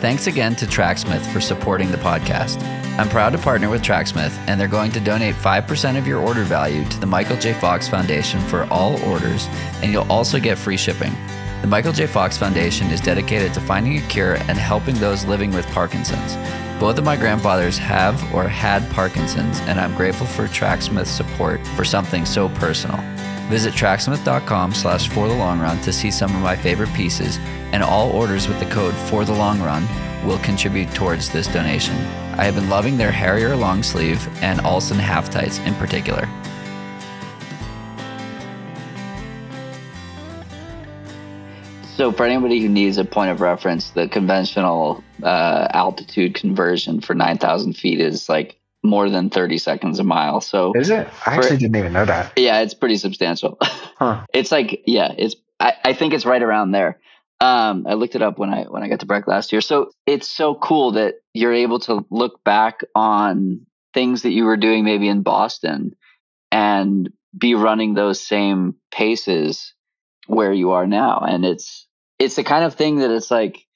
Thanks 0.00 0.26
again 0.26 0.56
to 0.56 0.66
Tracksmith 0.66 1.24
for 1.32 1.40
supporting 1.40 1.92
the 1.92 1.96
podcast. 1.96 2.60
I'm 2.98 3.08
proud 3.08 3.30
to 3.30 3.38
partner 3.38 3.70
with 3.70 3.82
Tracksmith, 3.82 4.36
and 4.48 4.60
they're 4.60 4.66
going 4.66 4.90
to 4.92 5.00
donate 5.00 5.36
5% 5.36 5.96
of 5.96 6.08
your 6.08 6.20
order 6.20 6.42
value 6.42 6.84
to 6.86 7.00
the 7.00 7.06
Michael 7.06 7.36
J. 7.36 7.52
Fox 7.54 7.88
Foundation 7.88 8.40
for 8.40 8.64
all 8.64 9.00
orders, 9.04 9.46
and 9.80 9.92
you'll 9.92 10.10
also 10.10 10.40
get 10.40 10.58
free 10.58 10.76
shipping. 10.76 11.12
The 11.64 11.70
Michael 11.70 11.94
J. 11.94 12.06
Fox 12.06 12.36
Foundation 12.36 12.90
is 12.90 13.00
dedicated 13.00 13.54
to 13.54 13.60
finding 13.62 13.96
a 13.96 14.06
cure 14.08 14.34
and 14.34 14.58
helping 14.58 14.96
those 14.96 15.24
living 15.24 15.50
with 15.50 15.66
Parkinson's. 15.68 16.36
Both 16.78 16.98
of 16.98 17.04
my 17.04 17.16
grandfathers 17.16 17.78
have 17.78 18.22
or 18.34 18.46
had 18.46 18.86
Parkinson's, 18.90 19.60
and 19.60 19.80
I'm 19.80 19.94
grateful 19.94 20.26
for 20.26 20.46
Tracksmith's 20.46 21.10
support 21.10 21.66
for 21.68 21.82
something 21.82 22.26
so 22.26 22.50
personal. 22.50 22.98
Visit 23.48 23.72
tracksmith.com 23.72 24.74
slash 24.74 25.08
for 25.08 25.26
the 25.26 25.34
long 25.34 25.58
run 25.58 25.80
to 25.80 25.90
see 25.90 26.10
some 26.10 26.36
of 26.36 26.42
my 26.42 26.54
favorite 26.54 26.92
pieces, 26.92 27.38
and 27.72 27.82
all 27.82 28.10
orders 28.10 28.46
with 28.46 28.60
the 28.60 28.66
code 28.66 28.94
for 29.08 29.24
the 29.24 29.32
long 29.32 29.58
run 29.62 29.88
will 30.26 30.38
contribute 30.40 30.90
towards 30.90 31.30
this 31.30 31.46
donation. 31.46 31.96
I 32.36 32.44
have 32.44 32.56
been 32.56 32.68
loving 32.68 32.98
their 32.98 33.10
Harrier 33.10 33.56
long 33.56 33.82
sleeve 33.82 34.28
and 34.42 34.60
Allston 34.60 34.98
half 34.98 35.30
tights 35.30 35.60
in 35.60 35.74
particular. 35.76 36.28
So, 41.96 42.10
for 42.10 42.26
anybody 42.26 42.60
who 42.60 42.68
needs 42.68 42.98
a 42.98 43.04
point 43.04 43.30
of 43.30 43.40
reference, 43.40 43.90
the 43.90 44.08
conventional 44.08 45.04
uh, 45.22 45.68
altitude 45.70 46.34
conversion 46.34 47.00
for 47.00 47.14
9,000 47.14 47.74
feet 47.74 48.00
is 48.00 48.28
like 48.28 48.58
more 48.82 49.08
than 49.08 49.30
30 49.30 49.58
seconds 49.58 50.00
a 50.00 50.04
mile. 50.04 50.40
So, 50.40 50.72
is 50.74 50.90
it? 50.90 51.06
I 51.26 51.36
actually 51.36 51.50
for, 51.50 51.56
didn't 51.56 51.76
even 51.76 51.92
know 51.92 52.04
that. 52.04 52.32
Yeah, 52.36 52.60
it's 52.60 52.74
pretty 52.74 52.96
substantial. 52.96 53.58
Huh. 53.96 54.26
it's 54.34 54.50
like, 54.50 54.82
yeah, 54.86 55.14
it's, 55.16 55.36
I, 55.60 55.74
I 55.84 55.92
think 55.92 56.14
it's 56.14 56.26
right 56.26 56.42
around 56.42 56.72
there. 56.72 56.98
Um, 57.40 57.86
I 57.88 57.94
looked 57.94 58.16
it 58.16 58.22
up 58.22 58.40
when 58.40 58.52
I 58.52 58.64
when 58.64 58.82
I 58.82 58.88
got 58.88 59.00
to 59.00 59.06
Breck 59.06 59.28
last 59.28 59.52
year. 59.52 59.60
So 59.60 59.92
it's 60.04 60.28
so 60.28 60.56
cool 60.56 60.92
that 60.92 61.14
you're 61.32 61.52
able 61.52 61.78
to 61.80 62.04
look 62.10 62.42
back 62.42 62.80
on 62.96 63.66
things 63.92 64.22
that 64.22 64.32
you 64.32 64.46
were 64.46 64.56
doing 64.56 64.84
maybe 64.84 65.06
in 65.06 65.22
Boston 65.22 65.94
and 66.50 67.08
be 67.38 67.54
running 67.54 67.94
those 67.94 68.20
same 68.20 68.74
paces 68.90 69.73
where 70.26 70.52
you 70.52 70.72
are 70.72 70.86
now. 70.86 71.20
And 71.20 71.44
it's 71.44 71.86
it's 72.18 72.36
the 72.36 72.44
kind 72.44 72.64
of 72.64 72.74
thing 72.74 72.96
that 72.96 73.10
it's 73.10 73.30
like 73.30 73.66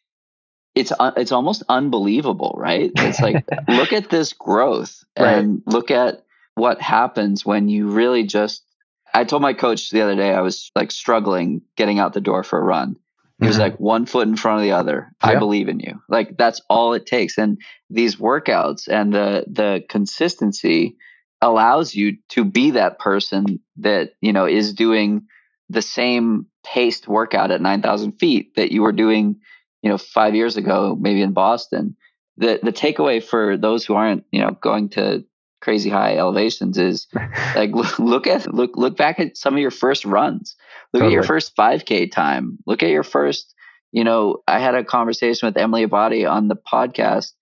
it's 0.74 0.92
it's 1.16 1.32
almost 1.32 1.62
unbelievable, 1.68 2.54
right? 2.56 2.90
It's 2.94 3.20
like 3.20 3.44
look 3.68 3.92
at 3.92 4.10
this 4.10 4.32
growth 4.32 5.04
and 5.16 5.62
right. 5.66 5.74
look 5.74 5.90
at 5.90 6.24
what 6.54 6.80
happens 6.80 7.44
when 7.44 7.68
you 7.68 7.88
really 7.88 8.24
just 8.24 8.64
I 9.12 9.24
told 9.24 9.42
my 9.42 9.54
coach 9.54 9.90
the 9.90 10.02
other 10.02 10.16
day 10.16 10.32
I 10.32 10.40
was 10.40 10.70
like 10.74 10.90
struggling 10.90 11.62
getting 11.76 11.98
out 11.98 12.12
the 12.12 12.20
door 12.20 12.42
for 12.42 12.58
a 12.58 12.64
run. 12.64 12.96
He 13.40 13.46
was 13.46 13.56
mm-hmm. 13.56 13.62
like 13.62 13.80
one 13.80 14.06
foot 14.06 14.26
in 14.26 14.36
front 14.36 14.58
of 14.58 14.64
the 14.64 14.72
other. 14.72 15.12
I 15.20 15.36
believe 15.36 15.68
in 15.68 15.78
you. 15.78 16.02
Like 16.08 16.36
that's 16.36 16.60
all 16.68 16.94
it 16.94 17.06
takes. 17.06 17.38
And 17.38 17.60
these 17.88 18.16
workouts 18.16 18.88
and 18.88 19.12
the 19.12 19.44
the 19.48 19.84
consistency 19.88 20.96
allows 21.40 21.94
you 21.94 22.18
to 22.30 22.44
be 22.44 22.72
that 22.72 22.98
person 22.98 23.60
that 23.76 24.14
you 24.20 24.32
know 24.32 24.46
is 24.46 24.74
doing 24.74 25.26
the 25.68 25.82
same 25.82 26.46
paced 26.64 27.08
workout 27.08 27.50
at 27.50 27.60
9000 27.60 28.12
feet 28.12 28.54
that 28.56 28.72
you 28.72 28.82
were 28.82 28.92
doing 28.92 29.36
you 29.82 29.90
know 29.90 29.98
five 29.98 30.34
years 30.34 30.56
ago 30.56 30.96
maybe 30.98 31.22
in 31.22 31.32
boston. 31.32 31.96
The 32.36 32.60
the 32.62 32.72
takeaway 32.72 33.22
for 33.22 33.56
those 33.56 33.84
who 33.84 33.94
aren't 33.94 34.24
you 34.30 34.40
know 34.40 34.50
going 34.60 34.90
to 34.90 35.24
crazy 35.60 35.90
high 35.90 36.16
elevations 36.16 36.78
is 36.78 37.08
like 37.56 37.70
look, 37.98 38.26
at 38.26 38.52
look 38.54 38.76
look 38.76 38.96
back 38.96 39.18
at 39.18 39.36
some 39.36 39.54
of 39.54 39.60
your 39.60 39.70
first 39.70 40.04
runs. 40.04 40.56
Look 40.92 41.00
totally. 41.00 41.14
at 41.14 41.14
your 41.14 41.24
first 41.24 41.56
5k 41.56 42.12
time. 42.12 42.58
Look 42.66 42.82
at 42.82 42.90
your 42.90 43.02
first 43.02 43.54
you 43.90 44.04
know 44.04 44.42
i 44.46 44.58
had 44.58 44.74
a 44.74 44.84
conversation 44.84 45.46
with 45.46 45.56
emily 45.56 45.86
abbate 45.86 46.30
on 46.30 46.48
the 46.48 46.56
podcast 46.56 47.32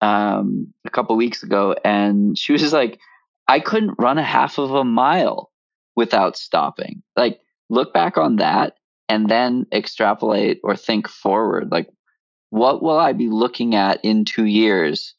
um, 0.00 0.74
a 0.84 0.90
couple 0.90 1.14
weeks 1.14 1.44
ago 1.44 1.76
and 1.84 2.36
she 2.36 2.50
was 2.50 2.60
just 2.60 2.74
like 2.74 2.98
i 3.46 3.60
couldn't 3.60 3.94
run 4.00 4.18
a 4.18 4.22
half 4.24 4.58
of 4.58 4.72
a 4.72 4.82
mile 4.84 5.52
without 5.96 6.36
stopping. 6.36 7.02
Like 7.16 7.40
look 7.72 7.92
back 7.92 8.16
on 8.16 8.36
that 8.36 8.76
and 9.08 9.28
then 9.28 9.66
extrapolate 9.72 10.60
or 10.62 10.76
think 10.76 11.08
forward 11.08 11.70
like 11.72 11.88
what 12.50 12.82
will 12.82 12.98
i 12.98 13.12
be 13.12 13.28
looking 13.28 13.74
at 13.74 13.98
in 14.04 14.24
2 14.24 14.44
years 14.44 15.14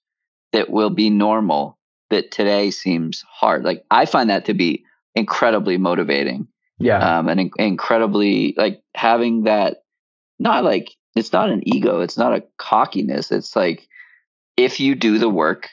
that 0.54 0.70
will 0.70 0.90
be 0.90 1.10
normal 1.10 1.78
that 2.14 2.32
today 2.32 2.72
seems 2.72 3.26
hard. 3.28 3.66
Like 3.66 3.84
I 3.92 4.06
find 4.06 4.30
that 4.30 4.46
to 4.46 4.54
be 4.54 4.86
incredibly 5.16 5.78
motivating. 5.78 6.48
Yeah. 6.80 7.00
Um, 7.00 7.28
and 7.28 7.40
in- 7.40 7.52
incredibly 7.58 8.54
like 8.56 8.82
having 8.96 9.44
that, 9.44 9.84
not 10.40 10.64
like, 10.64 10.92
it's 11.16 11.34
not 11.34 11.50
an 11.50 11.68
ego. 11.68 12.02
It's 12.02 12.18
not 12.18 12.34
a 12.34 12.44
cockiness. 12.58 13.32
It's 13.32 13.56
like, 13.56 13.88
if 14.56 14.80
you 14.80 14.96
do 14.96 15.18
the 15.18 15.30
work, 15.30 15.70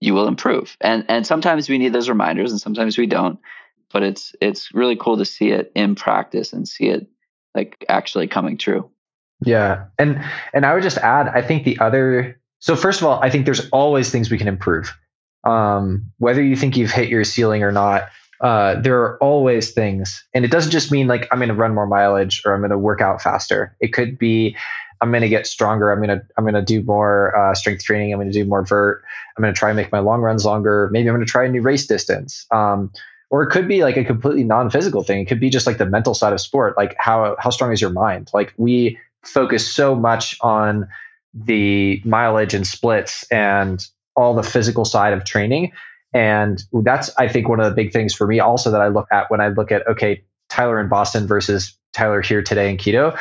you 0.00 0.14
will 0.14 0.26
improve. 0.26 0.76
And, 0.80 1.04
and 1.08 1.26
sometimes 1.26 1.68
we 1.68 1.78
need 1.78 1.92
those 1.92 2.08
reminders 2.08 2.50
and 2.50 2.60
sometimes 2.60 2.98
we 2.98 3.06
don't, 3.06 3.38
but 3.92 4.02
it's, 4.02 4.34
it's 4.40 4.74
really 4.74 4.96
cool 4.96 5.18
to 5.18 5.24
see 5.24 5.50
it 5.50 5.70
in 5.74 5.94
practice 5.94 6.52
and 6.52 6.66
see 6.66 6.88
it 6.88 7.06
like 7.54 7.84
actually 7.88 8.26
coming 8.26 8.56
true. 8.56 8.90
Yeah. 9.44 9.86
And, 9.98 10.24
and 10.52 10.64
I 10.64 10.74
would 10.74 10.82
just 10.82 10.98
add, 10.98 11.28
I 11.28 11.42
think 11.42 11.64
the 11.64 11.78
other, 11.78 12.40
so 12.60 12.76
first 12.76 13.00
of 13.00 13.06
all, 13.06 13.20
I 13.22 13.30
think 13.30 13.44
there's 13.44 13.68
always 13.70 14.10
things 14.10 14.30
we 14.30 14.38
can 14.38 14.48
improve 14.48 14.92
um, 15.44 16.12
whether 16.18 16.42
you 16.42 16.56
think 16.56 16.76
you've 16.76 16.90
hit 16.90 17.08
your 17.08 17.24
ceiling 17.24 17.62
or 17.62 17.72
not, 17.72 18.08
uh, 18.40 18.80
there 18.80 19.00
are 19.02 19.18
always 19.18 19.72
things. 19.72 20.24
And 20.34 20.44
it 20.44 20.50
doesn't 20.50 20.72
just 20.72 20.90
mean 20.90 21.06
like 21.06 21.28
I'm 21.30 21.38
going 21.38 21.48
to 21.48 21.54
run 21.54 21.74
more 21.74 21.86
mileage 21.86 22.42
or 22.44 22.54
I'm 22.54 22.60
going 22.60 22.70
to 22.70 22.78
work 22.78 23.00
out 23.00 23.22
faster. 23.22 23.76
It 23.80 23.92
could 23.92 24.18
be 24.18 24.56
I'm 25.00 25.10
going 25.10 25.22
to 25.22 25.28
get 25.28 25.48
stronger. 25.48 25.90
I'm 25.90 26.00
going 26.00 26.20
to 26.20 26.24
I'm 26.36 26.46
to 26.46 26.62
do 26.62 26.82
more 26.82 27.36
uh, 27.36 27.54
strength 27.54 27.84
training. 27.84 28.12
I'm 28.12 28.20
going 28.20 28.30
to 28.30 28.38
do 28.38 28.48
more 28.48 28.64
vert. 28.64 29.02
I'm 29.36 29.42
going 29.42 29.52
to 29.52 29.58
try 29.58 29.70
and 29.70 29.76
make 29.76 29.90
my 29.90 29.98
long 29.98 30.20
runs 30.20 30.44
longer. 30.44 30.88
Maybe 30.92 31.08
I'm 31.08 31.14
going 31.14 31.26
to 31.26 31.30
try 31.30 31.44
a 31.44 31.48
new 31.48 31.62
race 31.62 31.86
distance. 31.86 32.46
Um, 32.50 32.92
or 33.32 33.42
it 33.42 33.50
could 33.50 33.66
be 33.66 33.82
like 33.82 33.96
a 33.96 34.04
completely 34.04 34.44
non-physical 34.44 35.02
thing. 35.02 35.20
It 35.20 35.24
could 35.24 35.40
be 35.40 35.48
just 35.48 35.66
like 35.66 35.78
the 35.78 35.86
mental 35.86 36.12
side 36.12 36.34
of 36.34 36.40
sport. 36.40 36.76
Like 36.76 36.94
how 36.98 37.34
how 37.38 37.48
strong 37.50 37.72
is 37.72 37.80
your 37.80 37.90
mind? 37.90 38.30
Like 38.32 38.52
we 38.58 38.98
focus 39.24 39.66
so 39.66 39.94
much 39.94 40.36
on 40.42 40.86
the 41.32 42.02
mileage 42.04 42.52
and 42.52 42.66
splits 42.66 43.24
and 43.32 43.84
all 44.14 44.34
the 44.34 44.42
physical 44.42 44.84
side 44.84 45.14
of 45.14 45.24
training. 45.24 45.72
And 46.12 46.62
that's, 46.84 47.10
I 47.16 47.26
think, 47.26 47.48
one 47.48 47.58
of 47.58 47.64
the 47.64 47.74
big 47.74 47.90
things 47.90 48.14
for 48.14 48.26
me 48.26 48.38
also 48.38 48.70
that 48.70 48.82
I 48.82 48.88
look 48.88 49.06
at 49.10 49.30
when 49.30 49.40
I 49.40 49.48
look 49.48 49.72
at, 49.72 49.86
okay, 49.88 50.22
Tyler 50.50 50.78
in 50.78 50.90
Boston 50.90 51.26
versus 51.26 51.74
Tyler 51.94 52.20
here 52.20 52.42
today 52.42 52.68
in 52.68 52.76
Quito 52.76 53.16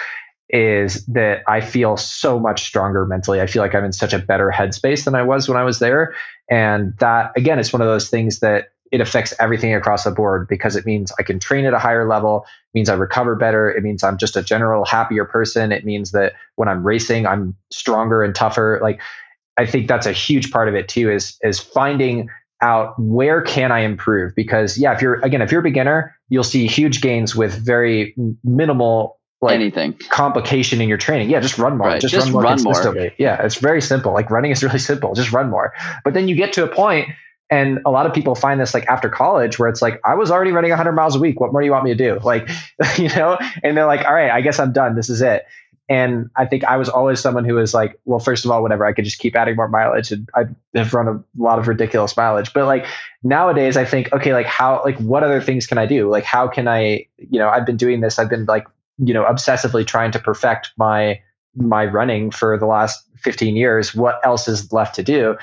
is 0.49 1.05
that 1.05 1.43
I 1.47 1.61
feel 1.61 1.95
so 1.95 2.37
much 2.37 2.65
stronger 2.65 3.05
mentally. 3.05 3.39
I 3.39 3.47
feel 3.47 3.61
like 3.61 3.73
I'm 3.73 3.85
in 3.85 3.93
such 3.93 4.11
a 4.11 4.19
better 4.19 4.51
headspace 4.53 5.05
than 5.05 5.15
I 5.15 5.23
was 5.23 5.47
when 5.47 5.57
I 5.57 5.63
was 5.63 5.79
there. 5.79 6.13
And 6.49 6.97
that, 6.97 7.31
again, 7.37 7.59
it's 7.59 7.71
one 7.71 7.81
of 7.81 7.87
those 7.87 8.09
things 8.09 8.39
that 8.39 8.71
it 8.91 9.01
affects 9.01 9.33
everything 9.39 9.73
across 9.73 10.03
the 10.03 10.11
board 10.11 10.47
because 10.47 10.75
it 10.75 10.85
means 10.85 11.11
I 11.17 11.23
can 11.23 11.39
train 11.39 11.65
at 11.65 11.73
a 11.73 11.79
higher 11.79 12.07
level, 12.07 12.45
means 12.73 12.89
I 12.89 12.95
recover 12.95 13.35
better, 13.35 13.69
it 13.69 13.83
means 13.83 14.03
I'm 14.03 14.17
just 14.17 14.35
a 14.35 14.43
general 14.43 14.85
happier 14.85 15.25
person, 15.25 15.71
it 15.71 15.85
means 15.85 16.11
that 16.11 16.33
when 16.55 16.67
I'm 16.67 16.85
racing, 16.85 17.25
I'm 17.25 17.55
stronger 17.71 18.21
and 18.21 18.35
tougher. 18.35 18.79
Like 18.81 19.01
I 19.57 19.65
think 19.65 19.87
that's 19.87 20.05
a 20.05 20.11
huge 20.11 20.51
part 20.51 20.67
of 20.67 20.75
it 20.75 20.89
too 20.89 21.09
is 21.09 21.37
is 21.41 21.59
finding 21.59 22.29
out 22.61 22.93
where 22.99 23.41
can 23.41 23.71
I 23.71 23.79
improve? 23.79 24.35
Because 24.35 24.77
yeah 24.77 24.93
if 24.93 25.01
you're 25.01 25.15
again 25.21 25.41
if 25.41 25.51
you're 25.51 25.61
a 25.61 25.63
beginner 25.63 26.15
you'll 26.29 26.43
see 26.43 26.67
huge 26.67 27.01
gains 27.01 27.35
with 27.35 27.53
very 27.53 28.15
minimal 28.43 29.19
like 29.41 29.55
anything. 29.55 29.93
complication 30.09 30.81
in 30.81 30.89
your 30.89 30.97
training. 30.97 31.29
Yeah 31.29 31.39
just 31.39 31.57
run 31.57 31.77
more. 31.77 31.87
Right. 31.87 32.01
just, 32.01 32.13
just, 32.13 32.25
run 32.25 32.33
more 32.33 32.43
run 32.43 32.57
consistently. 32.57 33.01
More. 33.01 33.11
yeah 33.17 33.43
it's 33.43 33.55
very 33.55 33.81
simple. 33.81 34.13
Like 34.13 34.29
running 34.29 34.51
is 34.51 34.63
really 34.63 34.79
simple. 34.91 35.13
Just 35.13 35.31
run 35.31 35.49
more. 35.49 35.73
But 36.03 36.13
then 36.13 36.27
you 36.27 36.35
get 36.35 36.53
to 36.53 36.63
a 36.63 36.67
point 36.67 37.09
and 37.51 37.79
a 37.85 37.91
lot 37.91 38.05
of 38.05 38.13
people 38.13 38.33
find 38.33 38.59
this 38.59 38.73
like 38.73 38.85
after 38.87 39.09
college 39.09 39.59
where 39.59 39.69
it's 39.69 39.81
like 39.81 39.99
i 40.05 40.15
was 40.15 40.31
already 40.31 40.51
running 40.51 40.71
100 40.71 40.93
miles 40.93 41.15
a 41.15 41.19
week 41.19 41.39
what 41.39 41.51
more 41.51 41.61
do 41.61 41.65
you 41.65 41.71
want 41.71 41.83
me 41.83 41.93
to 41.93 41.97
do 41.97 42.19
like 42.23 42.49
you 42.97 43.09
know 43.09 43.37
and 43.63 43.77
they're 43.77 43.85
like 43.85 44.05
all 44.05 44.13
right 44.13 44.31
i 44.31 44.41
guess 44.41 44.59
i'm 44.59 44.71
done 44.71 44.95
this 44.95 45.09
is 45.09 45.21
it 45.21 45.45
and 45.91 46.29
I 46.37 46.45
think 46.45 46.63
I 46.63 46.77
was 46.77 46.87
always 46.87 47.19
someone 47.19 47.43
who 47.43 47.55
was 47.55 47.73
like, 47.73 47.99
well, 48.05 48.19
first 48.19 48.45
of 48.45 48.51
all, 48.51 48.61
whatever, 48.61 48.85
I 48.85 48.93
could 48.93 49.03
just 49.03 49.19
keep 49.19 49.35
adding 49.35 49.57
more 49.57 49.67
mileage 49.67 50.13
and 50.13 50.29
I 50.33 50.45
have 50.73 50.93
run 50.93 51.09
a 51.09 51.21
lot 51.37 51.59
of 51.59 51.67
ridiculous 51.67 52.15
mileage. 52.15 52.53
But 52.53 52.65
like 52.65 52.85
nowadays, 53.23 53.75
I 53.75 53.83
think, 53.83 54.13
okay, 54.13 54.31
like 54.31 54.45
how, 54.45 54.81
like 54.85 54.97
what 54.99 55.21
other 55.21 55.41
things 55.41 55.67
can 55.67 55.77
I 55.77 55.85
do? 55.85 56.09
Like, 56.09 56.23
how 56.23 56.47
can 56.47 56.69
I, 56.69 57.07
you 57.17 57.39
know, 57.39 57.49
I've 57.49 57.65
been 57.65 57.75
doing 57.75 57.99
this, 57.99 58.19
I've 58.19 58.29
been 58.29 58.45
like, 58.45 58.67
you 58.99 59.13
know, 59.13 59.25
obsessively 59.25 59.85
trying 59.85 60.11
to 60.11 60.19
perfect 60.19 60.71
my, 60.77 61.19
my 61.57 61.85
running 61.87 62.31
for 62.31 62.57
the 62.57 62.67
last 62.67 63.05
15 63.17 63.57
years. 63.57 63.93
What 63.93 64.21
else 64.23 64.47
is 64.47 64.71
left 64.71 64.95
to 64.95 65.03
do? 65.03 65.35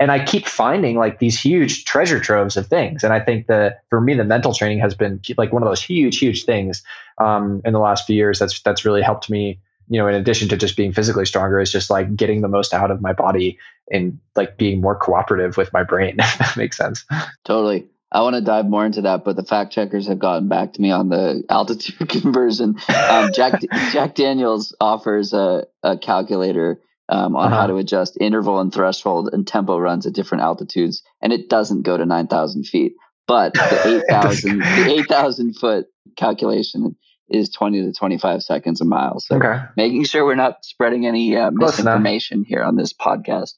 And 0.00 0.10
I 0.10 0.24
keep 0.24 0.46
finding 0.46 0.96
like 0.96 1.18
these 1.18 1.40
huge 1.40 1.84
treasure 1.84 2.18
troves 2.18 2.56
of 2.56 2.66
things. 2.66 3.04
And 3.04 3.12
I 3.12 3.20
think 3.20 3.46
that 3.46 3.82
for 3.90 4.00
me, 4.00 4.14
the 4.14 4.24
mental 4.24 4.52
training 4.52 4.80
has 4.80 4.94
been 4.94 5.20
like 5.38 5.52
one 5.52 5.62
of 5.62 5.68
those 5.68 5.82
huge, 5.82 6.18
huge 6.18 6.44
things 6.44 6.82
um, 7.18 7.62
in 7.64 7.72
the 7.72 7.78
last 7.78 8.06
few 8.06 8.16
years. 8.16 8.38
That's 8.38 8.60
that's 8.60 8.84
really 8.84 9.02
helped 9.02 9.30
me. 9.30 9.60
You 9.88 10.00
know, 10.00 10.08
in 10.08 10.14
addition 10.14 10.48
to 10.48 10.56
just 10.56 10.76
being 10.76 10.92
physically 10.92 11.26
stronger, 11.26 11.60
is 11.60 11.70
just 11.70 11.90
like 11.90 12.16
getting 12.16 12.40
the 12.40 12.48
most 12.48 12.72
out 12.72 12.90
of 12.90 13.02
my 13.02 13.12
body 13.12 13.58
and 13.90 14.18
like 14.34 14.56
being 14.56 14.80
more 14.80 14.96
cooperative 14.96 15.56
with 15.56 15.72
my 15.72 15.84
brain. 15.84 16.16
If 16.18 16.38
that 16.38 16.56
makes 16.56 16.76
sense. 16.76 17.04
Totally. 17.44 17.86
I 18.10 18.22
want 18.22 18.36
to 18.36 18.40
dive 18.40 18.66
more 18.66 18.86
into 18.86 19.02
that, 19.02 19.24
but 19.24 19.34
the 19.34 19.42
fact 19.42 19.72
checkers 19.72 20.06
have 20.06 20.20
gotten 20.20 20.48
back 20.48 20.72
to 20.74 20.80
me 20.80 20.92
on 20.92 21.08
the 21.08 21.42
altitude 21.50 22.08
conversion. 22.08 22.76
Um, 22.88 23.30
Jack 23.32 23.60
Jack 23.92 24.14
Daniels 24.14 24.74
offers 24.80 25.32
a, 25.32 25.66
a 25.82 25.98
calculator 25.98 26.80
um, 27.08 27.36
on 27.36 27.52
uh-huh. 27.52 27.60
how 27.60 27.66
to 27.66 27.76
adjust 27.76 28.16
interval 28.20 28.60
and 28.60 28.72
threshold 28.72 29.30
and 29.32 29.46
tempo 29.46 29.78
runs 29.78 30.06
at 30.06 30.14
different 30.14 30.44
altitudes, 30.44 31.02
and 31.20 31.32
it 31.32 31.48
doesn't 31.48 31.82
go 31.82 31.96
to 31.96 32.06
nine 32.06 32.26
thousand 32.26 32.64
feet. 32.64 32.94
But 33.26 33.54
the 33.54 33.82
eight 33.86 34.04
thousand 34.08 34.58
the 34.58 34.96
eight 34.98 35.06
thousand 35.06 35.54
foot 35.54 35.86
calculation 36.16 36.96
is 37.28 37.50
twenty 37.50 37.82
to 37.82 37.92
twenty 37.92 38.18
five 38.18 38.42
seconds 38.42 38.80
a 38.80 38.84
mile. 38.84 39.20
So 39.20 39.36
okay. 39.36 39.64
making 39.76 40.04
sure 40.04 40.24
we're 40.24 40.34
not 40.34 40.64
spreading 40.64 41.06
any 41.06 41.36
uh, 41.36 41.50
misinformation 41.52 42.44
here 42.44 42.62
on 42.62 42.76
this 42.76 42.92
podcast. 42.92 43.54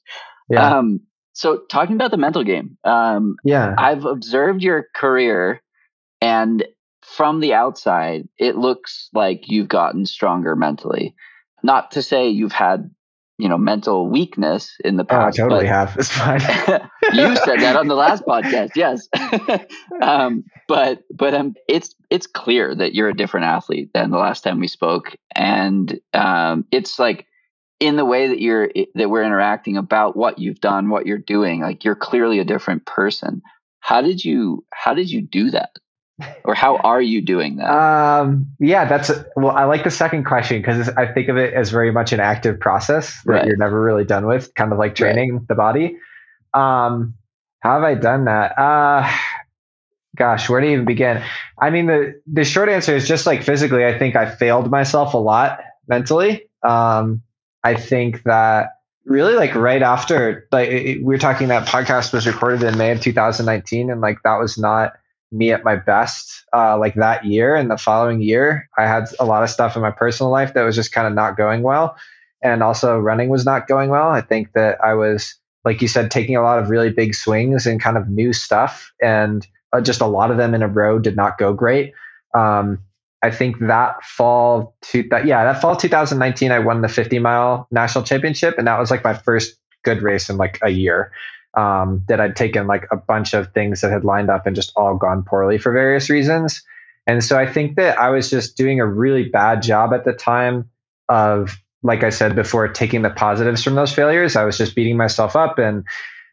Yeah. 0.49 0.77
Um, 0.77 1.01
so 1.33 1.61
talking 1.69 1.95
about 1.95 2.11
the 2.11 2.17
mental 2.17 2.43
game, 2.43 2.77
um, 2.83 3.35
yeah, 3.43 3.75
I've 3.77 4.05
observed 4.05 4.63
your 4.63 4.87
career, 4.93 5.61
and 6.19 6.65
from 7.03 7.39
the 7.39 7.53
outside, 7.53 8.27
it 8.37 8.57
looks 8.57 9.09
like 9.13 9.43
you've 9.47 9.69
gotten 9.69 10.05
stronger 10.05 10.55
mentally. 10.55 11.15
Not 11.63 11.91
to 11.91 12.01
say 12.01 12.29
you've 12.29 12.51
had 12.51 12.89
you 13.37 13.47
know 13.47 13.57
mental 13.57 14.09
weakness 14.09 14.75
in 14.83 14.97
the 14.97 15.05
past. 15.05 15.39
Oh, 15.39 15.43
I 15.43 15.47
totally 15.47 15.67
have. 15.67 15.95
It's 15.97 16.09
fine. 16.09 16.39
you 17.13 17.35
said 17.35 17.59
that 17.59 17.75
on 17.75 17.87
the 17.87 17.95
last 17.95 18.23
podcast, 18.27 18.71
yes. 18.75 19.07
um, 20.01 20.43
but 20.67 21.03
but 21.13 21.33
um, 21.33 21.55
it's 21.67 21.95
it's 22.09 22.27
clear 22.27 22.73
that 22.73 22.95
you're 22.95 23.09
a 23.09 23.15
different 23.15 23.45
athlete 23.45 23.91
than 23.93 24.11
the 24.11 24.17
last 24.17 24.41
time 24.41 24.59
we 24.59 24.67
spoke, 24.67 25.15
and 25.35 25.99
um, 26.13 26.65
it's 26.71 26.97
like 26.97 27.27
in 27.79 27.95
the 27.95 28.05
way 28.05 28.27
that 28.27 28.41
you're 28.41 28.69
that 28.95 29.09
we're 29.09 29.23
interacting 29.23 29.77
about 29.77 30.17
what 30.17 30.39
you've 30.39 30.59
done, 30.59 30.89
what 30.89 31.05
you're 31.05 31.17
doing. 31.17 31.61
Like 31.61 31.83
you're 31.83 31.95
clearly 31.95 32.39
a 32.39 32.45
different 32.45 32.85
person. 32.85 33.41
How 33.79 34.01
did 34.01 34.23
you 34.23 34.65
how 34.73 34.93
did 34.93 35.11
you 35.11 35.21
do 35.21 35.51
that? 35.51 35.71
Or 36.43 36.55
how 36.55 36.77
are 36.77 37.01
you 37.01 37.21
doing 37.21 37.57
that? 37.57 37.69
Um, 37.69 38.47
yeah, 38.59 38.85
that's 38.85 39.09
a, 39.09 39.25
well. 39.35 39.55
I 39.55 39.65
like 39.65 39.83
the 39.83 39.91
second 39.91 40.23
question 40.23 40.59
because 40.59 40.89
I 40.89 41.11
think 41.11 41.29
of 41.29 41.37
it 41.37 41.53
as 41.53 41.69
very 41.69 41.91
much 41.91 42.11
an 42.11 42.19
active 42.19 42.59
process 42.59 43.21
that 43.25 43.31
right. 43.31 43.45
you're 43.45 43.57
never 43.57 43.79
really 43.79 44.05
done 44.05 44.25
with, 44.25 44.53
kind 44.55 44.71
of 44.71 44.79
like 44.79 44.95
training 44.95 45.33
right. 45.33 45.47
the 45.47 45.55
body. 45.55 45.97
Um, 46.53 47.15
how 47.59 47.73
have 47.73 47.83
I 47.83 47.93
done 47.93 48.25
that? 48.25 48.57
Uh, 48.57 49.11
gosh, 50.15 50.49
where 50.49 50.59
do 50.59 50.67
you 50.67 50.73
even 50.73 50.85
begin? 50.85 51.23
I 51.59 51.69
mean, 51.69 51.85
the 51.85 52.21
the 52.25 52.43
short 52.43 52.69
answer 52.69 52.95
is 52.95 53.07
just 53.07 53.27
like 53.27 53.43
physically. 53.43 53.85
I 53.85 53.97
think 53.97 54.15
I 54.15 54.29
failed 54.29 54.71
myself 54.71 55.13
a 55.13 55.17
lot 55.17 55.59
mentally. 55.87 56.49
Um, 56.63 57.21
I 57.63 57.75
think 57.75 58.23
that 58.23 58.71
really 59.05 59.35
like 59.35 59.53
right 59.55 59.81
after 59.81 60.47
like 60.51 60.69
it, 60.69 60.97
we 60.97 61.03
were 61.03 61.17
talking 61.17 61.49
that 61.49 61.67
podcast 61.67 62.11
was 62.11 62.25
recorded 62.25 62.63
in 62.63 62.77
May 62.77 62.91
of 62.91 63.01
2019, 63.01 63.91
and 63.91 64.01
like 64.01 64.17
that 64.23 64.39
was 64.39 64.57
not 64.57 64.93
me 65.31 65.51
at 65.51 65.63
my 65.63 65.75
best 65.75 66.45
uh, 66.55 66.77
like 66.77 66.95
that 66.95 67.25
year 67.25 67.55
and 67.55 67.69
the 67.69 67.77
following 67.77 68.21
year 68.21 68.69
i 68.77 68.87
had 68.87 69.05
a 69.19 69.25
lot 69.25 69.43
of 69.43 69.49
stuff 69.49 69.75
in 69.75 69.81
my 69.81 69.91
personal 69.91 70.31
life 70.31 70.53
that 70.53 70.63
was 70.63 70.75
just 70.75 70.91
kind 70.91 71.07
of 71.07 71.13
not 71.13 71.35
going 71.35 71.63
well 71.63 71.95
and 72.41 72.61
also 72.61 72.99
running 72.99 73.29
was 73.29 73.45
not 73.45 73.67
going 73.67 73.89
well. 73.89 74.09
I 74.09 74.21
think 74.21 74.53
that 74.53 74.79
i 74.83 74.93
was 74.93 75.35
like 75.65 75.81
you 75.81 75.87
said 75.87 76.11
taking 76.11 76.35
a 76.35 76.41
lot 76.41 76.59
of 76.59 76.69
really 76.69 76.89
big 76.89 77.13
swings 77.13 77.65
and 77.65 77.81
kind 77.81 77.97
of 77.97 78.09
new 78.09 78.33
stuff 78.33 78.91
and 79.01 79.45
uh, 79.73 79.81
just 79.81 80.01
a 80.01 80.05
lot 80.05 80.31
of 80.31 80.37
them 80.37 80.53
in 80.53 80.63
a 80.63 80.67
row 80.67 80.97
did 80.97 81.15
not 81.15 81.37
go 81.37 81.53
great. 81.53 81.93
Um, 82.33 82.79
i 83.23 83.31
think 83.31 83.57
that 83.59 84.03
fall 84.03 84.75
to 84.83 85.03
that 85.09 85.25
yeah 85.25 85.43
that 85.43 85.59
fall 85.59 85.75
2019 85.75 86.51
i 86.51 86.59
won 86.59 86.81
the 86.81 86.87
50 86.87 87.17
mile 87.17 87.67
national 87.71 88.03
championship 88.03 88.59
and 88.59 88.67
that 88.67 88.79
was 88.79 88.91
like 88.91 89.03
my 89.03 89.15
first 89.15 89.57
good 89.83 90.03
race 90.03 90.29
in 90.29 90.37
like 90.37 90.59
a 90.61 90.69
year 90.69 91.11
um, 91.57 92.03
that 92.07 92.21
I'd 92.21 92.35
taken 92.35 92.67
like 92.67 92.87
a 92.91 92.95
bunch 92.95 93.33
of 93.33 93.51
things 93.51 93.81
that 93.81 93.91
had 93.91 94.05
lined 94.05 94.29
up 94.29 94.45
and 94.45 94.55
just 94.55 94.71
all 94.75 94.95
gone 94.95 95.23
poorly 95.23 95.57
for 95.57 95.71
various 95.71 96.09
reasons. 96.09 96.63
And 97.07 97.23
so 97.23 97.37
I 97.37 97.51
think 97.51 97.77
that 97.77 97.99
I 97.99 98.09
was 98.09 98.29
just 98.29 98.55
doing 98.55 98.79
a 98.79 98.85
really 98.85 99.27
bad 99.27 99.63
job 99.63 99.91
at 99.91 100.05
the 100.05 100.13
time 100.13 100.69
of, 101.09 101.57
like 101.81 102.03
I 102.03 102.11
said 102.11 102.35
before, 102.35 102.67
taking 102.67 103.01
the 103.01 103.09
positives 103.09 103.63
from 103.63 103.73
those 103.73 103.91
failures. 103.91 104.35
I 104.35 104.43
was 104.43 104.57
just 104.57 104.75
beating 104.75 104.97
myself 104.97 105.35
up 105.35 105.57
and 105.57 105.83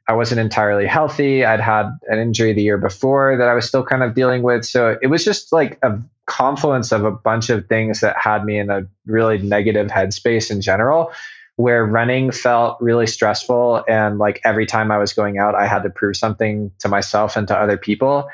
I 0.06 0.12
wasn't 0.12 0.40
entirely 0.40 0.86
healthy. 0.86 1.44
I'd 1.44 1.60
had 1.60 1.86
an 2.08 2.18
injury 2.18 2.52
the 2.52 2.62
year 2.62 2.76
before 2.76 3.38
that 3.38 3.48
I 3.48 3.54
was 3.54 3.66
still 3.66 3.84
kind 3.84 4.02
of 4.02 4.14
dealing 4.14 4.42
with. 4.42 4.66
So 4.66 4.98
it 5.00 5.06
was 5.06 5.24
just 5.24 5.54
like 5.54 5.78
a 5.82 6.00
confluence 6.26 6.92
of 6.92 7.04
a 7.04 7.10
bunch 7.10 7.48
of 7.48 7.66
things 7.66 8.00
that 8.00 8.16
had 8.18 8.44
me 8.44 8.58
in 8.58 8.68
a 8.68 8.86
really 9.06 9.38
negative 9.38 9.86
headspace 9.86 10.50
in 10.50 10.60
general 10.60 11.12
where 11.56 11.84
running 11.84 12.32
felt 12.32 12.78
really 12.80 13.06
stressful 13.06 13.84
and 13.88 14.18
like 14.18 14.40
every 14.44 14.66
time 14.66 14.90
I 14.90 14.98
was 14.98 15.12
going 15.12 15.38
out 15.38 15.54
I 15.54 15.66
had 15.66 15.82
to 15.84 15.90
prove 15.90 16.16
something 16.16 16.70
to 16.80 16.88
myself 16.88 17.36
and 17.36 17.46
to 17.48 17.56
other 17.56 17.76
people 17.76 18.28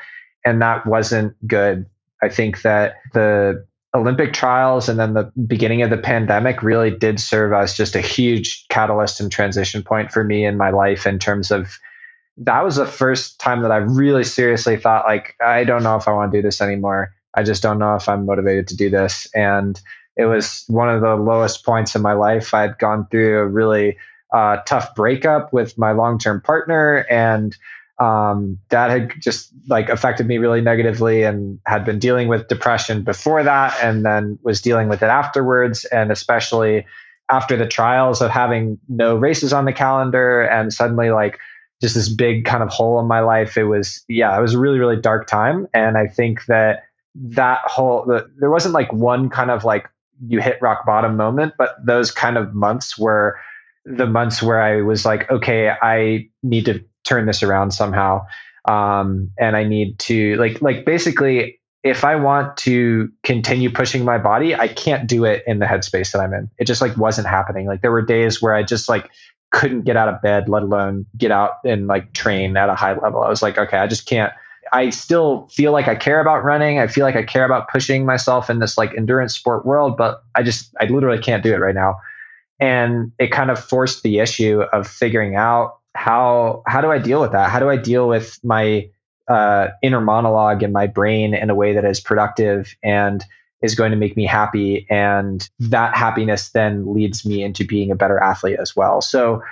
and 0.45 0.61
that 0.61 0.85
wasn't 0.85 1.35
good. 1.47 1.85
I 2.21 2.29
think 2.29 2.61
that 2.61 2.95
the 3.13 3.65
Olympic 3.93 4.33
trials 4.33 4.87
and 4.87 4.97
then 4.97 5.13
the 5.13 5.31
beginning 5.45 5.81
of 5.81 5.89
the 5.89 5.97
pandemic 5.97 6.63
really 6.63 6.91
did 6.91 7.19
serve 7.19 7.51
as 7.51 7.75
just 7.75 7.95
a 7.95 8.01
huge 8.01 8.65
catalyst 8.69 9.19
and 9.19 9.31
transition 9.31 9.83
point 9.83 10.11
for 10.11 10.23
me 10.23 10.45
in 10.45 10.57
my 10.57 10.69
life 10.69 11.05
in 11.05 11.19
terms 11.19 11.51
of 11.51 11.77
that 12.37 12.63
was 12.63 12.77
the 12.77 12.85
first 12.85 13.39
time 13.39 13.61
that 13.63 13.71
I 13.71 13.77
really 13.77 14.23
seriously 14.23 14.77
thought 14.77 15.05
like 15.05 15.35
I 15.43 15.65
don't 15.65 15.83
know 15.83 15.97
if 15.97 16.07
I 16.07 16.13
want 16.13 16.31
to 16.31 16.37
do 16.37 16.41
this 16.41 16.61
anymore. 16.61 17.11
I 17.33 17.43
just 17.43 17.61
don't 17.61 17.79
know 17.79 17.95
if 17.95 18.07
I'm 18.07 18.25
motivated 18.25 18.69
to 18.69 18.77
do 18.77 18.89
this 18.89 19.27
and 19.33 19.79
it 20.17 20.25
was 20.25 20.63
one 20.67 20.89
of 20.89 21.01
the 21.01 21.15
lowest 21.15 21.65
points 21.65 21.95
in 21.95 22.01
my 22.01 22.13
life. 22.13 22.53
I'd 22.53 22.77
gone 22.77 23.07
through 23.09 23.39
a 23.39 23.47
really 23.47 23.97
uh, 24.33 24.57
tough 24.65 24.95
breakup 24.95 25.53
with 25.53 25.77
my 25.77 25.91
long 25.91 26.19
term 26.19 26.41
partner, 26.41 27.05
and 27.09 27.55
um, 28.01 28.57
that 28.69 28.89
had 28.89 29.13
just 29.19 29.53
like 29.67 29.89
affected 29.89 30.25
me 30.25 30.39
really 30.39 30.61
negatively 30.61 31.21
and 31.21 31.59
had 31.67 31.85
been 31.85 31.99
dealing 31.99 32.27
with 32.27 32.47
depression 32.47 33.03
before 33.03 33.43
that 33.43 33.77
and 33.81 34.03
then 34.03 34.39
was 34.41 34.59
dealing 34.59 34.89
with 34.89 35.03
it 35.03 35.07
afterwards 35.07 35.85
and 35.85 36.11
especially 36.11 36.85
after 37.29 37.55
the 37.55 37.67
trials 37.67 38.19
of 38.21 38.31
having 38.31 38.79
no 38.89 39.15
races 39.15 39.53
on 39.53 39.65
the 39.65 39.71
calendar 39.71 40.41
and 40.41 40.73
suddenly 40.73 41.11
like 41.11 41.37
just 41.79 41.93
this 41.93 42.09
big 42.09 42.43
kind 42.43 42.63
of 42.63 42.69
hole 42.69 42.99
in 42.99 43.05
my 43.05 43.19
life 43.19 43.55
it 43.55 43.65
was 43.65 44.03
yeah 44.07 44.35
it 44.35 44.41
was 44.41 44.55
a 44.55 44.59
really 44.59 44.79
really 44.79 44.99
dark 44.99 45.27
time 45.27 45.67
and 45.73 45.95
i 45.95 46.07
think 46.07 46.43
that 46.45 46.83
that 47.15 47.59
whole 47.65 48.05
the, 48.05 48.29
there 48.39 48.49
wasn't 48.49 48.73
like 48.73 48.91
one 48.91 49.29
kind 49.29 49.51
of 49.51 49.63
like 49.63 49.87
you 50.25 50.39
hit 50.39 50.61
rock 50.61 50.85
bottom 50.85 51.17
moment, 51.17 51.53
but 51.57 51.75
those 51.83 52.11
kind 52.11 52.37
of 52.37 52.53
months 52.53 52.97
were 52.97 53.39
the 53.85 54.05
months 54.05 54.41
where 54.41 54.61
I 54.61 54.81
was 54.81 55.05
like, 55.05 55.29
okay, 55.31 55.69
I 55.69 56.29
need 56.43 56.65
to 56.65 56.83
turn 57.03 57.25
this 57.25 57.43
around 57.43 57.71
somehow. 57.71 58.25
Um, 58.65 59.31
and 59.39 59.55
I 59.55 59.63
need 59.63 59.97
to 59.99 60.35
like, 60.35 60.61
like 60.61 60.85
basically, 60.85 61.59
if 61.83 62.03
I 62.03 62.15
want 62.15 62.57
to 62.57 63.09
continue 63.23 63.71
pushing 63.71 64.05
my 64.05 64.19
body, 64.19 64.53
I 64.53 64.67
can't 64.67 65.07
do 65.07 65.25
it 65.25 65.43
in 65.47 65.57
the 65.57 65.65
headspace 65.65 66.11
that 66.11 66.19
I'm 66.19 66.33
in. 66.33 66.49
It 66.59 66.65
just 66.65 66.81
like 66.81 66.95
wasn't 66.95 67.27
happening. 67.27 67.65
Like 67.65 67.81
there 67.81 67.91
were 67.91 68.03
days 68.03 68.39
where 68.39 68.53
I 68.53 68.61
just 68.61 68.87
like 68.87 69.09
couldn't 69.51 69.81
get 69.81 69.97
out 69.97 70.07
of 70.07 70.21
bed, 70.21 70.47
let 70.47 70.61
alone 70.61 71.07
get 71.17 71.31
out 71.31 71.53
and 71.65 71.87
like 71.87 72.13
train 72.13 72.55
at 72.55 72.69
a 72.69 72.75
high 72.75 72.93
level. 72.93 73.23
I 73.23 73.29
was 73.29 73.41
like, 73.41 73.57
okay, 73.57 73.77
I 73.77 73.87
just 73.87 74.05
can't 74.05 74.31
I 74.71 74.89
still 74.89 75.47
feel 75.51 75.71
like 75.73 75.87
I 75.87 75.95
care 75.95 76.21
about 76.21 76.43
running. 76.43 76.79
I 76.79 76.87
feel 76.87 77.03
like 77.03 77.15
I 77.15 77.23
care 77.23 77.43
about 77.43 77.69
pushing 77.69 78.05
myself 78.05 78.49
in 78.49 78.59
this 78.59 78.77
like 78.77 78.93
endurance 78.95 79.35
sport 79.35 79.65
world, 79.65 79.97
but 79.97 80.23
I 80.35 80.43
just 80.43 80.73
I 80.79 80.85
literally 80.85 81.21
can't 81.21 81.43
do 81.43 81.53
it 81.53 81.57
right 81.57 81.75
now. 81.75 81.99
And 82.59 83.11
it 83.19 83.31
kind 83.31 83.51
of 83.51 83.59
forced 83.61 84.03
the 84.03 84.19
issue 84.19 84.61
of 84.61 84.87
figuring 84.87 85.35
out 85.35 85.77
how 85.93 86.63
how 86.67 86.79
do 86.79 86.89
I 86.89 86.99
deal 86.99 87.19
with 87.19 87.33
that? 87.33 87.49
How 87.49 87.59
do 87.59 87.69
I 87.69 87.75
deal 87.75 88.07
with 88.07 88.39
my 88.43 88.89
uh, 89.27 89.69
inner 89.81 90.01
monologue 90.01 90.63
in 90.63 90.71
my 90.71 90.87
brain 90.87 91.33
in 91.33 91.49
a 91.49 91.55
way 91.55 91.73
that 91.73 91.85
is 91.85 91.99
productive 91.99 92.75
and 92.83 93.23
is 93.61 93.75
going 93.75 93.91
to 93.91 93.97
make 93.97 94.17
me 94.17 94.25
happy, 94.25 94.87
and 94.89 95.47
that 95.59 95.95
happiness 95.95 96.49
then 96.49 96.93
leads 96.93 97.25
me 97.25 97.43
into 97.43 97.65
being 97.65 97.91
a 97.91 97.95
better 97.95 98.19
athlete 98.19 98.57
as 98.59 98.75
well. 98.75 99.01
So 99.01 99.43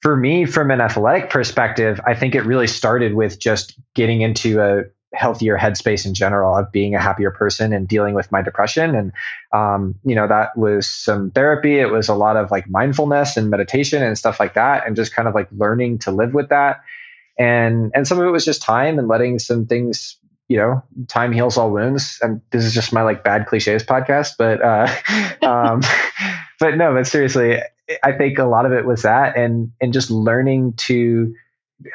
for 0.00 0.16
me, 0.16 0.44
from 0.44 0.70
an 0.70 0.80
athletic 0.80 1.30
perspective, 1.30 2.00
I 2.06 2.14
think 2.14 2.34
it 2.34 2.42
really 2.42 2.66
started 2.66 3.14
with 3.14 3.38
just 3.38 3.78
getting 3.94 4.20
into 4.20 4.60
a 4.60 4.82
healthier 5.14 5.56
headspace 5.56 6.06
in 6.06 6.14
general 6.14 6.54
of 6.54 6.70
being 6.70 6.94
a 6.94 7.00
happier 7.00 7.30
person 7.30 7.72
and 7.72 7.88
dealing 7.88 8.14
with 8.14 8.30
my 8.30 8.42
depression. 8.42 8.94
And, 8.94 9.12
um, 9.52 9.94
you 10.04 10.14
know, 10.14 10.28
that 10.28 10.56
was 10.56 10.88
some 10.88 11.30
therapy. 11.30 11.78
It 11.78 11.90
was 11.90 12.08
a 12.08 12.14
lot 12.14 12.36
of 12.36 12.50
like 12.50 12.68
mindfulness 12.68 13.36
and 13.36 13.50
meditation 13.50 14.02
and 14.02 14.18
stuff 14.18 14.38
like 14.38 14.54
that. 14.54 14.86
And 14.86 14.94
just 14.94 15.14
kind 15.14 15.26
of 15.26 15.34
like 15.34 15.48
learning 15.50 15.98
to 16.00 16.10
live 16.10 16.34
with 16.34 16.50
that. 16.50 16.82
And, 17.38 17.90
and 17.94 18.06
some 18.06 18.20
of 18.20 18.26
it 18.26 18.30
was 18.30 18.44
just 18.44 18.62
time 18.62 18.98
and 18.98 19.08
letting 19.08 19.38
some 19.38 19.66
things, 19.66 20.16
you 20.48 20.58
know, 20.58 20.82
time 21.08 21.32
heals 21.32 21.56
all 21.56 21.70
wounds. 21.70 22.18
And 22.20 22.42
this 22.50 22.64
is 22.64 22.74
just 22.74 22.92
my 22.92 23.02
like 23.02 23.24
bad 23.24 23.46
cliches 23.46 23.84
podcast, 23.84 24.32
but, 24.38 24.62
uh, 24.62 24.88
um, 25.46 25.80
but 26.60 26.76
no, 26.76 26.94
but 26.94 27.06
seriously, 27.06 27.58
I 28.02 28.12
think 28.12 28.38
a 28.38 28.44
lot 28.44 28.66
of 28.66 28.72
it 28.72 28.84
was 28.84 29.02
that 29.02 29.36
and 29.36 29.72
and 29.80 29.92
just 29.92 30.10
learning 30.10 30.74
to 30.78 31.34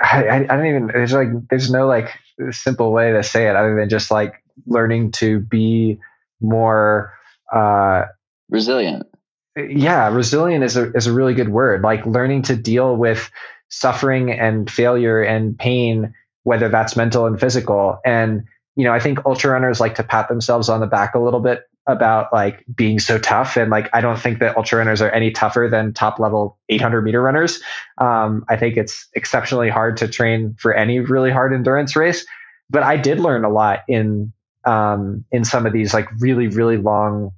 I, 0.02 0.46
I 0.50 0.56
don't 0.56 0.66
even 0.66 0.88
there's 0.88 1.14
like 1.14 1.30
there's 1.50 1.70
no 1.70 1.88
like 1.88 2.10
simple 2.52 2.92
way 2.92 3.12
to 3.12 3.24
say 3.24 3.48
it 3.48 3.56
other 3.56 3.76
than 3.76 3.90
just 3.90 4.12
like 4.12 4.44
learning 4.66 5.12
to 5.12 5.40
be 5.40 6.00
more 6.42 7.14
uh 7.52 8.04
resilient. 8.50 9.08
Yeah 9.56 10.10
resilient 10.10 10.64
is 10.64 10.78
a 10.78 10.92
is 10.94 11.08
a 11.08 11.14
really 11.14 11.34
good 11.34 11.50
word 11.50 11.82
like 11.84 12.06
learning 12.06 12.44
to 12.44 12.56
deal 12.56 12.96
with 12.96 13.30
suffering 13.70 14.32
and 14.32 14.70
failure 14.70 15.22
and 15.22 15.58
pain 15.58 16.14
whether 16.44 16.70
that's 16.70 16.96
mental 16.96 17.26
and 17.26 17.40
physical. 17.40 18.00
And 18.06 18.46
you 18.76 18.86
know 18.86 18.94
i 18.94 19.00
think 19.00 19.26
ultra 19.26 19.52
runners 19.52 19.80
like 19.80 19.96
to 19.96 20.04
pat 20.04 20.28
themselves 20.28 20.70
on 20.70 20.80
the 20.80 20.88
back 20.88 21.16
a 21.16 21.20
little 21.20 21.40
bit 21.40 21.64
about 21.86 22.32
like 22.32 22.64
being 22.74 22.98
so 22.98 23.18
tough 23.18 23.58
and 23.58 23.70
like 23.70 23.90
i 23.94 24.00
don't 24.00 24.20
think 24.20 24.40
that 24.40 24.56
ultra 24.56 24.78
runners 24.78 25.02
are 25.02 25.12
any 25.12 25.32
tougher 25.32 25.68
than 25.70 25.94
top 25.94 26.18
level 26.18 26.58
800 26.70 27.02
meter 27.02 27.22
runners. 27.22 27.62
Um, 27.98 28.46
i 28.48 28.56
think 28.56 28.78
it's 28.78 29.08
exceptionally 29.14 29.70
hard 29.70 29.98
to 29.98 30.08
train 30.08 30.56
for 30.58 30.74
any 30.74 31.00
really 31.00 31.32
hard 31.32 31.54
endurance 31.54 31.96
race 31.96 32.26
but 32.70 32.84
i 32.84 32.96
did 32.96 33.20
learn 33.20 33.44
a 33.44 33.50
lot 33.50 33.84
in 33.88 34.32
um, 34.66 35.26
in 35.30 35.44
some 35.44 35.66
of 35.66 35.74
these 35.74 35.94
like 35.94 36.08
really 36.20 36.48
really 36.48 36.78
long 36.78 37.32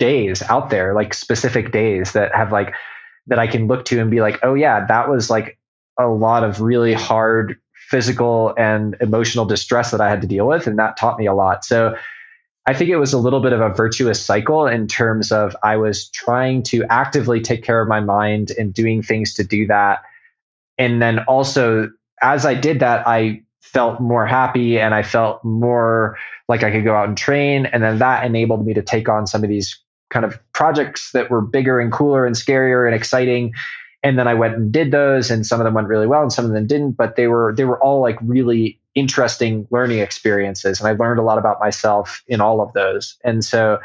days 0.00 0.42
out 0.42 0.68
there 0.68 0.94
like 0.94 1.14
specific 1.14 1.70
days 1.70 2.12
that 2.12 2.34
have 2.34 2.50
like 2.50 2.74
that 3.28 3.38
i 3.38 3.46
can 3.46 3.68
look 3.68 3.84
to 3.84 4.00
and 4.00 4.10
be 4.10 4.20
like 4.20 4.40
oh 4.42 4.54
yeah 4.54 4.84
that 4.86 5.08
was 5.08 5.30
like 5.30 5.58
a 5.96 6.08
lot 6.08 6.42
of 6.42 6.60
really 6.60 6.92
hard 6.92 7.56
physical 7.88 8.52
and 8.58 8.96
emotional 9.00 9.44
distress 9.44 9.92
that 9.92 10.00
i 10.00 10.08
had 10.08 10.22
to 10.22 10.26
deal 10.26 10.46
with 10.46 10.66
and 10.66 10.78
that 10.78 10.96
taught 10.96 11.18
me 11.18 11.26
a 11.26 11.34
lot. 11.34 11.64
So 11.64 11.94
I 12.66 12.74
think 12.74 12.90
it 12.90 12.96
was 12.96 13.12
a 13.12 13.18
little 13.18 13.40
bit 13.40 13.52
of 13.52 13.60
a 13.60 13.70
virtuous 13.70 14.24
cycle 14.24 14.66
in 14.66 14.86
terms 14.86 15.32
of 15.32 15.56
I 15.64 15.76
was 15.76 16.08
trying 16.10 16.62
to 16.64 16.84
actively 16.88 17.40
take 17.40 17.64
care 17.64 17.80
of 17.80 17.88
my 17.88 18.00
mind 18.00 18.52
and 18.56 18.72
doing 18.72 19.02
things 19.02 19.34
to 19.34 19.44
do 19.44 19.66
that. 19.66 20.00
And 20.78 21.02
then 21.02 21.20
also, 21.20 21.90
as 22.22 22.46
I 22.46 22.54
did 22.54 22.80
that, 22.80 23.06
I 23.06 23.42
felt 23.60 24.00
more 24.00 24.26
happy 24.26 24.78
and 24.78 24.94
I 24.94 25.02
felt 25.02 25.42
more 25.44 26.18
like 26.48 26.62
I 26.62 26.70
could 26.70 26.84
go 26.84 26.94
out 26.94 27.08
and 27.08 27.16
train. 27.16 27.66
And 27.66 27.82
then 27.82 27.98
that 27.98 28.24
enabled 28.24 28.64
me 28.64 28.74
to 28.74 28.82
take 28.82 29.08
on 29.08 29.26
some 29.26 29.42
of 29.42 29.48
these 29.48 29.80
kind 30.10 30.24
of 30.24 30.38
projects 30.52 31.10
that 31.12 31.30
were 31.30 31.40
bigger 31.40 31.80
and 31.80 31.90
cooler 31.90 32.26
and 32.26 32.36
scarier 32.36 32.86
and 32.86 32.94
exciting. 32.94 33.54
And 34.04 34.18
then 34.18 34.28
I 34.28 34.34
went 34.34 34.56
and 34.56 34.72
did 34.72 34.90
those, 34.90 35.30
and 35.30 35.46
some 35.46 35.60
of 35.60 35.64
them 35.64 35.74
went 35.74 35.86
really 35.86 36.08
well, 36.08 36.22
and 36.22 36.32
some 36.32 36.44
of 36.44 36.50
them 36.50 36.66
didn't. 36.66 36.92
But 36.92 37.14
they 37.14 37.28
were 37.28 37.54
they 37.56 37.64
were 37.64 37.80
all 37.80 38.00
like 38.00 38.18
really 38.20 38.80
interesting 38.94 39.66
learning 39.70 39.98
experiences. 39.98 40.80
And 40.80 40.88
I 40.88 40.92
learned 40.92 41.18
a 41.18 41.22
lot 41.22 41.38
about 41.38 41.60
myself 41.60 42.22
in 42.26 42.40
all 42.40 42.60
of 42.60 42.72
those. 42.72 43.16
And 43.24 43.44
so 43.44 43.78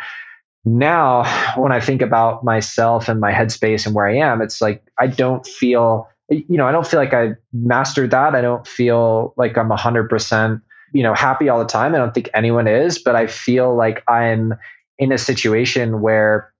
now 0.65 1.23
when 1.61 1.71
I 1.71 1.79
think 1.79 2.01
about 2.01 2.43
myself 2.43 3.09
and 3.09 3.19
my 3.19 3.31
headspace 3.31 3.85
and 3.85 3.95
where 3.95 4.07
I 4.07 4.17
am, 4.17 4.41
it's 4.41 4.61
like 4.61 4.83
I 4.99 5.07
don't 5.07 5.45
feel, 5.45 6.09
you 6.29 6.57
know, 6.57 6.67
I 6.67 6.71
don't 6.71 6.87
feel 6.87 6.99
like 6.99 7.13
I 7.13 7.35
mastered 7.53 8.11
that. 8.11 8.35
I 8.35 8.41
don't 8.41 8.67
feel 8.67 9.33
like 9.37 9.57
I'm 9.57 9.69
100%, 9.69 10.61
you 10.93 11.03
know, 11.03 11.13
happy 11.13 11.49
all 11.49 11.59
the 11.59 11.65
time. 11.65 11.95
I 11.95 11.97
don't 11.97 12.13
think 12.13 12.29
anyone 12.33 12.67
is, 12.67 12.99
but 12.99 13.15
I 13.15 13.27
feel 13.27 13.75
like 13.75 14.03
I'm 14.07 14.53
in 14.97 15.11
a 15.11 15.17
situation 15.17 16.01
where 16.01 16.51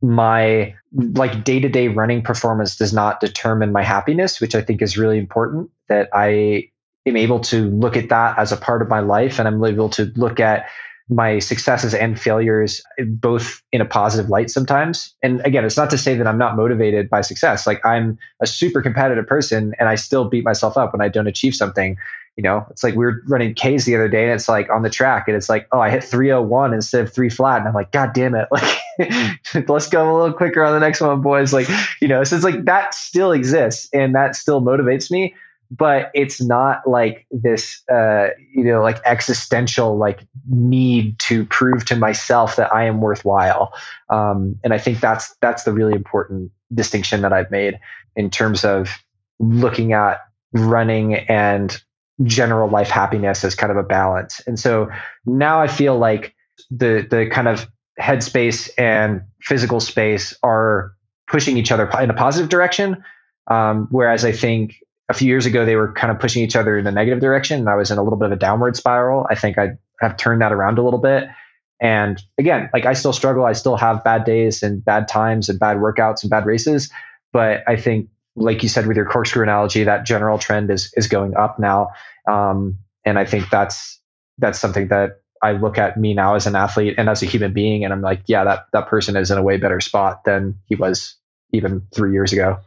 my 0.00 0.74
like 0.92 1.44
day-to-day 1.44 1.88
running 1.88 2.22
performance 2.22 2.76
does 2.76 2.92
not 2.92 3.20
determine 3.20 3.72
my 3.72 3.82
happiness 3.82 4.40
which 4.40 4.54
i 4.54 4.62
think 4.62 4.80
is 4.80 4.96
really 4.96 5.18
important 5.18 5.68
that 5.88 6.08
i 6.12 6.68
am 7.08 7.16
able 7.16 7.40
to 7.40 7.70
look 7.70 7.96
at 7.96 8.08
that 8.10 8.38
as 8.38 8.52
a 8.52 8.56
part 8.56 8.82
of 8.82 8.88
my 8.88 9.00
life 9.00 9.38
and 9.38 9.48
I'm 9.48 9.62
able 9.64 9.88
to 9.90 10.12
look 10.16 10.40
at 10.40 10.68
my 11.08 11.38
successes 11.38 11.94
and 11.94 12.20
failures 12.20 12.82
both 12.98 13.62
in 13.72 13.80
a 13.80 13.86
positive 13.86 14.28
light 14.28 14.50
sometimes. 14.50 15.14
And 15.22 15.40
again, 15.44 15.64
it's 15.64 15.76
not 15.76 15.90
to 15.90 15.98
say 15.98 16.14
that 16.16 16.26
I'm 16.26 16.36
not 16.36 16.54
motivated 16.56 17.08
by 17.08 17.22
success. 17.22 17.66
Like 17.66 17.84
I'm 17.84 18.18
a 18.40 18.46
super 18.46 18.82
competitive 18.82 19.26
person 19.26 19.74
and 19.78 19.88
I 19.88 19.94
still 19.94 20.28
beat 20.28 20.44
myself 20.44 20.76
up 20.76 20.92
when 20.92 21.00
I 21.00 21.08
don't 21.08 21.26
achieve 21.26 21.54
something. 21.54 21.96
You 22.36 22.42
know, 22.42 22.66
it's 22.70 22.84
like 22.84 22.94
we 22.94 23.04
were 23.04 23.22
running 23.26 23.54
K's 23.54 23.84
the 23.84 23.96
other 23.96 24.08
day 24.08 24.24
and 24.24 24.32
it's 24.32 24.48
like 24.48 24.70
on 24.70 24.82
the 24.82 24.90
track 24.90 25.28
and 25.28 25.36
it's 25.36 25.48
like, 25.48 25.66
oh, 25.72 25.80
I 25.80 25.90
hit 25.90 26.04
301 26.04 26.74
instead 26.74 27.00
of 27.00 27.12
three 27.12 27.30
flat. 27.30 27.58
And 27.58 27.68
I'm 27.68 27.74
like, 27.74 27.90
God 27.90 28.12
damn 28.12 28.34
it. 28.34 28.48
Like, 28.58 28.78
let's 29.68 29.88
go 29.88 30.12
a 30.12 30.14
little 30.18 30.36
quicker 30.36 30.64
on 30.64 30.72
the 30.72 30.80
next 30.80 31.00
one, 31.00 31.20
boys. 31.20 31.52
Like, 31.52 31.68
you 32.00 32.08
know, 32.08 32.24
so 32.24 32.34
it's 32.34 32.44
like 32.44 32.64
that 32.64 32.94
still 32.94 33.30
exists 33.30 33.88
and 33.92 34.16
that 34.16 34.34
still 34.34 34.60
motivates 34.60 35.08
me 35.08 35.34
but 35.70 36.10
it's 36.14 36.40
not 36.40 36.86
like 36.86 37.26
this 37.30 37.82
uh, 37.90 38.28
you 38.54 38.64
know 38.64 38.82
like 38.82 39.00
existential 39.04 39.96
like 39.96 40.20
need 40.48 41.18
to 41.18 41.44
prove 41.46 41.84
to 41.84 41.96
myself 41.96 42.56
that 42.56 42.72
i 42.72 42.84
am 42.84 43.00
worthwhile. 43.00 43.72
Um, 44.08 44.58
and 44.64 44.72
i 44.72 44.78
think 44.78 45.00
that's 45.00 45.34
that's 45.40 45.64
the 45.64 45.72
really 45.72 45.94
important 45.94 46.50
distinction 46.72 47.22
that 47.22 47.32
i've 47.32 47.50
made 47.50 47.78
in 48.16 48.30
terms 48.30 48.64
of 48.64 48.90
looking 49.38 49.92
at 49.92 50.20
running 50.52 51.14
and 51.14 51.80
general 52.24 52.68
life 52.68 52.88
happiness 52.88 53.44
as 53.44 53.54
kind 53.54 53.70
of 53.70 53.76
a 53.76 53.82
balance. 53.82 54.40
And 54.46 54.58
so 54.58 54.90
now 55.26 55.60
i 55.60 55.68
feel 55.68 55.98
like 55.98 56.34
the 56.70 57.06
the 57.08 57.28
kind 57.30 57.48
of 57.48 57.68
headspace 58.00 58.70
and 58.78 59.22
physical 59.40 59.80
space 59.80 60.36
are 60.42 60.92
pushing 61.26 61.56
each 61.56 61.70
other 61.70 61.88
in 62.00 62.10
a 62.10 62.14
positive 62.14 62.48
direction. 62.48 63.04
Um, 63.46 63.88
whereas 63.90 64.24
i 64.24 64.32
think 64.32 64.74
a 65.08 65.14
few 65.14 65.28
years 65.28 65.46
ago 65.46 65.64
they 65.64 65.76
were 65.76 65.92
kind 65.92 66.10
of 66.10 66.18
pushing 66.18 66.42
each 66.42 66.56
other 66.56 66.78
in 66.78 66.86
a 66.86 66.92
negative 66.92 67.20
direction 67.20 67.60
and 67.60 67.68
i 67.68 67.74
was 67.74 67.90
in 67.90 67.98
a 67.98 68.02
little 68.02 68.18
bit 68.18 68.26
of 68.26 68.32
a 68.32 68.36
downward 68.36 68.76
spiral. 68.76 69.26
I 69.30 69.34
think 69.34 69.58
i 69.58 69.72
have 70.00 70.16
turned 70.16 70.42
that 70.42 70.52
around 70.52 70.78
a 70.78 70.82
little 70.82 71.00
bit. 71.00 71.28
And 71.80 72.22
again 72.38 72.70
like 72.72 72.86
i 72.86 72.92
still 72.92 73.12
struggle. 73.12 73.44
I 73.44 73.52
still 73.52 73.76
have 73.76 74.04
bad 74.04 74.24
days 74.24 74.62
and 74.62 74.84
bad 74.84 75.08
times 75.08 75.48
and 75.48 75.58
bad 75.58 75.78
workouts 75.78 76.22
and 76.22 76.30
bad 76.30 76.46
races. 76.46 76.90
But 77.32 77.62
i 77.66 77.76
think 77.76 78.08
like 78.36 78.62
you 78.62 78.68
said 78.68 78.86
with 78.86 78.96
your 78.96 79.06
corkscrew 79.06 79.42
analogy 79.42 79.84
that 79.84 80.06
general 80.06 80.38
trend 80.38 80.70
is 80.70 80.92
is 80.96 81.08
going 81.08 81.36
up 81.36 81.58
now. 81.58 81.90
Um, 82.28 82.78
and 83.04 83.18
i 83.18 83.24
think 83.24 83.48
that's 83.50 84.00
that's 84.38 84.58
something 84.58 84.88
that 84.88 85.20
i 85.42 85.52
look 85.52 85.78
at 85.78 85.96
me 85.96 86.14
now 86.14 86.34
as 86.34 86.46
an 86.46 86.54
athlete 86.54 86.94
and 86.98 87.08
as 87.08 87.22
a 87.22 87.26
human 87.26 87.52
being 87.52 87.84
and 87.84 87.92
i'm 87.92 88.02
like 88.02 88.22
yeah 88.26 88.44
that 88.44 88.66
that 88.72 88.86
person 88.88 89.16
is 89.16 89.30
in 89.30 89.38
a 89.38 89.42
way 89.42 89.56
better 89.56 89.80
spot 89.80 90.24
than 90.24 90.58
he 90.66 90.74
was 90.74 91.16
even 91.52 91.82
three 91.94 92.12
years 92.12 92.32
ago 92.32 92.58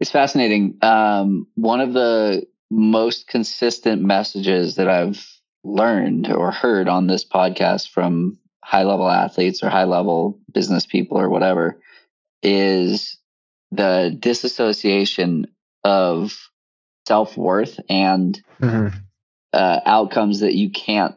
it's 0.00 0.10
fascinating. 0.10 0.78
Um, 0.82 1.46
one 1.54 1.80
of 1.80 1.92
the 1.92 2.46
most 2.70 3.28
consistent 3.28 4.02
messages 4.02 4.76
that 4.76 4.88
I've 4.88 5.24
learned 5.62 6.30
or 6.30 6.50
heard 6.50 6.88
on 6.88 7.06
this 7.06 7.24
podcast 7.24 7.88
from 7.90 8.38
high 8.62 8.82
level 8.82 9.08
athletes 9.08 9.62
or 9.62 9.70
high 9.70 9.84
level 9.84 10.38
business 10.52 10.86
people 10.86 11.18
or 11.18 11.28
whatever 11.28 11.78
is 12.42 13.18
the 13.70 14.14
disassociation 14.18 15.46
of 15.84 16.36
self 17.06 17.36
worth 17.36 17.78
and 17.88 18.42
mm-hmm. 18.60 18.96
uh, 19.52 19.80
outcomes 19.84 20.40
that 20.40 20.54
you 20.54 20.70
can't 20.70 21.14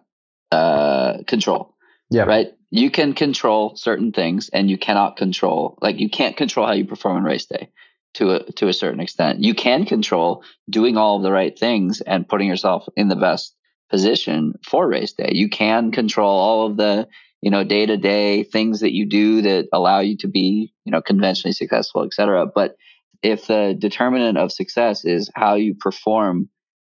uh, 0.51 1.19
control. 1.25 1.75
Yeah. 2.09 2.23
Right. 2.23 2.53
You 2.69 2.91
can 2.91 3.13
control 3.13 3.75
certain 3.75 4.11
things 4.11 4.49
and 4.49 4.69
you 4.69 4.78
cannot 4.78 5.17
control, 5.17 5.78
like, 5.82 5.99
you 5.99 6.09
can't 6.09 6.36
control 6.36 6.65
how 6.65 6.73
you 6.73 6.86
perform 6.86 7.17
on 7.17 7.23
race 7.23 7.45
day 7.45 7.69
to 8.16 8.32
a, 8.32 8.51
to 8.53 8.68
a 8.68 8.74
certain 8.74 8.99
extent. 8.99 9.43
You 9.43 9.53
can 9.53 9.86
control 9.86 10.43
doing 10.70 10.97
all 10.97 11.18
of 11.18 11.24
the 11.24 11.32
right 11.32 11.58
things 11.58 12.01
and 12.01 12.28
putting 12.28 12.47
yourself 12.47 12.86
in 12.95 13.08
the 13.08 13.16
best 13.16 13.55
position 13.89 14.53
for 14.66 14.88
race 14.88 15.14
day. 15.14 15.30
You 15.34 15.49
can 15.49 15.91
control 15.91 16.38
all 16.38 16.66
of 16.66 16.78
the, 16.78 17.08
you 17.41 17.51
know, 17.51 17.64
day 17.64 17.86
to 17.86 17.97
day 17.97 18.43
things 18.43 18.80
that 18.82 18.93
you 18.93 19.08
do 19.08 19.41
that 19.43 19.68
allow 19.72 19.99
you 19.99 20.18
to 20.18 20.28
be, 20.28 20.74
you 20.84 20.91
know, 20.91 21.01
conventionally 21.01 21.53
successful, 21.53 22.03
et 22.03 22.14
cetera. 22.14 22.45
But 22.45 22.76
if 23.22 23.47
the 23.47 23.76
determinant 23.78 24.38
of 24.38 24.51
success 24.51 25.05
is 25.05 25.30
how 25.36 25.55
you 25.55 25.76
perform 25.76 26.49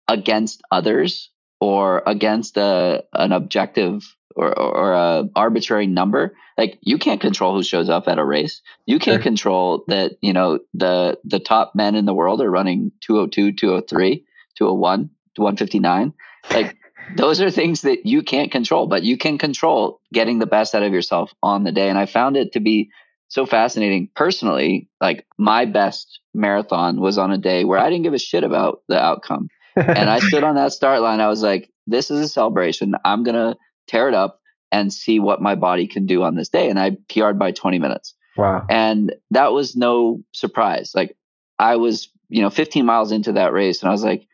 against 0.08 0.62
others 0.72 1.30
or 1.60 2.04
against 2.06 2.58
a, 2.58 3.04
an 3.14 3.32
objective 3.32 4.04
or, 4.36 4.58
or 4.58 4.94
a 4.94 5.24
arbitrary 5.36 5.88
number 5.88 6.36
like 6.58 6.80
you 6.82 6.98
can't 6.98 7.22
control 7.22 7.56
who 7.56 7.64
shows 7.64 7.90
up 7.90 8.08
at 8.08 8.20
a 8.20 8.26
race. 8.26 8.62
You 8.86 9.00
can't 9.00 9.18
sure. 9.18 9.24
control 9.24 9.84
that 9.88 10.14
you 10.22 10.34
know 10.34 10.60
the 10.74 11.20
the 11.24 11.40
top 11.40 11.74
men 11.76 11.96
in 11.96 12.06
the 12.06 12.14
world 12.14 12.42
are 12.42 12.50
running 12.50 12.92
202 13.02 13.54
203 13.54 14.26
201 14.58 15.10
159 15.36 16.14
like 16.52 16.78
those 17.16 17.42
are 17.42 17.52
things 17.52 17.82
that 17.82 18.06
you 18.06 18.24
can't 18.24 18.52
control 18.52 18.88
but 18.88 19.04
you 19.04 19.18
can 19.18 19.38
control 19.38 20.02
getting 20.12 20.40
the 20.40 20.48
best 20.48 20.74
out 20.74 20.84
of 20.84 20.94
yourself 20.94 21.32
on 21.44 21.64
the 21.64 21.72
day. 21.72 21.90
And 21.90 21.98
i 21.98 22.06
found 22.06 22.36
it 22.38 22.54
to 22.54 22.60
be 22.60 22.90
so 23.30 23.46
fascinating. 23.46 24.10
Personally 24.16 24.90
like 25.00 25.26
my 25.38 25.66
best 25.66 26.20
marathon 26.34 27.00
was 27.00 27.18
on 27.18 27.32
a 27.32 27.38
day 27.38 27.66
where 27.66 27.80
i 27.80 27.90
didn't 27.90 28.04
give 28.04 28.14
a 28.14 28.20
shit 28.20 28.44
about 28.44 28.82
the 28.88 29.00
outcome 29.00 29.48
and 29.78 30.10
i 30.10 30.20
stood 30.20 30.44
on 30.44 30.56
that 30.56 30.72
start 30.72 31.02
line 31.02 31.22
i 31.22 31.28
was 31.28 31.42
like 31.42 31.70
this 31.86 32.12
is 32.12 32.20
a 32.20 32.28
celebration 32.28 32.96
i'm 33.06 33.24
gonna 33.24 33.56
tear 33.88 34.08
it 34.08 34.14
up 34.14 34.42
and 34.72 34.94
see 34.94 35.20
what 35.20 35.42
my 35.42 35.56
body 35.56 35.88
can 35.88 36.06
do 36.06 36.24
on 36.24 36.36
this 36.36 36.50
day. 36.50 36.70
And 36.70 36.80
I 36.80 36.98
PR'd 37.10 37.40
by 37.40 37.52
20 37.52 37.80
minutes. 37.80 38.14
Wow. 38.36 38.66
And 38.70 39.16
that 39.32 39.52
was 39.54 39.76
no 39.76 40.24
surprise. 40.34 40.92
Like 40.94 41.16
I 41.58 41.78
was, 41.78 42.10
you 42.30 42.42
know, 42.42 42.50
15 42.50 42.86
miles 42.86 43.12
into 43.12 43.34
that 43.34 43.54
race 43.54 43.82
and 43.82 43.90
I 43.90 43.92
was 43.92 44.04
like, 44.04 44.28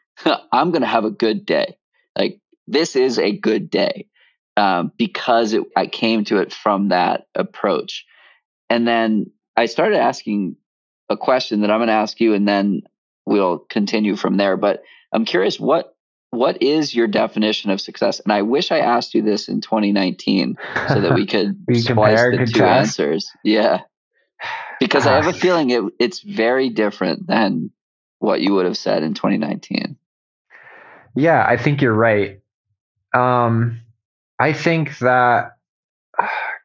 I'm 0.51 0.71
going 0.71 0.81
to 0.81 0.87
have 0.87 1.05
a 1.05 1.11
good 1.11 1.45
day. 1.45 1.77
Like 2.17 2.39
this 2.67 2.95
is 2.95 3.19
a 3.19 3.31
good 3.31 3.69
day 3.69 4.07
um, 4.57 4.91
because 4.97 5.53
it, 5.53 5.63
I 5.75 5.87
came 5.87 6.25
to 6.25 6.37
it 6.37 6.51
from 6.51 6.89
that 6.89 7.27
approach. 7.35 8.05
And 8.69 8.87
then 8.87 9.31
I 9.55 9.67
started 9.67 9.99
asking 9.99 10.57
a 11.09 11.17
question 11.17 11.61
that 11.61 11.71
I'm 11.71 11.79
going 11.79 11.87
to 11.87 11.93
ask 11.93 12.19
you. 12.19 12.33
And 12.33 12.47
then 12.47 12.81
we'll 13.25 13.59
continue 13.59 14.15
from 14.15 14.37
there. 14.37 14.57
But 14.57 14.83
I'm 15.14 15.26
curious 15.26 15.59
what 15.59 15.95
what 16.32 16.64
is 16.64 16.95
your 16.95 17.05
definition 17.07 17.70
of 17.70 17.80
success? 17.80 18.20
And 18.20 18.34
I 18.34 18.41
wish 18.41 18.72
I 18.72 18.80
asked 18.80 19.14
you 19.14 19.22
this 19.22 19.47
in 19.47 19.61
2019 19.61 20.57
so 20.88 21.01
that 21.01 21.14
we 21.14 21.26
could 21.28 21.64
we 21.68 21.80
splice 21.80 22.20
the 22.20 22.51
two 22.51 22.64
answers. 22.64 23.30
Yeah. 23.43 23.82
Because 24.80 25.05
I 25.05 25.16
have 25.16 25.28
a 25.28 25.34
feeling 25.39 25.70
it, 25.70 25.84
it's 25.99 26.22
very 26.22 26.70
different 26.70 27.28
than 27.28 27.70
what 28.18 28.41
you 28.41 28.55
would 28.55 28.66
have 28.66 28.78
said 28.78 29.03
in 29.03 29.14
2019. 29.14 29.95
Yeah, 31.16 31.45
I 31.47 31.57
think 31.57 31.84
you're 31.84 31.93
right. 31.93 32.39
Um, 33.14 33.82
I 34.39 34.53
think 34.53 34.97
that, 34.99 35.57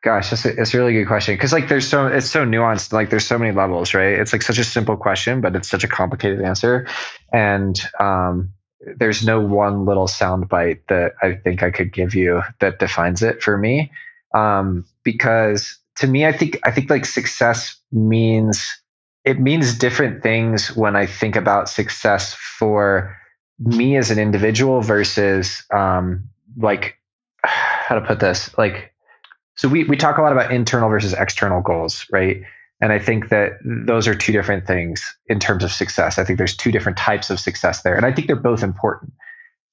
gosh, 0.02 0.30
that's 0.30 0.44
a, 0.44 0.60
it's 0.60 0.74
a 0.74 0.78
really 0.78 0.92
good 0.92 1.06
question 1.06 1.34
because 1.34 1.52
like 1.52 1.68
there's 1.68 1.88
so 1.88 2.06
it's 2.06 2.30
so 2.30 2.44
nuanced. 2.44 2.92
Like 2.92 3.10
there's 3.10 3.26
so 3.26 3.38
many 3.38 3.52
levels, 3.52 3.94
right? 3.94 4.18
It's 4.18 4.32
like 4.32 4.42
such 4.42 4.58
a 4.58 4.64
simple 4.64 4.96
question, 4.96 5.40
but 5.40 5.56
it's 5.56 5.68
such 5.68 5.84
a 5.84 5.88
complicated 5.88 6.42
answer, 6.42 6.86
and 7.32 7.78
um, 7.98 8.50
there's 8.96 9.24
no 9.24 9.40
one 9.40 9.84
little 9.84 10.06
soundbite 10.06 10.80
that 10.88 11.14
I 11.22 11.34
think 11.34 11.62
I 11.62 11.70
could 11.70 11.92
give 11.92 12.14
you 12.14 12.42
that 12.60 12.78
defines 12.78 13.22
it 13.22 13.42
for 13.42 13.56
me. 13.56 13.90
Um, 14.34 14.84
because 15.04 15.78
to 15.96 16.06
me, 16.06 16.26
I 16.26 16.32
think 16.32 16.60
I 16.64 16.70
think 16.70 16.90
like 16.90 17.06
success 17.06 17.76
means 17.90 18.68
it 19.24 19.40
means 19.40 19.76
different 19.78 20.22
things 20.22 20.74
when 20.74 20.96
I 20.96 21.06
think 21.06 21.36
about 21.36 21.68
success 21.68 22.34
for 22.34 23.16
me 23.58 23.96
as 23.96 24.10
an 24.10 24.18
individual 24.18 24.80
versus 24.80 25.64
um, 25.74 26.30
like 26.56 26.96
how 27.44 27.96
to 27.96 28.06
put 28.06 28.20
this 28.20 28.56
like 28.56 28.92
so 29.58 29.68
we, 29.68 29.84
we 29.84 29.96
talk 29.96 30.16
a 30.18 30.22
lot 30.22 30.32
about 30.32 30.52
internal 30.52 30.88
versus 30.88 31.12
external 31.12 31.60
goals 31.60 32.06
right? 32.10 32.42
And 32.80 32.92
i 32.92 32.98
think 32.98 33.28
that 33.28 33.58
those 33.64 34.08
are 34.08 34.14
two 34.14 34.32
different 34.32 34.66
things 34.66 35.04
in 35.26 35.38
terms 35.40 35.64
of 35.64 35.72
success. 35.72 36.18
I 36.18 36.24
think 36.24 36.38
there's 36.38 36.56
two 36.56 36.72
different 36.72 36.96
types 36.96 37.28
of 37.30 37.38
success 37.40 37.82
there 37.82 37.96
and 37.96 38.06
i 38.06 38.12
think 38.12 38.26
they're 38.26 38.36
both 38.36 38.62
important. 38.62 39.12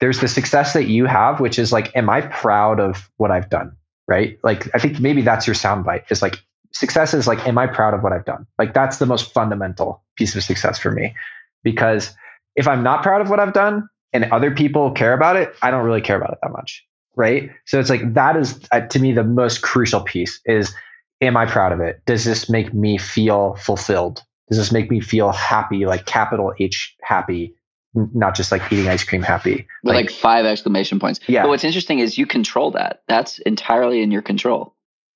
There's 0.02 0.20
the 0.20 0.28
success 0.28 0.74
that 0.74 0.88
you 0.88 1.06
have 1.06 1.40
which 1.40 1.58
is 1.58 1.72
like 1.72 1.96
am 1.96 2.10
i 2.10 2.22
proud 2.22 2.80
of 2.80 3.10
what 3.18 3.32
i've 3.32 3.50
done 3.50 3.78
right? 4.08 4.38
Like 4.44 4.70
i 4.76 4.80
think 4.80 5.00
maybe 5.00 5.22
that's 5.22 5.48
your 5.48 5.56
soundbite 5.56 6.12
is 6.12 6.22
like 6.22 6.44
success 6.74 7.14
is 7.14 7.28
like 7.28 7.48
am 7.48 7.58
i 7.58 7.68
proud 7.68 7.94
of 7.94 8.04
what 8.04 8.14
i've 8.14 8.26
done? 8.26 8.46
Like 8.60 8.74
that's 8.74 8.98
the 8.98 9.06
most 9.06 9.34
fundamental 9.34 10.04
piece 10.18 10.36
of 10.36 10.44
success 10.44 10.80
for 10.80 10.92
me. 10.92 11.16
Because 11.64 12.14
if 12.56 12.68
i'm 12.68 12.84
not 12.84 13.04
proud 13.04 13.22
of 13.22 13.30
what 13.30 13.40
i've 13.40 13.54
done 13.54 13.88
and 14.14 14.26
other 14.32 14.52
people 14.52 14.92
care 14.92 15.14
about 15.14 15.36
it 15.36 15.54
i 15.62 15.72
don't 15.72 15.86
really 15.86 16.02
care 16.02 16.16
about 16.16 16.32
it 16.32 16.40
that 16.42 16.52
much 16.52 16.86
right 17.16 17.52
so 17.66 17.80
it's 17.80 17.90
like 17.90 18.14
that 18.14 18.36
is 18.36 18.60
uh, 18.72 18.82
to 18.82 19.00
me 19.00 19.14
the 19.14 19.24
most 19.24 19.62
crucial 19.62 20.02
piece 20.02 20.40
is 20.46 20.74
am 21.22 21.38
i 21.38 21.46
proud 21.46 21.72
of 21.72 21.80
it 21.80 22.02
does 22.06 22.24
this 22.24 22.50
make 22.50 22.74
me 22.74 22.98
feel 22.98 23.56
fulfilled 23.56 24.22
does 24.50 24.58
this 24.58 24.72
make 24.72 24.92
me 24.92 25.00
feel 25.00 25.32
happy 25.32 25.86
like 25.86 26.06
capital 26.06 26.54
h 26.60 26.96
happy 27.02 27.56
not 28.14 28.36
just 28.36 28.52
like 28.52 28.62
eating 28.72 28.88
ice 28.88 29.04
cream 29.04 29.22
happy 29.22 29.68
With 29.84 29.96
like, 29.96 30.12
five 30.12 30.46
exclamation 30.46 31.00
points. 31.00 31.20
Yeah. 31.28 31.44
But 31.44 31.50
what's 31.50 31.64
interesting 31.64 32.00
is 32.00 32.18
you 32.18 32.26
control 32.26 32.72
that. 32.72 33.04
That's 33.08 33.40
entirely 33.40 34.02
in 34.02 34.12
your 34.12 34.22
control. 34.22 34.76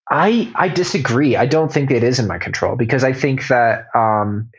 I 0.10 0.52
I 0.56 0.70
disagree. 0.70 1.36
I 1.36 1.46
don't 1.46 1.72
think 1.72 1.92
it 1.92 2.04
is 2.04 2.20
in 2.20 2.28
my 2.28 2.40
control 2.40 2.76
because 2.76 3.04
I 3.04 3.14
think 3.14 3.48
that 3.50 3.88
um 3.94 4.50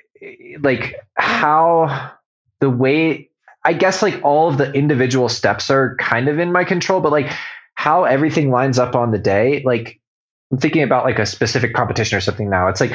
like 0.60 0.96
how 1.16 2.12
the 2.60 2.70
way 2.70 3.29
I 3.64 3.72
guess 3.74 4.02
like 4.02 4.24
all 4.24 4.48
of 4.48 4.58
the 4.58 4.72
individual 4.72 5.28
steps 5.28 5.70
are 5.70 5.96
kind 5.96 6.28
of 6.28 6.38
in 6.38 6.52
my 6.52 6.64
control, 6.64 7.00
but 7.00 7.12
like 7.12 7.30
how 7.74 8.04
everything 8.04 8.50
lines 8.50 8.78
up 8.78 8.94
on 8.94 9.10
the 9.10 9.18
day, 9.18 9.62
like 9.64 10.00
I'm 10.50 10.58
thinking 10.58 10.82
about 10.82 11.04
like 11.04 11.18
a 11.18 11.26
specific 11.26 11.74
competition 11.74 12.16
or 12.16 12.20
something 12.20 12.48
now. 12.48 12.68
It's 12.68 12.80
like 12.80 12.92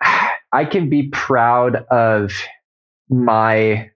I 0.52 0.64
can 0.64 0.88
be 0.88 1.08
proud 1.08 1.76
of 1.90 2.32
my 3.08 3.90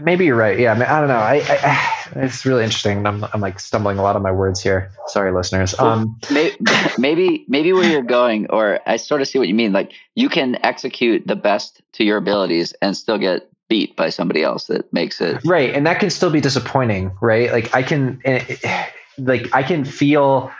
maybe 0.00 0.26
you're 0.26 0.36
right. 0.36 0.58
Yeah, 0.58 0.72
I, 0.72 0.74
mean, 0.74 0.82
I 0.84 1.00
don't 1.00 1.08
know. 1.08 1.16
I, 1.16 1.42
I 1.48 2.08
it's 2.24 2.44
really 2.44 2.64
interesting. 2.64 3.06
I'm 3.06 3.24
I'm 3.32 3.40
like 3.40 3.60
stumbling 3.60 3.98
a 3.98 4.02
lot 4.02 4.16
on 4.16 4.22
my 4.22 4.32
words 4.32 4.62
here. 4.62 4.90
Sorry, 5.06 5.32
listeners. 5.32 5.78
Um, 5.78 6.18
maybe, 6.30 6.56
maybe, 6.98 7.44
maybe 7.48 7.72
where 7.72 7.88
you're 7.88 8.02
going, 8.02 8.50
or 8.50 8.80
I 8.86 8.96
sort 8.96 9.20
of 9.20 9.28
see 9.28 9.38
what 9.38 9.48
you 9.48 9.54
mean. 9.54 9.72
Like 9.72 9.92
you 10.14 10.28
can 10.28 10.58
execute 10.64 11.26
the 11.26 11.36
best 11.36 11.80
to 11.94 12.04
your 12.04 12.16
abilities 12.16 12.74
and 12.82 12.96
still 12.96 13.18
get 13.18 13.47
beat 13.68 13.96
by 13.96 14.08
somebody 14.10 14.42
else 14.42 14.66
that 14.66 14.90
makes 14.92 15.20
it 15.20 15.44
right, 15.44 15.74
and 15.74 15.86
that 15.86 16.00
can 16.00 16.10
still 16.10 16.30
be 16.30 16.40
disappointing, 16.40 17.12
right? 17.20 17.52
Like 17.52 17.74
I 17.74 17.82
can, 17.82 18.20
eh, 18.24 18.56
eh, 18.62 18.86
like 19.18 19.54
I 19.54 19.62
can 19.62 19.84
feel 19.84 20.50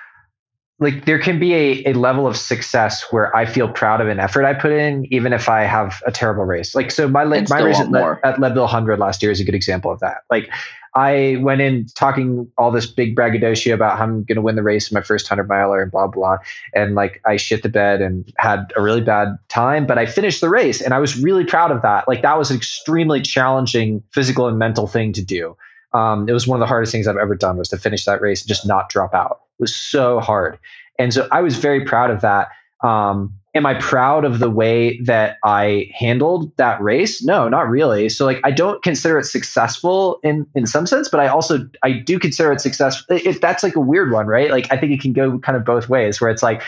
like 0.80 1.06
there 1.06 1.18
can 1.18 1.40
be 1.40 1.54
a, 1.54 1.86
a 1.86 1.92
level 1.94 2.26
of 2.26 2.36
success 2.36 3.04
where 3.10 3.34
I 3.34 3.46
feel 3.46 3.68
proud 3.68 4.00
of 4.00 4.08
an 4.08 4.20
effort 4.20 4.44
I 4.44 4.54
put 4.54 4.70
in, 4.70 5.12
even 5.12 5.32
if 5.32 5.48
I 5.48 5.62
have 5.64 6.00
a 6.06 6.12
terrible 6.12 6.44
race. 6.44 6.74
Like 6.74 6.92
so, 6.92 7.08
my 7.08 7.24
And 7.24 7.50
my 7.50 7.60
race 7.60 7.80
at. 7.80 7.90
Le- 7.90 8.20
at 8.22 8.38
Leadville 8.38 8.62
100 8.62 8.98
last 8.98 9.22
year 9.22 9.32
is 9.32 9.40
a 9.40 9.44
good 9.44 9.56
example 9.56 9.90
of 9.90 9.98
that. 10.00 10.18
Like 10.30 10.48
I 10.94 11.36
went 11.40 11.60
in 11.60 11.86
talking 11.94 12.50
all 12.56 12.70
this 12.70 12.86
big 12.86 13.16
braggadocio 13.16 13.74
about 13.74 13.98
how 13.98 14.04
I'm 14.04 14.22
going 14.22 14.36
to 14.36 14.42
win 14.42 14.54
the 14.54 14.62
race 14.62 14.90
in 14.90 14.94
my 14.94 15.02
first 15.02 15.28
100 15.28 15.48
miler 15.48 15.82
and 15.82 15.90
blah 15.90 16.06
blah, 16.06 16.38
and 16.74 16.94
like 16.94 17.20
I 17.26 17.36
shit 17.38 17.64
the 17.64 17.68
bed 17.68 18.00
and 18.00 18.32
had 18.38 18.72
a 18.76 18.82
really 18.82 19.00
bad 19.00 19.36
time, 19.48 19.84
but 19.84 19.98
I 19.98 20.06
finished 20.06 20.40
the 20.40 20.48
race 20.48 20.80
and 20.80 20.94
I 20.94 20.98
was 21.00 21.20
really 21.20 21.44
proud 21.44 21.72
of 21.72 21.82
that. 21.82 22.06
Like 22.06 22.22
that 22.22 22.38
was 22.38 22.52
an 22.52 22.56
extremely 22.56 23.20
challenging 23.20 24.04
physical 24.12 24.46
and 24.46 24.58
mental 24.58 24.86
thing 24.86 25.12
to 25.14 25.24
do. 25.24 25.56
Um, 25.92 26.28
it 26.28 26.32
was 26.32 26.46
one 26.46 26.58
of 26.58 26.60
the 26.60 26.66
hardest 26.66 26.92
things 26.92 27.06
I've 27.06 27.16
ever 27.16 27.34
done 27.34 27.56
was 27.56 27.68
to 27.70 27.78
finish 27.78 28.04
that 28.04 28.20
race 28.20 28.42
and 28.42 28.48
just 28.48 28.66
not 28.66 28.88
drop 28.88 29.14
out. 29.14 29.40
It 29.58 29.62
was 29.62 29.74
so 29.74 30.20
hard. 30.20 30.58
And 30.98 31.12
so 31.14 31.28
I 31.30 31.40
was 31.40 31.56
very 31.56 31.84
proud 31.84 32.10
of 32.10 32.20
that. 32.20 32.48
Um, 32.82 33.34
am 33.54 33.66
I 33.66 33.74
proud 33.74 34.24
of 34.24 34.38
the 34.38 34.50
way 34.50 35.00
that 35.02 35.38
I 35.44 35.90
handled 35.94 36.56
that 36.56 36.80
race? 36.80 37.22
No, 37.22 37.48
not 37.48 37.68
really. 37.68 38.08
So 38.08 38.24
like 38.24 38.40
I 38.44 38.50
don't 38.50 38.82
consider 38.82 39.18
it 39.18 39.24
successful 39.24 40.20
in 40.22 40.46
in 40.54 40.66
some 40.66 40.86
sense, 40.86 41.08
but 41.08 41.20
I 41.20 41.28
also 41.28 41.68
I 41.82 41.92
do 41.92 42.18
consider 42.18 42.52
it 42.52 42.60
successful. 42.60 43.16
If 43.16 43.40
that's 43.40 43.62
like 43.62 43.76
a 43.76 43.80
weird 43.80 44.12
one, 44.12 44.26
right? 44.26 44.50
Like 44.50 44.72
I 44.72 44.76
think 44.76 44.92
it 44.92 45.00
can 45.00 45.12
go 45.12 45.38
kind 45.38 45.56
of 45.56 45.64
both 45.64 45.88
ways 45.88 46.20
where 46.20 46.30
it's 46.30 46.42
like 46.42 46.62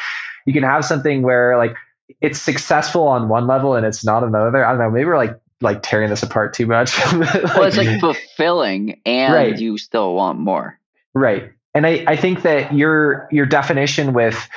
you 0.46 0.52
can 0.52 0.62
have 0.62 0.84
something 0.84 1.22
where 1.22 1.56
like 1.56 1.74
it's 2.20 2.40
successful 2.40 3.06
on 3.06 3.28
one 3.28 3.46
level 3.46 3.74
and 3.74 3.86
it's 3.86 4.04
not 4.04 4.24
another. 4.24 4.64
I 4.64 4.70
don't 4.70 4.80
know, 4.80 4.90
maybe 4.90 5.04
we're 5.04 5.16
like 5.16 5.39
like 5.60 5.82
tearing 5.82 6.10
this 6.10 6.22
apart 6.22 6.54
too 6.54 6.66
much. 6.66 6.96
well, 7.12 7.62
it's 7.64 7.76
like 7.76 8.00
fulfilling, 8.00 9.00
and 9.04 9.34
Right. 9.34 9.58
you 9.58 9.78
still 9.78 10.14
want 10.14 10.38
more. 10.38 10.78
Right. 11.14 11.52
And 11.74 11.86
I, 11.86 12.04
I 12.06 12.16
think 12.16 12.42
that 12.42 12.74
your 12.74 13.28
your 13.30 13.46
definition 13.46 14.12
with 14.12 14.48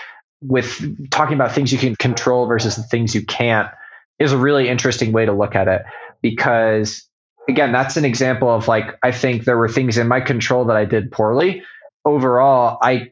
with 0.41 1.10
talking 1.10 1.36
about 1.36 1.51
things 1.54 1.72
you 1.72 1.78
can 1.78 1.95
control 1.95 2.45
versus 2.47 2.76
the 2.76 2.84
things 2.84 3.16
you 3.16 3.26
can't 3.26 3.70
is 4.20 4.32
a 4.32 4.38
really 4.38 4.68
interesting 4.68 5.12
way 5.12 5.26
to 5.26 5.32
look 5.32 5.56
at 5.56 5.68
it 5.68 5.84
because 6.22 7.04
again 7.47 7.72
that's 7.72 7.95
an 7.97 8.04
example 8.06 8.49
of 8.49 8.68
like 8.68 8.97
I 9.04 9.12
think 9.12 9.45
there 9.45 9.58
were 9.58 9.70
things 9.70 9.97
in 9.97 10.08
my 10.08 10.22
control 10.22 10.66
that 10.66 10.76
I 10.76 10.86
did 10.86 11.12
poorly. 11.12 11.64
Overall, 12.06 12.78
I 12.82 13.12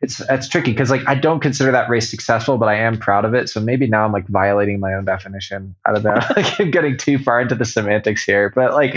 it's 0.00 0.20
it's 0.28 0.48
tricky 0.48 0.72
because 0.72 0.90
like 0.90 1.02
I 1.06 1.14
don't 1.14 1.40
consider 1.40 1.72
that 1.72 1.88
race 1.88 2.10
successful, 2.10 2.58
but 2.58 2.68
I 2.68 2.76
am 2.76 2.98
proud 2.98 3.24
of 3.24 3.34
it. 3.34 3.48
So 3.48 3.60
maybe 3.60 3.86
now 3.86 4.04
I'm 4.04 4.12
like 4.12 4.26
violating 4.28 4.80
my 4.80 4.94
own 4.94 5.04
definition. 5.04 5.74
I 5.86 5.92
don't 5.92 6.04
know. 6.04 6.14
like 6.36 6.60
I'm 6.60 6.70
getting 6.70 6.96
too 6.96 7.18
far 7.18 7.40
into 7.40 7.54
the 7.54 7.64
semantics 7.64 8.24
here, 8.24 8.52
but 8.54 8.72
like 8.72 8.94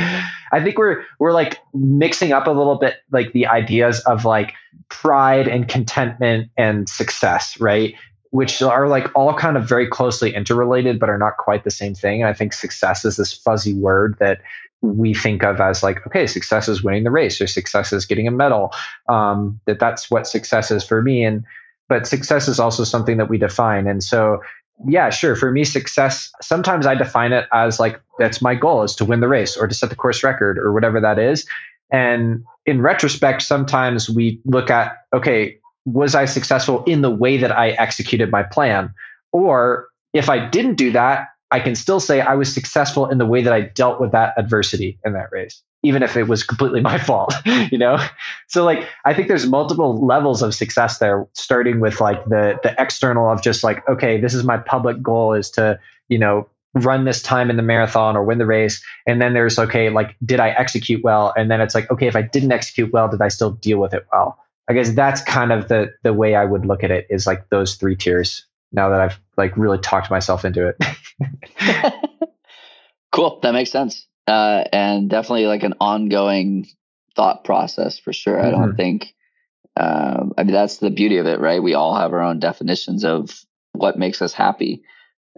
I 0.52 0.64
think 0.64 0.78
we're 0.78 1.04
we're 1.20 1.34
like 1.34 1.60
mixing 1.74 2.32
up 2.32 2.48
a 2.48 2.52
little 2.52 2.76
bit 2.76 2.96
like 3.12 3.34
the 3.34 3.48
ideas 3.48 4.00
of 4.02 4.26
like 4.26 4.54
pride 4.90 5.48
and 5.48 5.68
contentment 5.68 6.50
and 6.58 6.88
success, 6.90 7.60
right? 7.60 7.96
Which 8.32 8.62
are 8.62 8.88
like 8.88 9.08
all 9.16 9.34
kind 9.34 9.58
of 9.58 9.68
very 9.68 9.88
closely 9.88 10.36
interrelated, 10.36 11.00
but 11.00 11.10
are 11.10 11.18
not 11.18 11.38
quite 11.38 11.64
the 11.64 11.72
same 11.72 11.96
thing. 11.96 12.22
And 12.22 12.30
I 12.30 12.34
think 12.34 12.54
success 12.54 13.06
is 13.06 13.16
this 13.16 13.34
fuzzy 13.34 13.74
word 13.74 14.18
that 14.20 14.42
we 14.82 15.14
think 15.14 15.44
of 15.44 15.60
as 15.60 15.82
like, 15.82 16.06
okay, 16.08 16.28
success 16.28 16.68
is 16.68 16.84
winning 16.84 17.04
the 17.04 17.12
race 17.12 17.42
or 17.42 17.48
success 17.48 17.92
is 17.94 18.06
getting 18.06 18.28
a 18.28 18.32
medal. 18.32 18.74
Um, 19.10 19.60
that 19.66 19.80
that's 19.80 20.12
what 20.12 20.28
success 20.28 20.72
is 20.72 20.84
for 20.84 21.02
me. 21.02 21.24
And 21.24 21.44
but 21.88 22.08
success 22.08 22.48
is 22.48 22.60
also 22.60 22.84
something 22.84 23.18
that 23.18 23.30
we 23.30 23.38
define. 23.38 23.88
And 23.88 24.04
so 24.04 24.42
yeah, 24.86 25.10
sure. 25.10 25.36
For 25.36 25.52
me, 25.52 25.64
success, 25.64 26.32
sometimes 26.42 26.86
I 26.86 26.96
define 26.96 27.32
it 27.32 27.48
as 27.54 27.80
like, 27.80 28.02
that's 28.20 28.42
my 28.42 28.56
goal 28.56 28.84
is 28.84 28.96
to 28.96 29.06
win 29.06 29.22
the 29.22 29.28
race 29.28 29.56
or 29.56 29.68
to 29.68 29.74
set 29.74 29.90
the 29.90 29.96
course 29.96 30.24
record 30.24 30.58
or 30.58 30.74
whatever 30.74 31.00
that 31.02 31.18
is. 31.18 31.48
And 31.92 32.44
in 32.66 32.82
retrospect, 32.82 33.42
sometimes 33.42 34.10
we 34.10 34.42
look 34.44 34.70
at, 34.70 34.98
okay, 35.14 35.60
was 35.86 36.16
I 36.16 36.26
successful 36.26 36.84
in 36.86 37.02
the 37.02 37.12
way 37.12 37.38
that 37.38 37.52
I 37.52 37.70
executed 37.70 38.32
my 38.32 38.44
plan? 38.44 38.94
Or 39.32 39.88
if 40.14 40.30
I 40.30 40.46
didn't 40.46 40.76
do 40.76 40.92
that, 40.92 41.28
I 41.52 41.60
can 41.60 41.76
still 41.76 42.00
say 42.00 42.22
I 42.22 42.36
was 42.36 42.54
successful 42.54 43.08
in 43.10 43.18
the 43.18 43.26
way 43.26 43.44
that 43.44 43.54
I 43.54 43.62
dealt 43.62 44.02
with 44.02 44.12
that 44.12 44.34
adversity 44.38 45.00
in 45.06 45.14
that 45.14 45.32
race, 45.32 45.62
even 45.84 46.04
if 46.04 46.18
it 46.18 46.28
was 46.28 46.44
completely 46.44 46.82
my 46.92 46.98
fault, 46.98 47.34
you 47.72 47.78
know? 47.78 47.98
So 48.48 48.64
like 48.64 48.88
I 49.06 49.14
think 49.14 49.28
there's 49.28 49.46
multiple 49.46 50.06
levels 50.06 50.42
of 50.42 50.56
success 50.56 50.98
there, 50.98 51.28
starting 51.34 51.80
with 51.80 52.02
like 52.02 52.24
the 52.26 52.60
the 52.64 52.76
external 52.80 53.30
of 53.30 53.42
just 53.42 53.64
like, 53.64 53.88
okay, 53.88 54.20
this 54.20 54.34
is 54.34 54.44
my 54.44 54.58
public 54.58 55.02
goal 55.02 55.34
is 55.34 55.52
to, 55.52 55.80
you 56.10 56.18
know, 56.18 56.50
run 56.74 57.06
this 57.06 57.22
time 57.22 57.50
in 57.50 57.56
the 57.56 57.64
marathon 57.64 58.18
or 58.18 58.24
win 58.24 58.38
the 58.38 58.46
race. 58.46 58.84
And 59.08 59.22
then 59.22 59.34
there's 59.34 59.58
okay, 59.58 59.90
like, 59.90 60.16
did 60.26 60.40
I 60.40 60.50
execute 60.50 61.04
well? 61.04 61.34
And 61.38 61.50
then 61.50 61.62
it's 61.62 61.74
like, 61.74 61.90
okay, 61.90 62.08
if 62.08 62.16
I 62.16 62.22
didn't 62.22 62.52
execute 62.52 62.92
well, 62.92 63.08
did 63.08 63.22
I 63.22 63.30
still 63.30 63.52
deal 63.52 63.78
with 63.80 63.94
it 63.94 64.06
well? 64.12 64.38
I 64.68 64.74
guess 64.74 64.92
that's 64.92 65.22
kind 65.22 65.52
of 65.52 65.68
the 65.68 65.94
the 66.04 66.14
way 66.14 66.36
I 66.36 66.44
would 66.44 66.66
look 66.66 66.84
at 66.84 66.92
it 66.92 67.08
is 67.10 67.28
like 67.28 67.50
those 67.50 67.76
three 67.76 67.96
tiers 67.96 68.46
now 68.76 68.90
that 68.90 69.02
I've 69.02 69.20
like 69.38 69.58
really 69.58 69.80
talked 69.80 70.12
myself 70.12 70.46
into 70.46 70.68
it. 70.68 70.84
cool. 73.12 73.40
That 73.42 73.54
makes 73.54 73.72
sense. 73.72 74.08
uh, 74.28 74.64
and 74.72 75.10
definitely 75.10 75.46
like 75.48 75.64
an 75.64 75.76
ongoing 75.80 76.68
thought 77.16 77.44
process 77.44 78.00
for 78.00 78.14
sure. 78.14 78.38
Mm-hmm. 78.38 78.48
I 78.48 78.52
don't 78.52 78.70
mm-hmm. 78.70 78.78
think. 78.78 79.14
Um, 79.78 80.34
I 80.38 80.44
mean, 80.44 80.54
that's 80.54 80.78
the 80.78 80.90
beauty 80.90 81.18
of 81.18 81.26
it, 81.26 81.40
right? 81.40 81.62
We 81.62 81.74
all 81.74 81.96
have 81.96 82.14
our 82.14 82.22
own 82.22 82.40
definitions 82.40 83.04
of 83.04 83.30
what 83.74 83.98
makes 83.98 84.22
us 84.22 84.32
happy, 84.32 84.84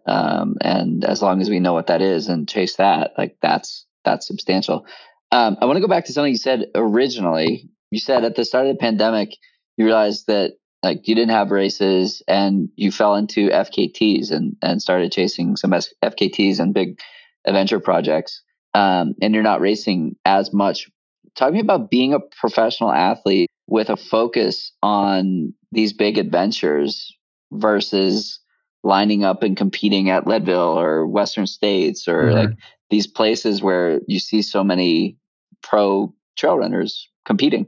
um, 0.06 0.58
and 0.62 1.04
as 1.04 1.24
long 1.24 1.42
as 1.42 1.50
we 1.50 1.60
know 1.60 1.74
what 1.74 1.88
that 1.88 2.04
is 2.04 2.28
and 2.28 2.48
chase 2.48 2.76
that, 2.76 3.14
like 3.18 3.38
that's 3.42 3.88
that's 4.06 4.28
substantial. 4.28 4.86
Um, 5.32 5.58
I 5.60 5.66
want 5.66 5.78
to 5.78 5.82
go 5.82 5.88
back 5.88 6.06
to 6.06 6.14
something 6.14 6.32
you 6.32 6.38
said 6.38 6.68
originally. 6.76 7.70
You 7.90 8.00
said 8.00 8.24
at 8.26 8.36
the 8.36 8.46
start 8.46 8.68
of 8.68 8.76
the 8.76 8.80
pandemic, 8.80 9.30
you 9.76 9.86
realized 9.86 10.28
that 10.28 10.54
like 10.84 11.08
you 11.08 11.16
didn't 11.16 11.32
have 11.32 11.52
races 11.52 12.22
and 12.28 12.70
you 12.76 12.92
fell 12.92 13.16
into 13.16 13.50
FKTs 13.50 14.32
and 14.32 14.56
and 14.62 14.82
started 14.82 15.12
chasing 15.12 15.56
some 15.56 15.72
FKTs 15.72 16.60
and 16.60 16.74
big 16.74 17.00
adventure 17.46 17.80
projects. 17.80 18.42
Um, 18.74 19.16
and 19.22 19.34
you're 19.34 19.44
not 19.44 19.62
racing 19.62 20.16
as 20.26 20.54
much. 20.54 20.90
Talk 21.36 21.50
to 21.50 21.54
me 21.54 21.60
about 21.60 21.90
being 21.90 22.14
a 22.14 22.20
professional 22.40 22.92
athlete 22.92 23.50
with 23.68 23.90
a 23.90 23.98
focus 23.98 24.72
on 24.84 25.54
these 25.72 25.94
big 25.94 26.18
adventures 26.18 27.14
versus 27.52 28.40
lining 28.84 29.24
up 29.24 29.44
and 29.44 29.58
competing 29.58 30.10
at 30.10 30.28
Leadville 30.28 30.80
or 30.80 31.08
Western 31.08 31.48
States 31.48 32.08
or 32.08 32.24
mm-hmm. 32.24 32.38
like 32.38 32.50
these 32.90 33.08
places 33.08 33.62
where 33.62 34.00
you 34.08 34.20
see 34.20 34.42
so 34.42 34.64
many 34.64 35.18
pro 35.62 36.14
trail 36.38 36.58
runners 36.58 37.10
competing. 37.26 37.68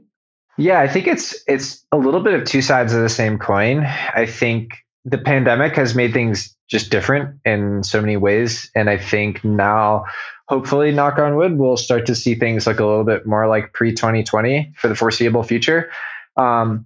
Yeah, 0.60 0.78
I 0.78 0.88
think 0.88 1.06
it's 1.06 1.34
it's 1.48 1.82
a 1.90 1.96
little 1.96 2.20
bit 2.20 2.34
of 2.34 2.44
two 2.44 2.60
sides 2.60 2.92
of 2.92 3.00
the 3.00 3.08
same 3.08 3.38
coin. 3.38 3.82
I 3.82 4.26
think 4.26 4.74
the 5.06 5.16
pandemic 5.16 5.74
has 5.76 5.94
made 5.94 6.12
things 6.12 6.54
just 6.68 6.90
different 6.90 7.40
in 7.46 7.82
so 7.82 7.98
many 7.98 8.18
ways, 8.18 8.70
and 8.74 8.90
I 8.90 8.98
think 8.98 9.42
now, 9.42 10.04
hopefully, 10.48 10.92
knock 10.92 11.18
on 11.18 11.36
wood, 11.36 11.56
we'll 11.56 11.78
start 11.78 12.04
to 12.06 12.14
see 12.14 12.34
things 12.34 12.66
look 12.66 12.78
a 12.78 12.84
little 12.84 13.04
bit 13.04 13.26
more 13.26 13.48
like 13.48 13.72
pre 13.72 13.94
2020 13.94 14.74
for 14.76 14.88
the 14.88 14.94
foreseeable 14.94 15.44
future. 15.44 15.90
Um, 16.36 16.84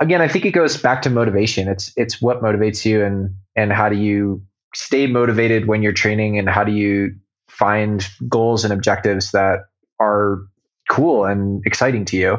again, 0.00 0.20
I 0.20 0.26
think 0.26 0.44
it 0.44 0.50
goes 0.50 0.76
back 0.76 1.02
to 1.02 1.10
motivation. 1.10 1.68
It's 1.68 1.92
it's 1.96 2.20
what 2.20 2.42
motivates 2.42 2.84
you, 2.84 3.04
and 3.04 3.36
and 3.54 3.72
how 3.72 3.88
do 3.88 3.96
you 3.96 4.42
stay 4.74 5.06
motivated 5.06 5.68
when 5.68 5.80
you're 5.80 5.92
training, 5.92 6.40
and 6.40 6.48
how 6.48 6.64
do 6.64 6.72
you 6.72 7.14
find 7.48 8.04
goals 8.28 8.64
and 8.64 8.72
objectives 8.72 9.30
that 9.30 9.60
are 10.00 10.40
cool 10.90 11.24
and 11.24 11.62
exciting 11.64 12.04
to 12.06 12.16
you. 12.16 12.38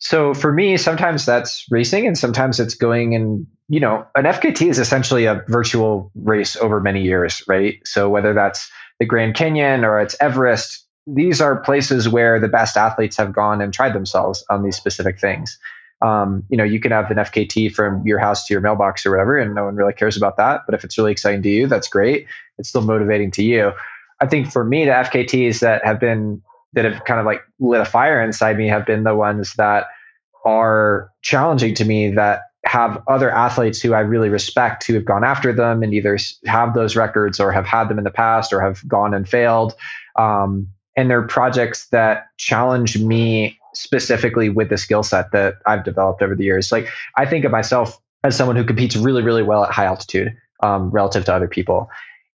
So 0.00 0.32
for 0.32 0.50
me, 0.50 0.78
sometimes 0.78 1.26
that's 1.26 1.66
racing 1.70 2.06
and 2.06 2.16
sometimes 2.16 2.58
it's 2.58 2.74
going 2.74 3.14
and, 3.14 3.46
you 3.68 3.80
know, 3.80 4.06
an 4.16 4.24
FKT 4.24 4.68
is 4.68 4.78
essentially 4.78 5.26
a 5.26 5.44
virtual 5.46 6.10
race 6.14 6.56
over 6.56 6.80
many 6.80 7.02
years, 7.02 7.42
right? 7.46 7.80
So 7.84 8.08
whether 8.08 8.32
that's 8.32 8.70
the 8.98 9.04
Grand 9.04 9.34
Canyon 9.34 9.84
or 9.84 10.00
it's 10.00 10.16
Everest, 10.18 10.86
these 11.06 11.42
are 11.42 11.60
places 11.60 12.08
where 12.08 12.40
the 12.40 12.48
best 12.48 12.78
athletes 12.78 13.18
have 13.18 13.34
gone 13.34 13.60
and 13.60 13.74
tried 13.74 13.92
themselves 13.92 14.42
on 14.48 14.62
these 14.62 14.76
specific 14.76 15.20
things. 15.20 15.58
Um, 16.02 16.44
you 16.48 16.56
know, 16.56 16.64
you 16.64 16.80
can 16.80 16.92
have 16.92 17.10
an 17.10 17.18
FKT 17.18 17.74
from 17.74 18.06
your 18.06 18.18
house 18.18 18.46
to 18.46 18.54
your 18.54 18.62
mailbox 18.62 19.04
or 19.04 19.10
whatever, 19.10 19.36
and 19.36 19.54
no 19.54 19.66
one 19.66 19.76
really 19.76 19.92
cares 19.92 20.16
about 20.16 20.38
that. 20.38 20.62
But 20.64 20.74
if 20.74 20.82
it's 20.82 20.96
really 20.96 21.12
exciting 21.12 21.42
to 21.42 21.50
you, 21.50 21.66
that's 21.66 21.88
great. 21.88 22.26
It's 22.56 22.70
still 22.70 22.80
motivating 22.80 23.32
to 23.32 23.42
you. 23.42 23.72
I 24.18 24.26
think 24.26 24.50
for 24.50 24.64
me, 24.64 24.86
the 24.86 24.92
FKTs 24.92 25.60
that 25.60 25.84
have 25.84 26.00
been 26.00 26.40
that 26.72 26.84
have 26.84 27.04
kind 27.04 27.20
of 27.20 27.26
like 27.26 27.42
lit 27.58 27.80
a 27.80 27.84
fire 27.84 28.22
inside 28.22 28.56
me 28.56 28.68
have 28.68 28.86
been 28.86 29.04
the 29.04 29.14
ones 29.14 29.54
that 29.54 29.86
are 30.44 31.10
challenging 31.22 31.74
to 31.74 31.84
me 31.84 32.10
that 32.12 32.42
have 32.64 33.02
other 33.08 33.30
athletes 33.30 33.80
who 33.80 33.94
I 33.94 34.00
really 34.00 34.28
respect 34.28 34.86
who 34.86 34.94
have 34.94 35.04
gone 35.04 35.24
after 35.24 35.52
them 35.52 35.82
and 35.82 35.94
either 35.94 36.18
have 36.46 36.74
those 36.74 36.94
records 36.94 37.40
or 37.40 37.52
have 37.52 37.66
had 37.66 37.88
them 37.88 37.98
in 37.98 38.04
the 38.04 38.10
past 38.10 38.52
or 38.52 38.60
have 38.60 38.86
gone 38.86 39.14
and 39.14 39.28
failed. 39.28 39.74
Um, 40.16 40.68
and 40.96 41.10
they're 41.10 41.22
projects 41.22 41.88
that 41.88 42.26
challenge 42.36 42.98
me 42.98 43.58
specifically 43.74 44.48
with 44.48 44.68
the 44.68 44.76
skill 44.76 45.02
set 45.02 45.32
that 45.32 45.54
I've 45.66 45.84
developed 45.84 46.22
over 46.22 46.34
the 46.34 46.44
years. 46.44 46.70
Like 46.70 46.88
I 47.16 47.24
think 47.24 47.44
of 47.44 47.52
myself 47.52 47.98
as 48.24 48.36
someone 48.36 48.56
who 48.56 48.64
competes 48.64 48.96
really, 48.96 49.22
really 49.22 49.42
well 49.42 49.64
at 49.64 49.72
high 49.72 49.86
altitude 49.86 50.36
um, 50.62 50.90
relative 50.90 51.24
to 51.26 51.34
other 51.34 51.48
people. 51.48 51.88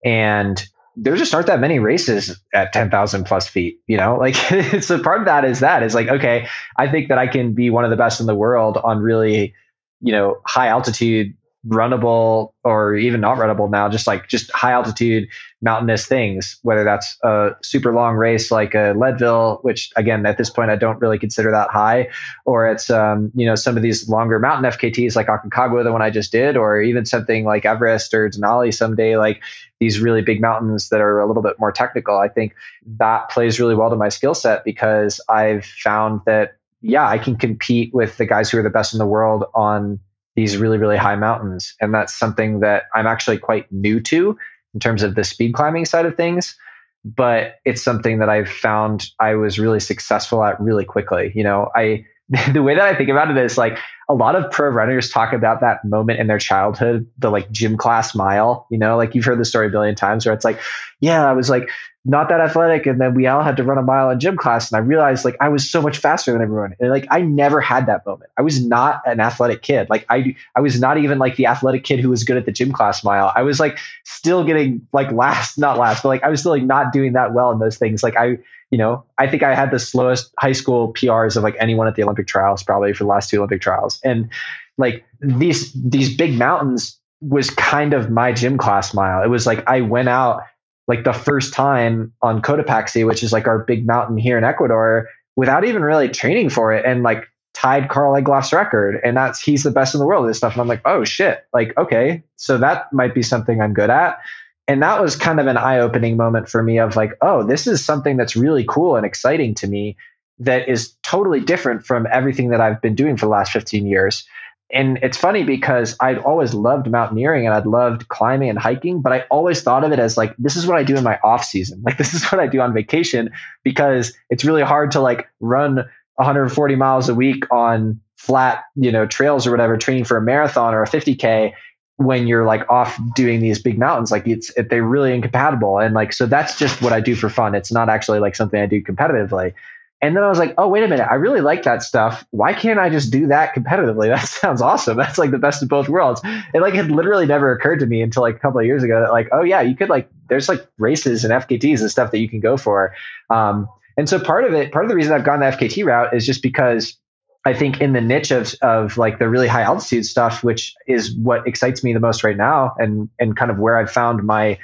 And 0.03 0.65
there 0.97 1.15
just 1.15 1.33
aren't 1.33 1.47
that 1.47 1.59
many 1.59 1.79
races 1.79 2.39
at 2.53 2.73
10,000 2.73 3.25
plus 3.25 3.47
feet, 3.47 3.79
you 3.87 3.97
know, 3.97 4.17
like 4.17 4.35
so 4.81 5.01
part 5.01 5.19
of 5.19 5.25
that 5.25 5.45
is 5.45 5.59
that 5.59 5.83
is 5.83 5.93
like, 5.93 6.07
okay, 6.07 6.47
I 6.77 6.89
think 6.89 7.09
that 7.09 7.17
I 7.17 7.27
can 7.27 7.53
be 7.53 7.69
one 7.69 7.83
of 7.83 7.89
the 7.89 7.97
best 7.97 8.19
in 8.19 8.27
the 8.27 8.35
world 8.35 8.77
on 8.77 8.99
really, 8.99 9.53
you 10.01 10.11
know, 10.11 10.41
high 10.45 10.67
altitude 10.67 11.35
runnable 11.67 12.53
or 12.63 12.95
even 12.95 13.21
not 13.21 13.37
runnable 13.37 13.69
now, 13.69 13.89
just 13.89 14.05
like 14.05 14.27
just 14.27 14.51
high 14.51 14.71
altitude 14.71 15.27
mountainous 15.61 16.05
things, 16.05 16.59
whether 16.61 16.83
that's 16.83 17.17
a 17.23 17.51
super 17.63 17.93
long 17.93 18.15
race 18.15 18.51
like 18.51 18.75
a 18.75 18.93
Leadville, 18.95 19.59
which 19.63 19.91
again, 19.95 20.25
at 20.25 20.37
this 20.37 20.49
point, 20.49 20.69
I 20.69 20.75
don't 20.75 21.01
really 21.01 21.17
consider 21.17 21.51
that 21.51 21.71
high, 21.71 22.09
or 22.45 22.67
it's, 22.67 22.89
um, 22.89 23.31
you 23.35 23.47
know, 23.47 23.55
some 23.55 23.77
of 23.77 23.83
these 23.83 24.07
longer 24.07 24.37
mountain 24.37 24.71
FKTs 24.71 25.15
like 25.15 25.27
Aconcagua, 25.27 25.83
the 25.83 25.91
one 25.91 26.03
I 26.03 26.11
just 26.11 26.31
did, 26.31 26.55
or 26.55 26.81
even 26.81 27.05
something 27.05 27.45
like 27.45 27.65
Everest 27.65 28.13
or 28.13 28.29
Denali 28.29 28.73
someday, 28.73 29.17
like 29.17 29.41
these 29.79 29.99
really 29.99 30.21
big 30.21 30.41
mountains 30.41 30.89
that 30.89 31.01
are 31.01 31.19
a 31.19 31.27
little 31.27 31.43
bit 31.43 31.59
more 31.59 31.71
technical. 31.71 32.17
I 32.17 32.29
think 32.29 32.55
that 32.97 33.29
plays 33.29 33.59
really 33.59 33.75
well 33.75 33.89
to 33.89 33.95
my 33.95 34.09
skill 34.09 34.33
set 34.33 34.63
because 34.63 35.19
I've 35.27 35.65
found 35.65 36.21
that, 36.25 36.57
yeah, 36.81 37.07
I 37.07 37.17
can 37.17 37.35
compete 37.35 37.93
with 37.93 38.17
the 38.17 38.25
guys 38.25 38.49
who 38.49 38.59
are 38.59 38.63
the 38.63 38.69
best 38.69 38.93
in 38.93 38.99
the 38.99 39.05
world 39.05 39.45
on 39.53 39.99
these 40.35 40.57
really, 40.57 40.77
really 40.77 40.97
high 40.97 41.15
mountains. 41.15 41.75
And 41.81 41.93
that's 41.93 42.13
something 42.13 42.61
that 42.61 42.83
I'm 42.93 43.07
actually 43.07 43.37
quite 43.37 43.71
new 43.71 43.99
to 44.01 44.37
in 44.73 44.79
terms 44.79 45.03
of 45.03 45.15
the 45.15 45.23
speed 45.23 45.53
climbing 45.53 45.85
side 45.85 46.05
of 46.05 46.15
things. 46.15 46.57
But 47.03 47.59
it's 47.65 47.83
something 47.83 48.19
that 48.19 48.29
I've 48.29 48.49
found 48.49 49.11
I 49.19 49.35
was 49.35 49.59
really 49.59 49.79
successful 49.79 50.43
at 50.43 50.59
really 50.59 50.85
quickly. 50.85 51.31
You 51.35 51.43
know, 51.43 51.69
I 51.75 52.05
the 52.53 52.63
way 52.63 52.75
that 52.75 52.83
I 52.83 52.95
think 52.95 53.09
about 53.09 53.29
it 53.29 53.37
is 53.37 53.57
like 53.57 53.77
a 54.09 54.13
lot 54.13 54.35
of 54.35 54.51
pro 54.51 54.69
runners 54.69 55.09
talk 55.09 55.33
about 55.33 55.61
that 55.61 55.85
moment 55.85 56.19
in 56.19 56.27
their 56.27 56.39
childhood, 56.39 57.07
the 57.17 57.29
like 57.29 57.51
gym 57.51 57.77
class 57.77 58.15
mile, 58.15 58.67
you 58.71 58.77
know, 58.77 58.97
like 58.97 59.13
you've 59.13 59.25
heard 59.25 59.39
the 59.39 59.45
story 59.45 59.67
a 59.67 59.69
billion 59.69 59.95
times 59.95 60.25
where 60.25 60.33
it's 60.33 60.45
like, 60.45 60.59
yeah, 60.99 61.23
I 61.27 61.33
was 61.33 61.49
like 61.49 61.69
not 62.07 62.29
that 62.29 62.39
athletic. 62.39 62.85
And 62.85 63.01
then 63.01 63.15
we 63.15 63.25
all 63.25 63.41
had 63.41 63.57
to 63.57 63.63
run 63.63 63.79
a 63.79 63.81
mile 63.81 64.11
in 64.11 64.19
gym 64.19 64.37
class. 64.37 64.71
And 64.71 64.77
I 64.77 64.79
realized 64.79 65.25
like 65.25 65.35
I 65.41 65.49
was 65.49 65.69
so 65.69 65.81
much 65.81 65.97
faster 65.97 66.31
than 66.31 66.41
everyone. 66.41 66.75
And 66.79 66.91
like 66.91 67.07
I 67.09 67.21
never 67.21 67.59
had 67.59 67.87
that 67.87 68.05
moment. 68.05 68.29
I 68.37 68.43
was 68.43 68.63
not 68.63 69.01
an 69.07 69.19
athletic 69.19 69.63
kid. 69.63 69.89
Like 69.89 70.05
I 70.07 70.35
I 70.55 70.61
was 70.61 70.79
not 70.79 70.99
even 70.99 71.17
like 71.17 71.35
the 71.35 71.47
athletic 71.47 71.83
kid 71.83 71.99
who 71.99 72.09
was 72.11 72.23
good 72.23 72.37
at 72.37 72.45
the 72.45 72.51
gym 72.51 72.71
class 72.71 73.03
mile. 73.03 73.31
I 73.35 73.41
was 73.41 73.59
like 73.59 73.79
still 74.03 74.43
getting 74.43 74.87
like 74.93 75.11
last, 75.11 75.57
not 75.57 75.79
last, 75.79 76.03
but 76.03 76.09
like 76.09 76.23
I 76.23 76.29
was 76.29 76.41
still 76.41 76.51
like 76.51 76.63
not 76.63 76.93
doing 76.93 77.13
that 77.13 77.33
well 77.33 77.51
in 77.51 77.57
those 77.57 77.77
things. 77.77 78.03
Like 78.03 78.15
I, 78.15 78.37
you 78.69 78.77
know, 78.77 79.03
I 79.17 79.27
think 79.27 79.41
I 79.41 79.55
had 79.55 79.71
the 79.71 79.79
slowest 79.79 80.31
high 80.37 80.51
school 80.51 80.93
PRs 80.93 81.35
of 81.35 81.43
like 81.43 81.55
anyone 81.59 81.87
at 81.87 81.95
the 81.95 82.03
Olympic 82.03 82.27
trials, 82.27 82.61
probably 82.61 82.93
for 82.93 83.03
the 83.03 83.09
last 83.09 83.31
two 83.31 83.37
Olympic 83.37 83.61
trials. 83.61 83.99
And 84.03 84.29
like 84.77 85.05
these 85.21 85.71
these 85.73 86.15
big 86.15 86.37
mountains 86.37 86.99
was 87.21 87.49
kind 87.49 87.95
of 87.95 88.11
my 88.11 88.31
gym 88.31 88.59
class 88.59 88.93
mile. 88.93 89.23
It 89.23 89.29
was 89.29 89.47
like 89.47 89.67
I 89.67 89.81
went 89.81 90.09
out 90.09 90.43
like 90.87 91.03
the 91.03 91.13
first 91.13 91.53
time 91.53 92.13
on 92.21 92.41
Cotopaxi, 92.41 93.05
which 93.05 93.23
is 93.23 93.33
like 93.33 93.47
our 93.47 93.59
big 93.59 93.85
mountain 93.85 94.17
here 94.17 94.37
in 94.37 94.43
Ecuador, 94.43 95.09
without 95.35 95.65
even 95.65 95.81
really 95.83 96.09
training 96.09 96.49
for 96.49 96.73
it, 96.73 96.85
and 96.85 97.03
like 97.03 97.25
tied 97.53 97.89
Karl 97.89 98.21
Egloff's 98.21 98.53
record, 98.53 98.99
and 99.03 99.15
that's 99.15 99.41
he's 99.41 99.63
the 99.63 99.71
best 99.71 99.95
in 99.95 99.99
the 99.99 100.05
world 100.05 100.25
at 100.25 100.27
this 100.27 100.37
stuff. 100.37 100.53
And 100.53 100.61
I'm 100.61 100.67
like, 100.67 100.81
oh 100.85 101.03
shit, 101.03 101.45
like 101.53 101.75
okay, 101.77 102.23
so 102.35 102.57
that 102.57 102.91
might 102.93 103.15
be 103.15 103.23
something 103.23 103.61
I'm 103.61 103.73
good 103.73 103.89
at. 103.89 104.19
And 104.67 104.81
that 104.81 105.01
was 105.01 105.15
kind 105.15 105.39
of 105.39 105.45
an 105.45 105.57
eye-opening 105.57 106.17
moment 106.17 106.49
for 106.49 106.61
me 106.63 106.79
of 106.79 106.95
like, 106.95 107.11
oh, 107.21 107.43
this 107.43 107.67
is 107.67 107.85
something 107.85 108.17
that's 108.17 108.35
really 108.35 108.65
cool 108.67 108.95
and 108.95 109.05
exciting 109.05 109.53
to 109.55 109.67
me 109.67 109.95
that 110.39 110.67
is 110.67 110.95
totally 111.03 111.39
different 111.39 111.85
from 111.85 112.07
everything 112.11 112.49
that 112.49 112.61
I've 112.61 112.81
been 112.81 112.95
doing 112.95 113.15
for 113.15 113.27
the 113.27 113.31
last 113.31 113.51
15 113.51 113.85
years 113.85 114.25
and 114.71 114.97
it's 115.03 115.17
funny 115.17 115.43
because 115.43 115.95
I'd 115.99 116.17
always 116.17 116.53
loved 116.53 116.89
mountaineering 116.89 117.45
and 117.45 117.53
I'd 117.53 117.67
loved 117.67 118.07
climbing 118.07 118.49
and 118.49 118.57
hiking, 118.57 119.01
but 119.01 119.13
I 119.13 119.21
always 119.29 119.61
thought 119.61 119.83
of 119.83 119.91
it 119.91 119.99
as 119.99 120.17
like 120.17 120.35
this 120.37 120.55
is 120.55 120.65
what 120.65 120.77
I 120.77 120.83
do 120.83 120.95
in 120.95 121.03
my 121.03 121.19
off 121.23 121.43
season. 121.45 121.81
Like 121.85 121.97
this 121.97 122.13
is 122.15 122.25
what 122.31 122.41
I 122.41 122.47
do 122.47 122.59
on 122.61 122.73
vacation 122.73 123.29
because 123.63 124.13
it's 124.29 124.43
really 124.43 124.63
hard 124.63 124.91
to 124.91 125.01
like 125.01 125.27
run 125.39 125.75
140 126.15 126.75
miles 126.75 127.09
a 127.09 127.15
week 127.15 127.43
on 127.51 128.01
flat, 128.17 128.63
you 128.75 128.91
know, 128.91 129.05
trails 129.05 129.45
or 129.45 129.51
whatever, 129.51 129.77
training 129.77 130.05
for 130.05 130.17
a 130.17 130.21
marathon 130.21 130.73
or 130.73 130.81
a 130.81 130.87
50k 130.87 131.53
when 131.97 132.27
you're 132.27 132.45
like 132.45 132.69
off 132.69 132.99
doing 133.15 133.39
these 133.39 133.61
big 133.61 133.77
mountains. 133.77 134.11
Like 134.11 134.27
it's 134.27 134.49
it, 134.57 134.69
they're 134.69 134.83
really 134.83 135.13
incompatible, 135.13 135.77
and 135.77 135.93
like 135.93 136.11
so 136.11 136.25
that's 136.25 136.57
just 136.57 136.81
what 136.81 136.91
I 136.91 137.01
do 137.01 137.15
for 137.15 137.29
fun. 137.29 137.55
It's 137.55 137.71
not 137.71 137.89
actually 137.89 138.19
like 138.19 138.35
something 138.35 138.59
I 138.59 138.65
do 138.65 138.81
competitively. 138.81 139.53
And 140.01 140.15
then 140.15 140.23
I 140.23 140.29
was 140.29 140.37
like, 140.37 140.53
oh, 140.57 140.67
wait 140.67 140.83
a 140.83 140.87
minute. 140.87 141.07
I 141.09 141.15
really 141.15 141.41
like 141.41 141.63
that 141.63 141.81
stuff. 141.81 142.25
Why 142.31 142.53
can't 142.53 142.79
I 142.79 142.89
just 142.89 143.11
do 143.11 143.27
that 143.27 143.55
competitively? 143.55 144.09
That 144.15 144.27
sounds 144.27 144.61
awesome. 144.61 144.97
That's 144.97 145.17
like 145.17 145.31
the 145.31 145.39
best 145.39 145.63
of 145.63 145.69
both 145.69 145.89
worlds. 145.89 146.21
It 146.53 146.61
like 146.61 146.73
had 146.73 146.91
literally 146.91 147.25
never 147.25 147.51
occurred 147.51 147.79
to 147.79 147.85
me 147.85 148.01
until 148.01 148.21
like 148.21 148.35
a 148.35 148.39
couple 148.39 148.59
of 148.59 148.65
years 148.65 148.83
ago 148.83 149.01
that 149.01 149.11
like, 149.11 149.29
oh 149.31 149.43
yeah, 149.43 149.61
you 149.61 149.75
could 149.75 149.89
like, 149.89 150.09
there's 150.29 150.49
like 150.49 150.67
races 150.77 151.23
and 151.23 151.33
FKTs 151.33 151.79
and 151.81 151.89
stuff 151.89 152.11
that 152.11 152.19
you 152.19 152.29
can 152.29 152.39
go 152.39 152.57
for. 152.57 152.93
Um, 153.29 153.67
and 153.97 154.07
so 154.07 154.19
part 154.19 154.43
of 154.43 154.53
it, 154.53 154.71
part 154.71 154.85
of 154.85 154.89
the 154.89 154.95
reason 154.95 155.13
I've 155.13 155.23
gone 155.23 155.39
the 155.39 155.47
FKT 155.47 155.85
route 155.85 156.13
is 156.13 156.25
just 156.25 156.43
because 156.43 156.97
I 157.45 157.53
think 157.53 157.79
in 157.79 157.93
the 157.93 158.01
niche 158.01 158.31
of, 158.31 158.53
of 158.61 158.97
like 158.97 159.17
the 159.17 159.29
really 159.29 159.47
high 159.47 159.61
altitude 159.61 160.05
stuff, 160.05 160.43
which 160.43 160.75
is 160.87 161.15
what 161.15 161.47
excites 161.47 161.83
me 161.83 161.93
the 161.93 161.99
most 161.99 162.23
right 162.23 162.37
now 162.37 162.75
and, 162.77 163.09
and 163.19 163.35
kind 163.37 163.49
of 163.49 163.59
where 163.59 163.77
I've 163.77 163.91
found 163.91 164.23
my, 164.23 164.59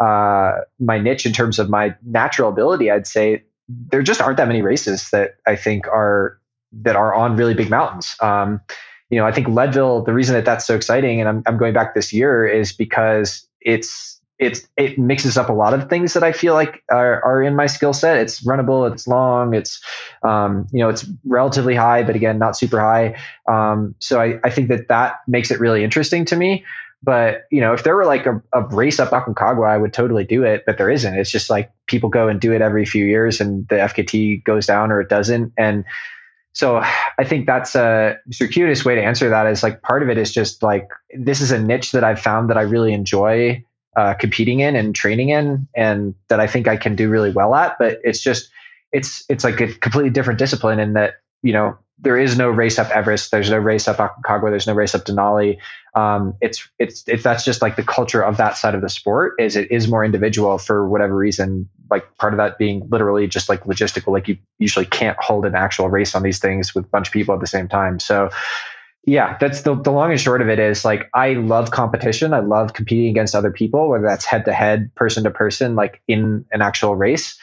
uh, 0.00 0.52
my 0.78 0.98
niche 0.98 1.26
in 1.26 1.32
terms 1.32 1.58
of 1.58 1.68
my 1.68 1.96
natural 2.04 2.50
ability, 2.50 2.90
I'd 2.90 3.06
say 3.06 3.44
there 3.68 4.02
just 4.02 4.20
aren't 4.20 4.36
that 4.36 4.48
many 4.48 4.62
races 4.62 5.10
that 5.10 5.36
I 5.46 5.56
think 5.56 5.86
are 5.88 6.38
that 6.82 6.96
are 6.96 7.14
on 7.14 7.36
really 7.36 7.54
big 7.54 7.70
mountains. 7.70 8.14
Um, 8.20 8.60
you 9.10 9.18
know, 9.18 9.26
I 9.26 9.32
think 9.32 9.48
Leadville. 9.48 10.02
The 10.02 10.12
reason 10.12 10.34
that 10.34 10.44
that's 10.44 10.66
so 10.66 10.74
exciting, 10.74 11.20
and 11.20 11.28
I'm, 11.28 11.42
I'm 11.46 11.58
going 11.58 11.72
back 11.72 11.94
this 11.94 12.12
year, 12.12 12.46
is 12.46 12.72
because 12.72 13.46
it's 13.60 14.20
it's 14.38 14.68
it 14.76 14.98
mixes 14.98 15.38
up 15.38 15.48
a 15.48 15.52
lot 15.52 15.72
of 15.72 15.88
things 15.88 16.12
that 16.12 16.22
I 16.22 16.32
feel 16.32 16.54
like 16.54 16.82
are, 16.90 17.24
are 17.24 17.42
in 17.42 17.56
my 17.56 17.66
skill 17.66 17.92
set. 17.92 18.18
It's 18.18 18.44
runnable, 18.44 18.90
it's 18.92 19.06
long, 19.06 19.54
it's 19.54 19.82
um, 20.22 20.66
you 20.72 20.80
know 20.80 20.88
it's 20.88 21.06
relatively 21.24 21.74
high, 21.74 22.02
but 22.02 22.16
again 22.16 22.38
not 22.38 22.56
super 22.56 22.80
high. 22.80 23.16
Um, 23.48 23.94
so 23.98 24.20
I, 24.20 24.38
I 24.44 24.50
think 24.50 24.68
that 24.68 24.88
that 24.88 25.20
makes 25.26 25.50
it 25.50 25.60
really 25.60 25.84
interesting 25.84 26.24
to 26.26 26.36
me. 26.36 26.64
But 27.02 27.44
you 27.50 27.60
know, 27.60 27.72
if 27.72 27.84
there 27.84 27.94
were 27.94 28.06
like 28.06 28.26
a, 28.26 28.42
a 28.52 28.62
race 28.62 28.98
up 28.98 29.10
Aconcagua, 29.10 29.68
I 29.68 29.76
would 29.76 29.92
totally 29.92 30.24
do 30.24 30.44
it. 30.44 30.64
But 30.66 30.78
there 30.78 30.90
isn't. 30.90 31.14
It's 31.14 31.30
just 31.30 31.50
like 31.50 31.70
people 31.86 32.08
go 32.08 32.28
and 32.28 32.40
do 32.40 32.52
it 32.52 32.62
every 32.62 32.84
few 32.84 33.04
years, 33.04 33.40
and 33.40 33.68
the 33.68 33.76
FKT 33.76 34.44
goes 34.44 34.66
down 34.66 34.90
or 34.90 35.00
it 35.00 35.08
doesn't. 35.08 35.52
And 35.56 35.84
so 36.52 36.78
I 36.78 37.24
think 37.24 37.46
that's 37.46 37.74
a 37.74 38.16
circuitous 38.30 38.84
way 38.84 38.94
to 38.94 39.02
answer 39.02 39.28
that. 39.28 39.46
Is 39.46 39.62
like 39.62 39.82
part 39.82 40.02
of 40.02 40.08
it 40.08 40.18
is 40.18 40.32
just 40.32 40.62
like 40.62 40.88
this 41.16 41.40
is 41.40 41.52
a 41.52 41.60
niche 41.60 41.92
that 41.92 42.02
I've 42.02 42.20
found 42.20 42.50
that 42.50 42.56
I 42.56 42.62
really 42.62 42.92
enjoy 42.92 43.62
uh, 43.94 44.14
competing 44.14 44.60
in 44.60 44.74
and 44.74 44.94
training 44.94 45.28
in, 45.28 45.68
and 45.76 46.14
that 46.28 46.40
I 46.40 46.46
think 46.46 46.66
I 46.66 46.76
can 46.76 46.96
do 46.96 47.10
really 47.10 47.30
well 47.30 47.54
at. 47.54 47.76
But 47.78 47.98
it's 48.04 48.20
just 48.22 48.50
it's 48.90 49.24
it's 49.28 49.44
like 49.44 49.60
a 49.60 49.72
completely 49.74 50.10
different 50.10 50.38
discipline 50.38 50.78
in 50.78 50.94
that 50.94 51.16
you 51.42 51.52
know 51.52 51.76
there 51.98 52.18
is 52.18 52.36
no 52.36 52.50
race 52.50 52.78
up 52.78 52.90
Everest. 52.90 53.30
There's 53.30 53.50
no 53.50 53.58
race 53.58 53.88
up 53.88 53.96
Aconcagua. 53.96 54.50
There's 54.50 54.66
no 54.66 54.74
race 54.74 54.94
up 54.94 55.04
Denali. 55.04 55.58
Um, 55.94 56.34
it's 56.42 56.68
it's 56.78 57.04
it's 57.06 57.22
that's 57.22 57.44
just 57.44 57.62
like 57.62 57.76
the 57.76 57.82
culture 57.82 58.22
of 58.22 58.36
that 58.36 58.58
side 58.58 58.74
of 58.74 58.82
the 58.82 58.88
sport. 58.90 59.34
Is 59.38 59.56
it 59.56 59.70
is 59.70 59.88
more 59.88 60.04
individual 60.04 60.58
for 60.58 60.86
whatever 60.88 61.16
reason. 61.16 61.68
Like 61.90 62.16
part 62.18 62.34
of 62.34 62.38
that 62.38 62.58
being 62.58 62.86
literally 62.90 63.26
just 63.26 63.48
like 63.48 63.64
logistical. 63.64 64.12
Like 64.12 64.28
you 64.28 64.36
usually 64.58 64.84
can't 64.84 65.18
hold 65.18 65.46
an 65.46 65.54
actual 65.54 65.88
race 65.88 66.14
on 66.14 66.22
these 66.22 66.38
things 66.38 66.74
with 66.74 66.84
a 66.84 66.88
bunch 66.88 67.08
of 67.08 67.12
people 67.12 67.34
at 67.34 67.40
the 67.40 67.46
same 67.46 67.68
time. 67.68 67.98
So 67.98 68.30
yeah, 69.06 69.38
that's 69.38 69.62
the, 69.62 69.74
the 69.74 69.92
long 69.92 70.10
and 70.10 70.20
short 70.20 70.42
of 70.42 70.48
it 70.48 70.58
is 70.58 70.84
like 70.84 71.08
I 71.14 71.34
love 71.34 71.70
competition. 71.70 72.34
I 72.34 72.40
love 72.40 72.72
competing 72.72 73.08
against 73.08 73.34
other 73.36 73.52
people, 73.52 73.88
whether 73.88 74.04
that's 74.04 74.24
head 74.24 74.44
to 74.46 74.52
head, 74.52 74.92
person 74.96 75.24
to 75.24 75.30
person, 75.30 75.76
like 75.76 76.02
in 76.08 76.44
an 76.50 76.60
actual 76.60 76.96
race, 76.96 77.38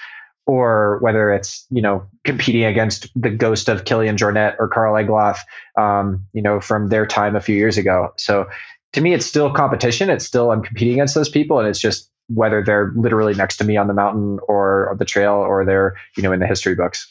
or 0.45 0.99
whether 1.01 1.31
it's, 1.31 1.65
you 1.69 1.81
know, 1.81 2.05
competing 2.23 2.65
against 2.65 3.07
the 3.15 3.29
ghost 3.29 3.69
of 3.69 3.85
Kilian 3.85 4.17
Jornet 4.17 4.55
or 4.59 4.67
Karl 4.67 4.93
Egloff, 4.95 5.39
um, 5.77 6.25
you 6.33 6.41
know, 6.41 6.59
from 6.59 6.89
their 6.89 7.05
time 7.05 7.35
a 7.35 7.41
few 7.41 7.55
years 7.55 7.77
ago. 7.77 8.13
So 8.17 8.49
to 8.93 9.01
me, 9.01 9.13
it's 9.13 9.25
still 9.25 9.53
competition. 9.53 10.09
It's 10.09 10.25
still, 10.25 10.51
I'm 10.51 10.61
competing 10.61 10.93
against 10.93 11.15
those 11.15 11.29
people. 11.29 11.59
And 11.59 11.67
it's 11.67 11.79
just 11.79 12.09
whether 12.27 12.63
they're 12.63 12.91
literally 12.95 13.33
next 13.33 13.57
to 13.57 13.63
me 13.63 13.77
on 13.77 13.87
the 13.87 13.93
mountain 13.93 14.39
or 14.47 14.95
the 14.99 15.05
trail 15.05 15.33
or 15.33 15.65
they're, 15.65 15.95
you 16.17 16.23
know, 16.23 16.31
in 16.31 16.39
the 16.39 16.47
history 16.47 16.75
books. 16.75 17.09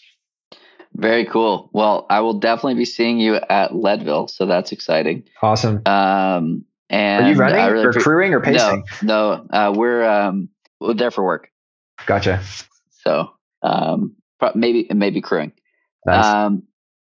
Very 0.95 1.25
cool. 1.25 1.71
Well, 1.73 2.07
I 2.11 2.21
will 2.21 2.35
definitely 2.35 2.75
be 2.75 2.85
seeing 2.85 3.19
you 3.19 3.37
at 3.37 3.75
Leadville, 3.75 4.29
so 4.29 4.45
that's 4.45 4.73
exciting. 4.73 5.25
Awesome. 5.41 5.81
Um, 5.87 6.67
and 6.91 7.25
are 7.25 7.31
you 7.31 7.37
running 7.37 7.73
really 7.73 7.87
or 7.87 7.93
pre- 7.93 8.03
crewing 8.03 8.35
or 8.35 8.41
pacing? 8.41 8.85
No, 9.03 9.37
no. 9.37 9.47
Uh, 9.51 9.73
we're 9.75 10.05
um, 10.05 10.51
we're 10.81 10.93
there 10.93 11.11
for 11.11 11.25
work. 11.25 11.49
Gotcha. 12.05 12.43
So 13.05 13.31
um, 13.63 14.17
maybe 14.55 14.87
maybe 14.93 15.21
crewing. 15.21 15.53
Nice. 16.07 16.25
Um, 16.25 16.65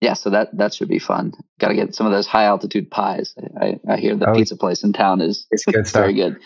yeah, 0.00 0.12
so 0.12 0.30
that 0.30 0.56
that 0.56 0.74
should 0.74 0.88
be 0.88 0.98
fun. 0.98 1.32
Got 1.58 1.68
to 1.68 1.74
get 1.74 1.94
some 1.94 2.06
of 2.06 2.12
those 2.12 2.26
high 2.26 2.44
altitude 2.44 2.90
pies. 2.90 3.34
I, 3.60 3.80
I 3.88 3.96
hear 3.96 4.14
the 4.14 4.30
oh, 4.30 4.34
pizza 4.34 4.56
place 4.56 4.84
in 4.84 4.92
town 4.92 5.20
is 5.20 5.46
it's 5.50 5.64
good 5.66 5.88
very 5.88 6.12
good. 6.12 6.38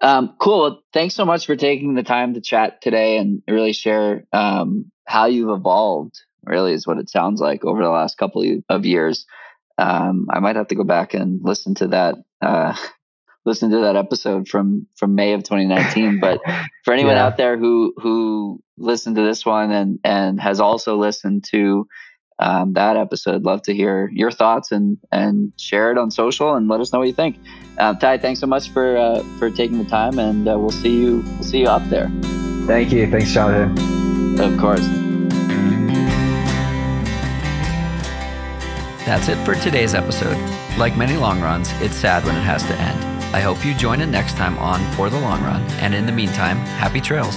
Um, 0.00 0.36
cool. 0.38 0.80
Thanks 0.92 1.14
so 1.14 1.24
much 1.24 1.46
for 1.46 1.56
taking 1.56 1.94
the 1.94 2.04
time 2.04 2.34
to 2.34 2.40
chat 2.40 2.80
today 2.80 3.18
and 3.18 3.42
really 3.48 3.72
share 3.72 4.24
um, 4.32 4.92
how 5.06 5.26
you've 5.26 5.50
evolved 5.50 6.14
really 6.44 6.72
is 6.72 6.86
what 6.86 6.98
it 6.98 7.10
sounds 7.10 7.40
like 7.40 7.64
over 7.64 7.82
the 7.82 7.90
last 7.90 8.16
couple 8.16 8.44
of 8.68 8.86
years. 8.86 9.26
Um, 9.76 10.26
I 10.30 10.40
might 10.40 10.56
have 10.56 10.68
to 10.68 10.74
go 10.74 10.84
back 10.84 11.14
and 11.14 11.40
listen 11.42 11.74
to 11.76 11.88
that 11.88 12.16
uh, 12.40 12.74
listen 13.48 13.70
to 13.70 13.78
that 13.80 13.96
episode 13.96 14.46
from 14.46 14.86
from 14.94 15.14
May 15.14 15.32
of 15.32 15.42
2019. 15.42 16.20
But 16.20 16.40
for 16.84 16.92
anyone 16.92 17.16
yeah. 17.16 17.26
out 17.26 17.36
there 17.36 17.56
who 17.56 17.94
who 17.96 18.60
listened 18.76 19.16
to 19.16 19.22
this 19.22 19.44
one 19.44 19.72
and 19.72 19.98
and 20.04 20.40
has 20.40 20.60
also 20.60 20.96
listened 20.96 21.44
to 21.50 21.88
um, 22.38 22.74
that 22.74 22.96
episode, 22.96 23.42
love 23.42 23.62
to 23.62 23.74
hear 23.74 24.10
your 24.12 24.30
thoughts 24.30 24.70
and 24.70 24.98
and 25.10 25.52
share 25.58 25.90
it 25.90 25.98
on 25.98 26.12
social 26.12 26.54
and 26.54 26.68
let 26.68 26.80
us 26.80 26.92
know 26.92 27.00
what 27.00 27.08
you 27.08 27.14
think. 27.14 27.38
Um, 27.78 27.98
Ty, 27.98 28.18
thanks 28.18 28.38
so 28.38 28.46
much 28.46 28.70
for 28.70 28.96
uh, 28.96 29.22
for 29.38 29.50
taking 29.50 29.78
the 29.78 29.90
time, 29.90 30.18
and 30.18 30.46
uh, 30.46 30.56
we'll 30.56 30.70
see 30.70 30.94
you 30.94 31.24
we'll 31.26 31.42
see 31.42 31.60
you 31.60 31.68
up 31.68 31.88
there. 31.88 32.08
Thank 32.66 32.92
you. 32.92 33.10
Thanks, 33.10 33.32
Jonathan. 33.32 34.38
Of 34.38 34.60
course. 34.60 34.86
That's 39.08 39.28
it 39.28 39.42
for 39.46 39.54
today's 39.54 39.94
episode. 39.94 40.36
Like 40.76 40.94
many 40.98 41.16
long 41.16 41.40
runs, 41.40 41.72
it's 41.80 41.96
sad 41.96 42.24
when 42.26 42.36
it 42.36 42.42
has 42.42 42.62
to 42.64 42.74
end. 42.74 43.17
I 43.30 43.40
hope 43.40 43.62
you 43.62 43.74
join 43.74 44.00
in 44.00 44.10
next 44.10 44.36
time 44.36 44.56
on 44.56 44.80
For 44.92 45.10
the 45.10 45.20
Long 45.20 45.42
Run, 45.42 45.62
and 45.82 45.94
in 45.94 46.06
the 46.06 46.12
meantime, 46.12 46.56
happy 46.56 46.98
trails. 46.98 47.36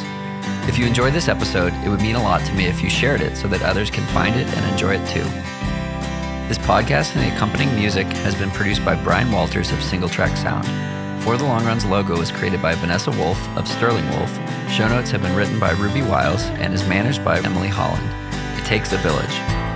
If 0.69 0.77
you 0.77 0.85
enjoyed 0.85 1.11
this 1.11 1.27
episode, 1.27 1.73
it 1.83 1.89
would 1.89 2.01
mean 2.01 2.15
a 2.15 2.23
lot 2.23 2.45
to 2.45 2.53
me 2.53 2.65
if 2.65 2.81
you 2.81 2.89
shared 2.89 3.19
it 3.19 3.35
so 3.35 3.49
that 3.49 3.61
others 3.61 3.89
can 3.91 4.05
find 4.07 4.35
it 4.37 4.47
and 4.47 4.71
enjoy 4.71 4.95
it 4.95 5.05
too. 5.09 5.23
This 6.47 6.57
podcast 6.57 7.15
and 7.15 7.23
the 7.23 7.35
accompanying 7.35 7.75
music 7.75 8.07
has 8.07 8.35
been 8.35 8.51
produced 8.51 8.85
by 8.85 8.95
Brian 9.03 9.33
Walters 9.33 9.73
of 9.73 9.83
Single 9.83 10.07
Track 10.07 10.37
Sound. 10.37 10.65
For 11.23 11.35
the 11.35 11.43
Long 11.43 11.65
Run's 11.65 11.85
logo 11.85 12.17
was 12.17 12.31
created 12.31 12.61
by 12.61 12.73
Vanessa 12.75 13.11
Wolf 13.11 13.39
of 13.57 13.67
Sterling 13.67 14.09
Wolf. 14.11 14.33
Show 14.71 14.87
notes 14.87 15.11
have 15.11 15.21
been 15.21 15.35
written 15.35 15.59
by 15.59 15.71
Ruby 15.71 16.03
Wiles 16.03 16.43
and 16.61 16.73
is 16.73 16.87
managed 16.87 17.25
by 17.25 17.39
Emily 17.39 17.67
Holland. 17.67 18.09
It 18.57 18.65
takes 18.65 18.93
a 18.93 18.97
village. 18.97 19.70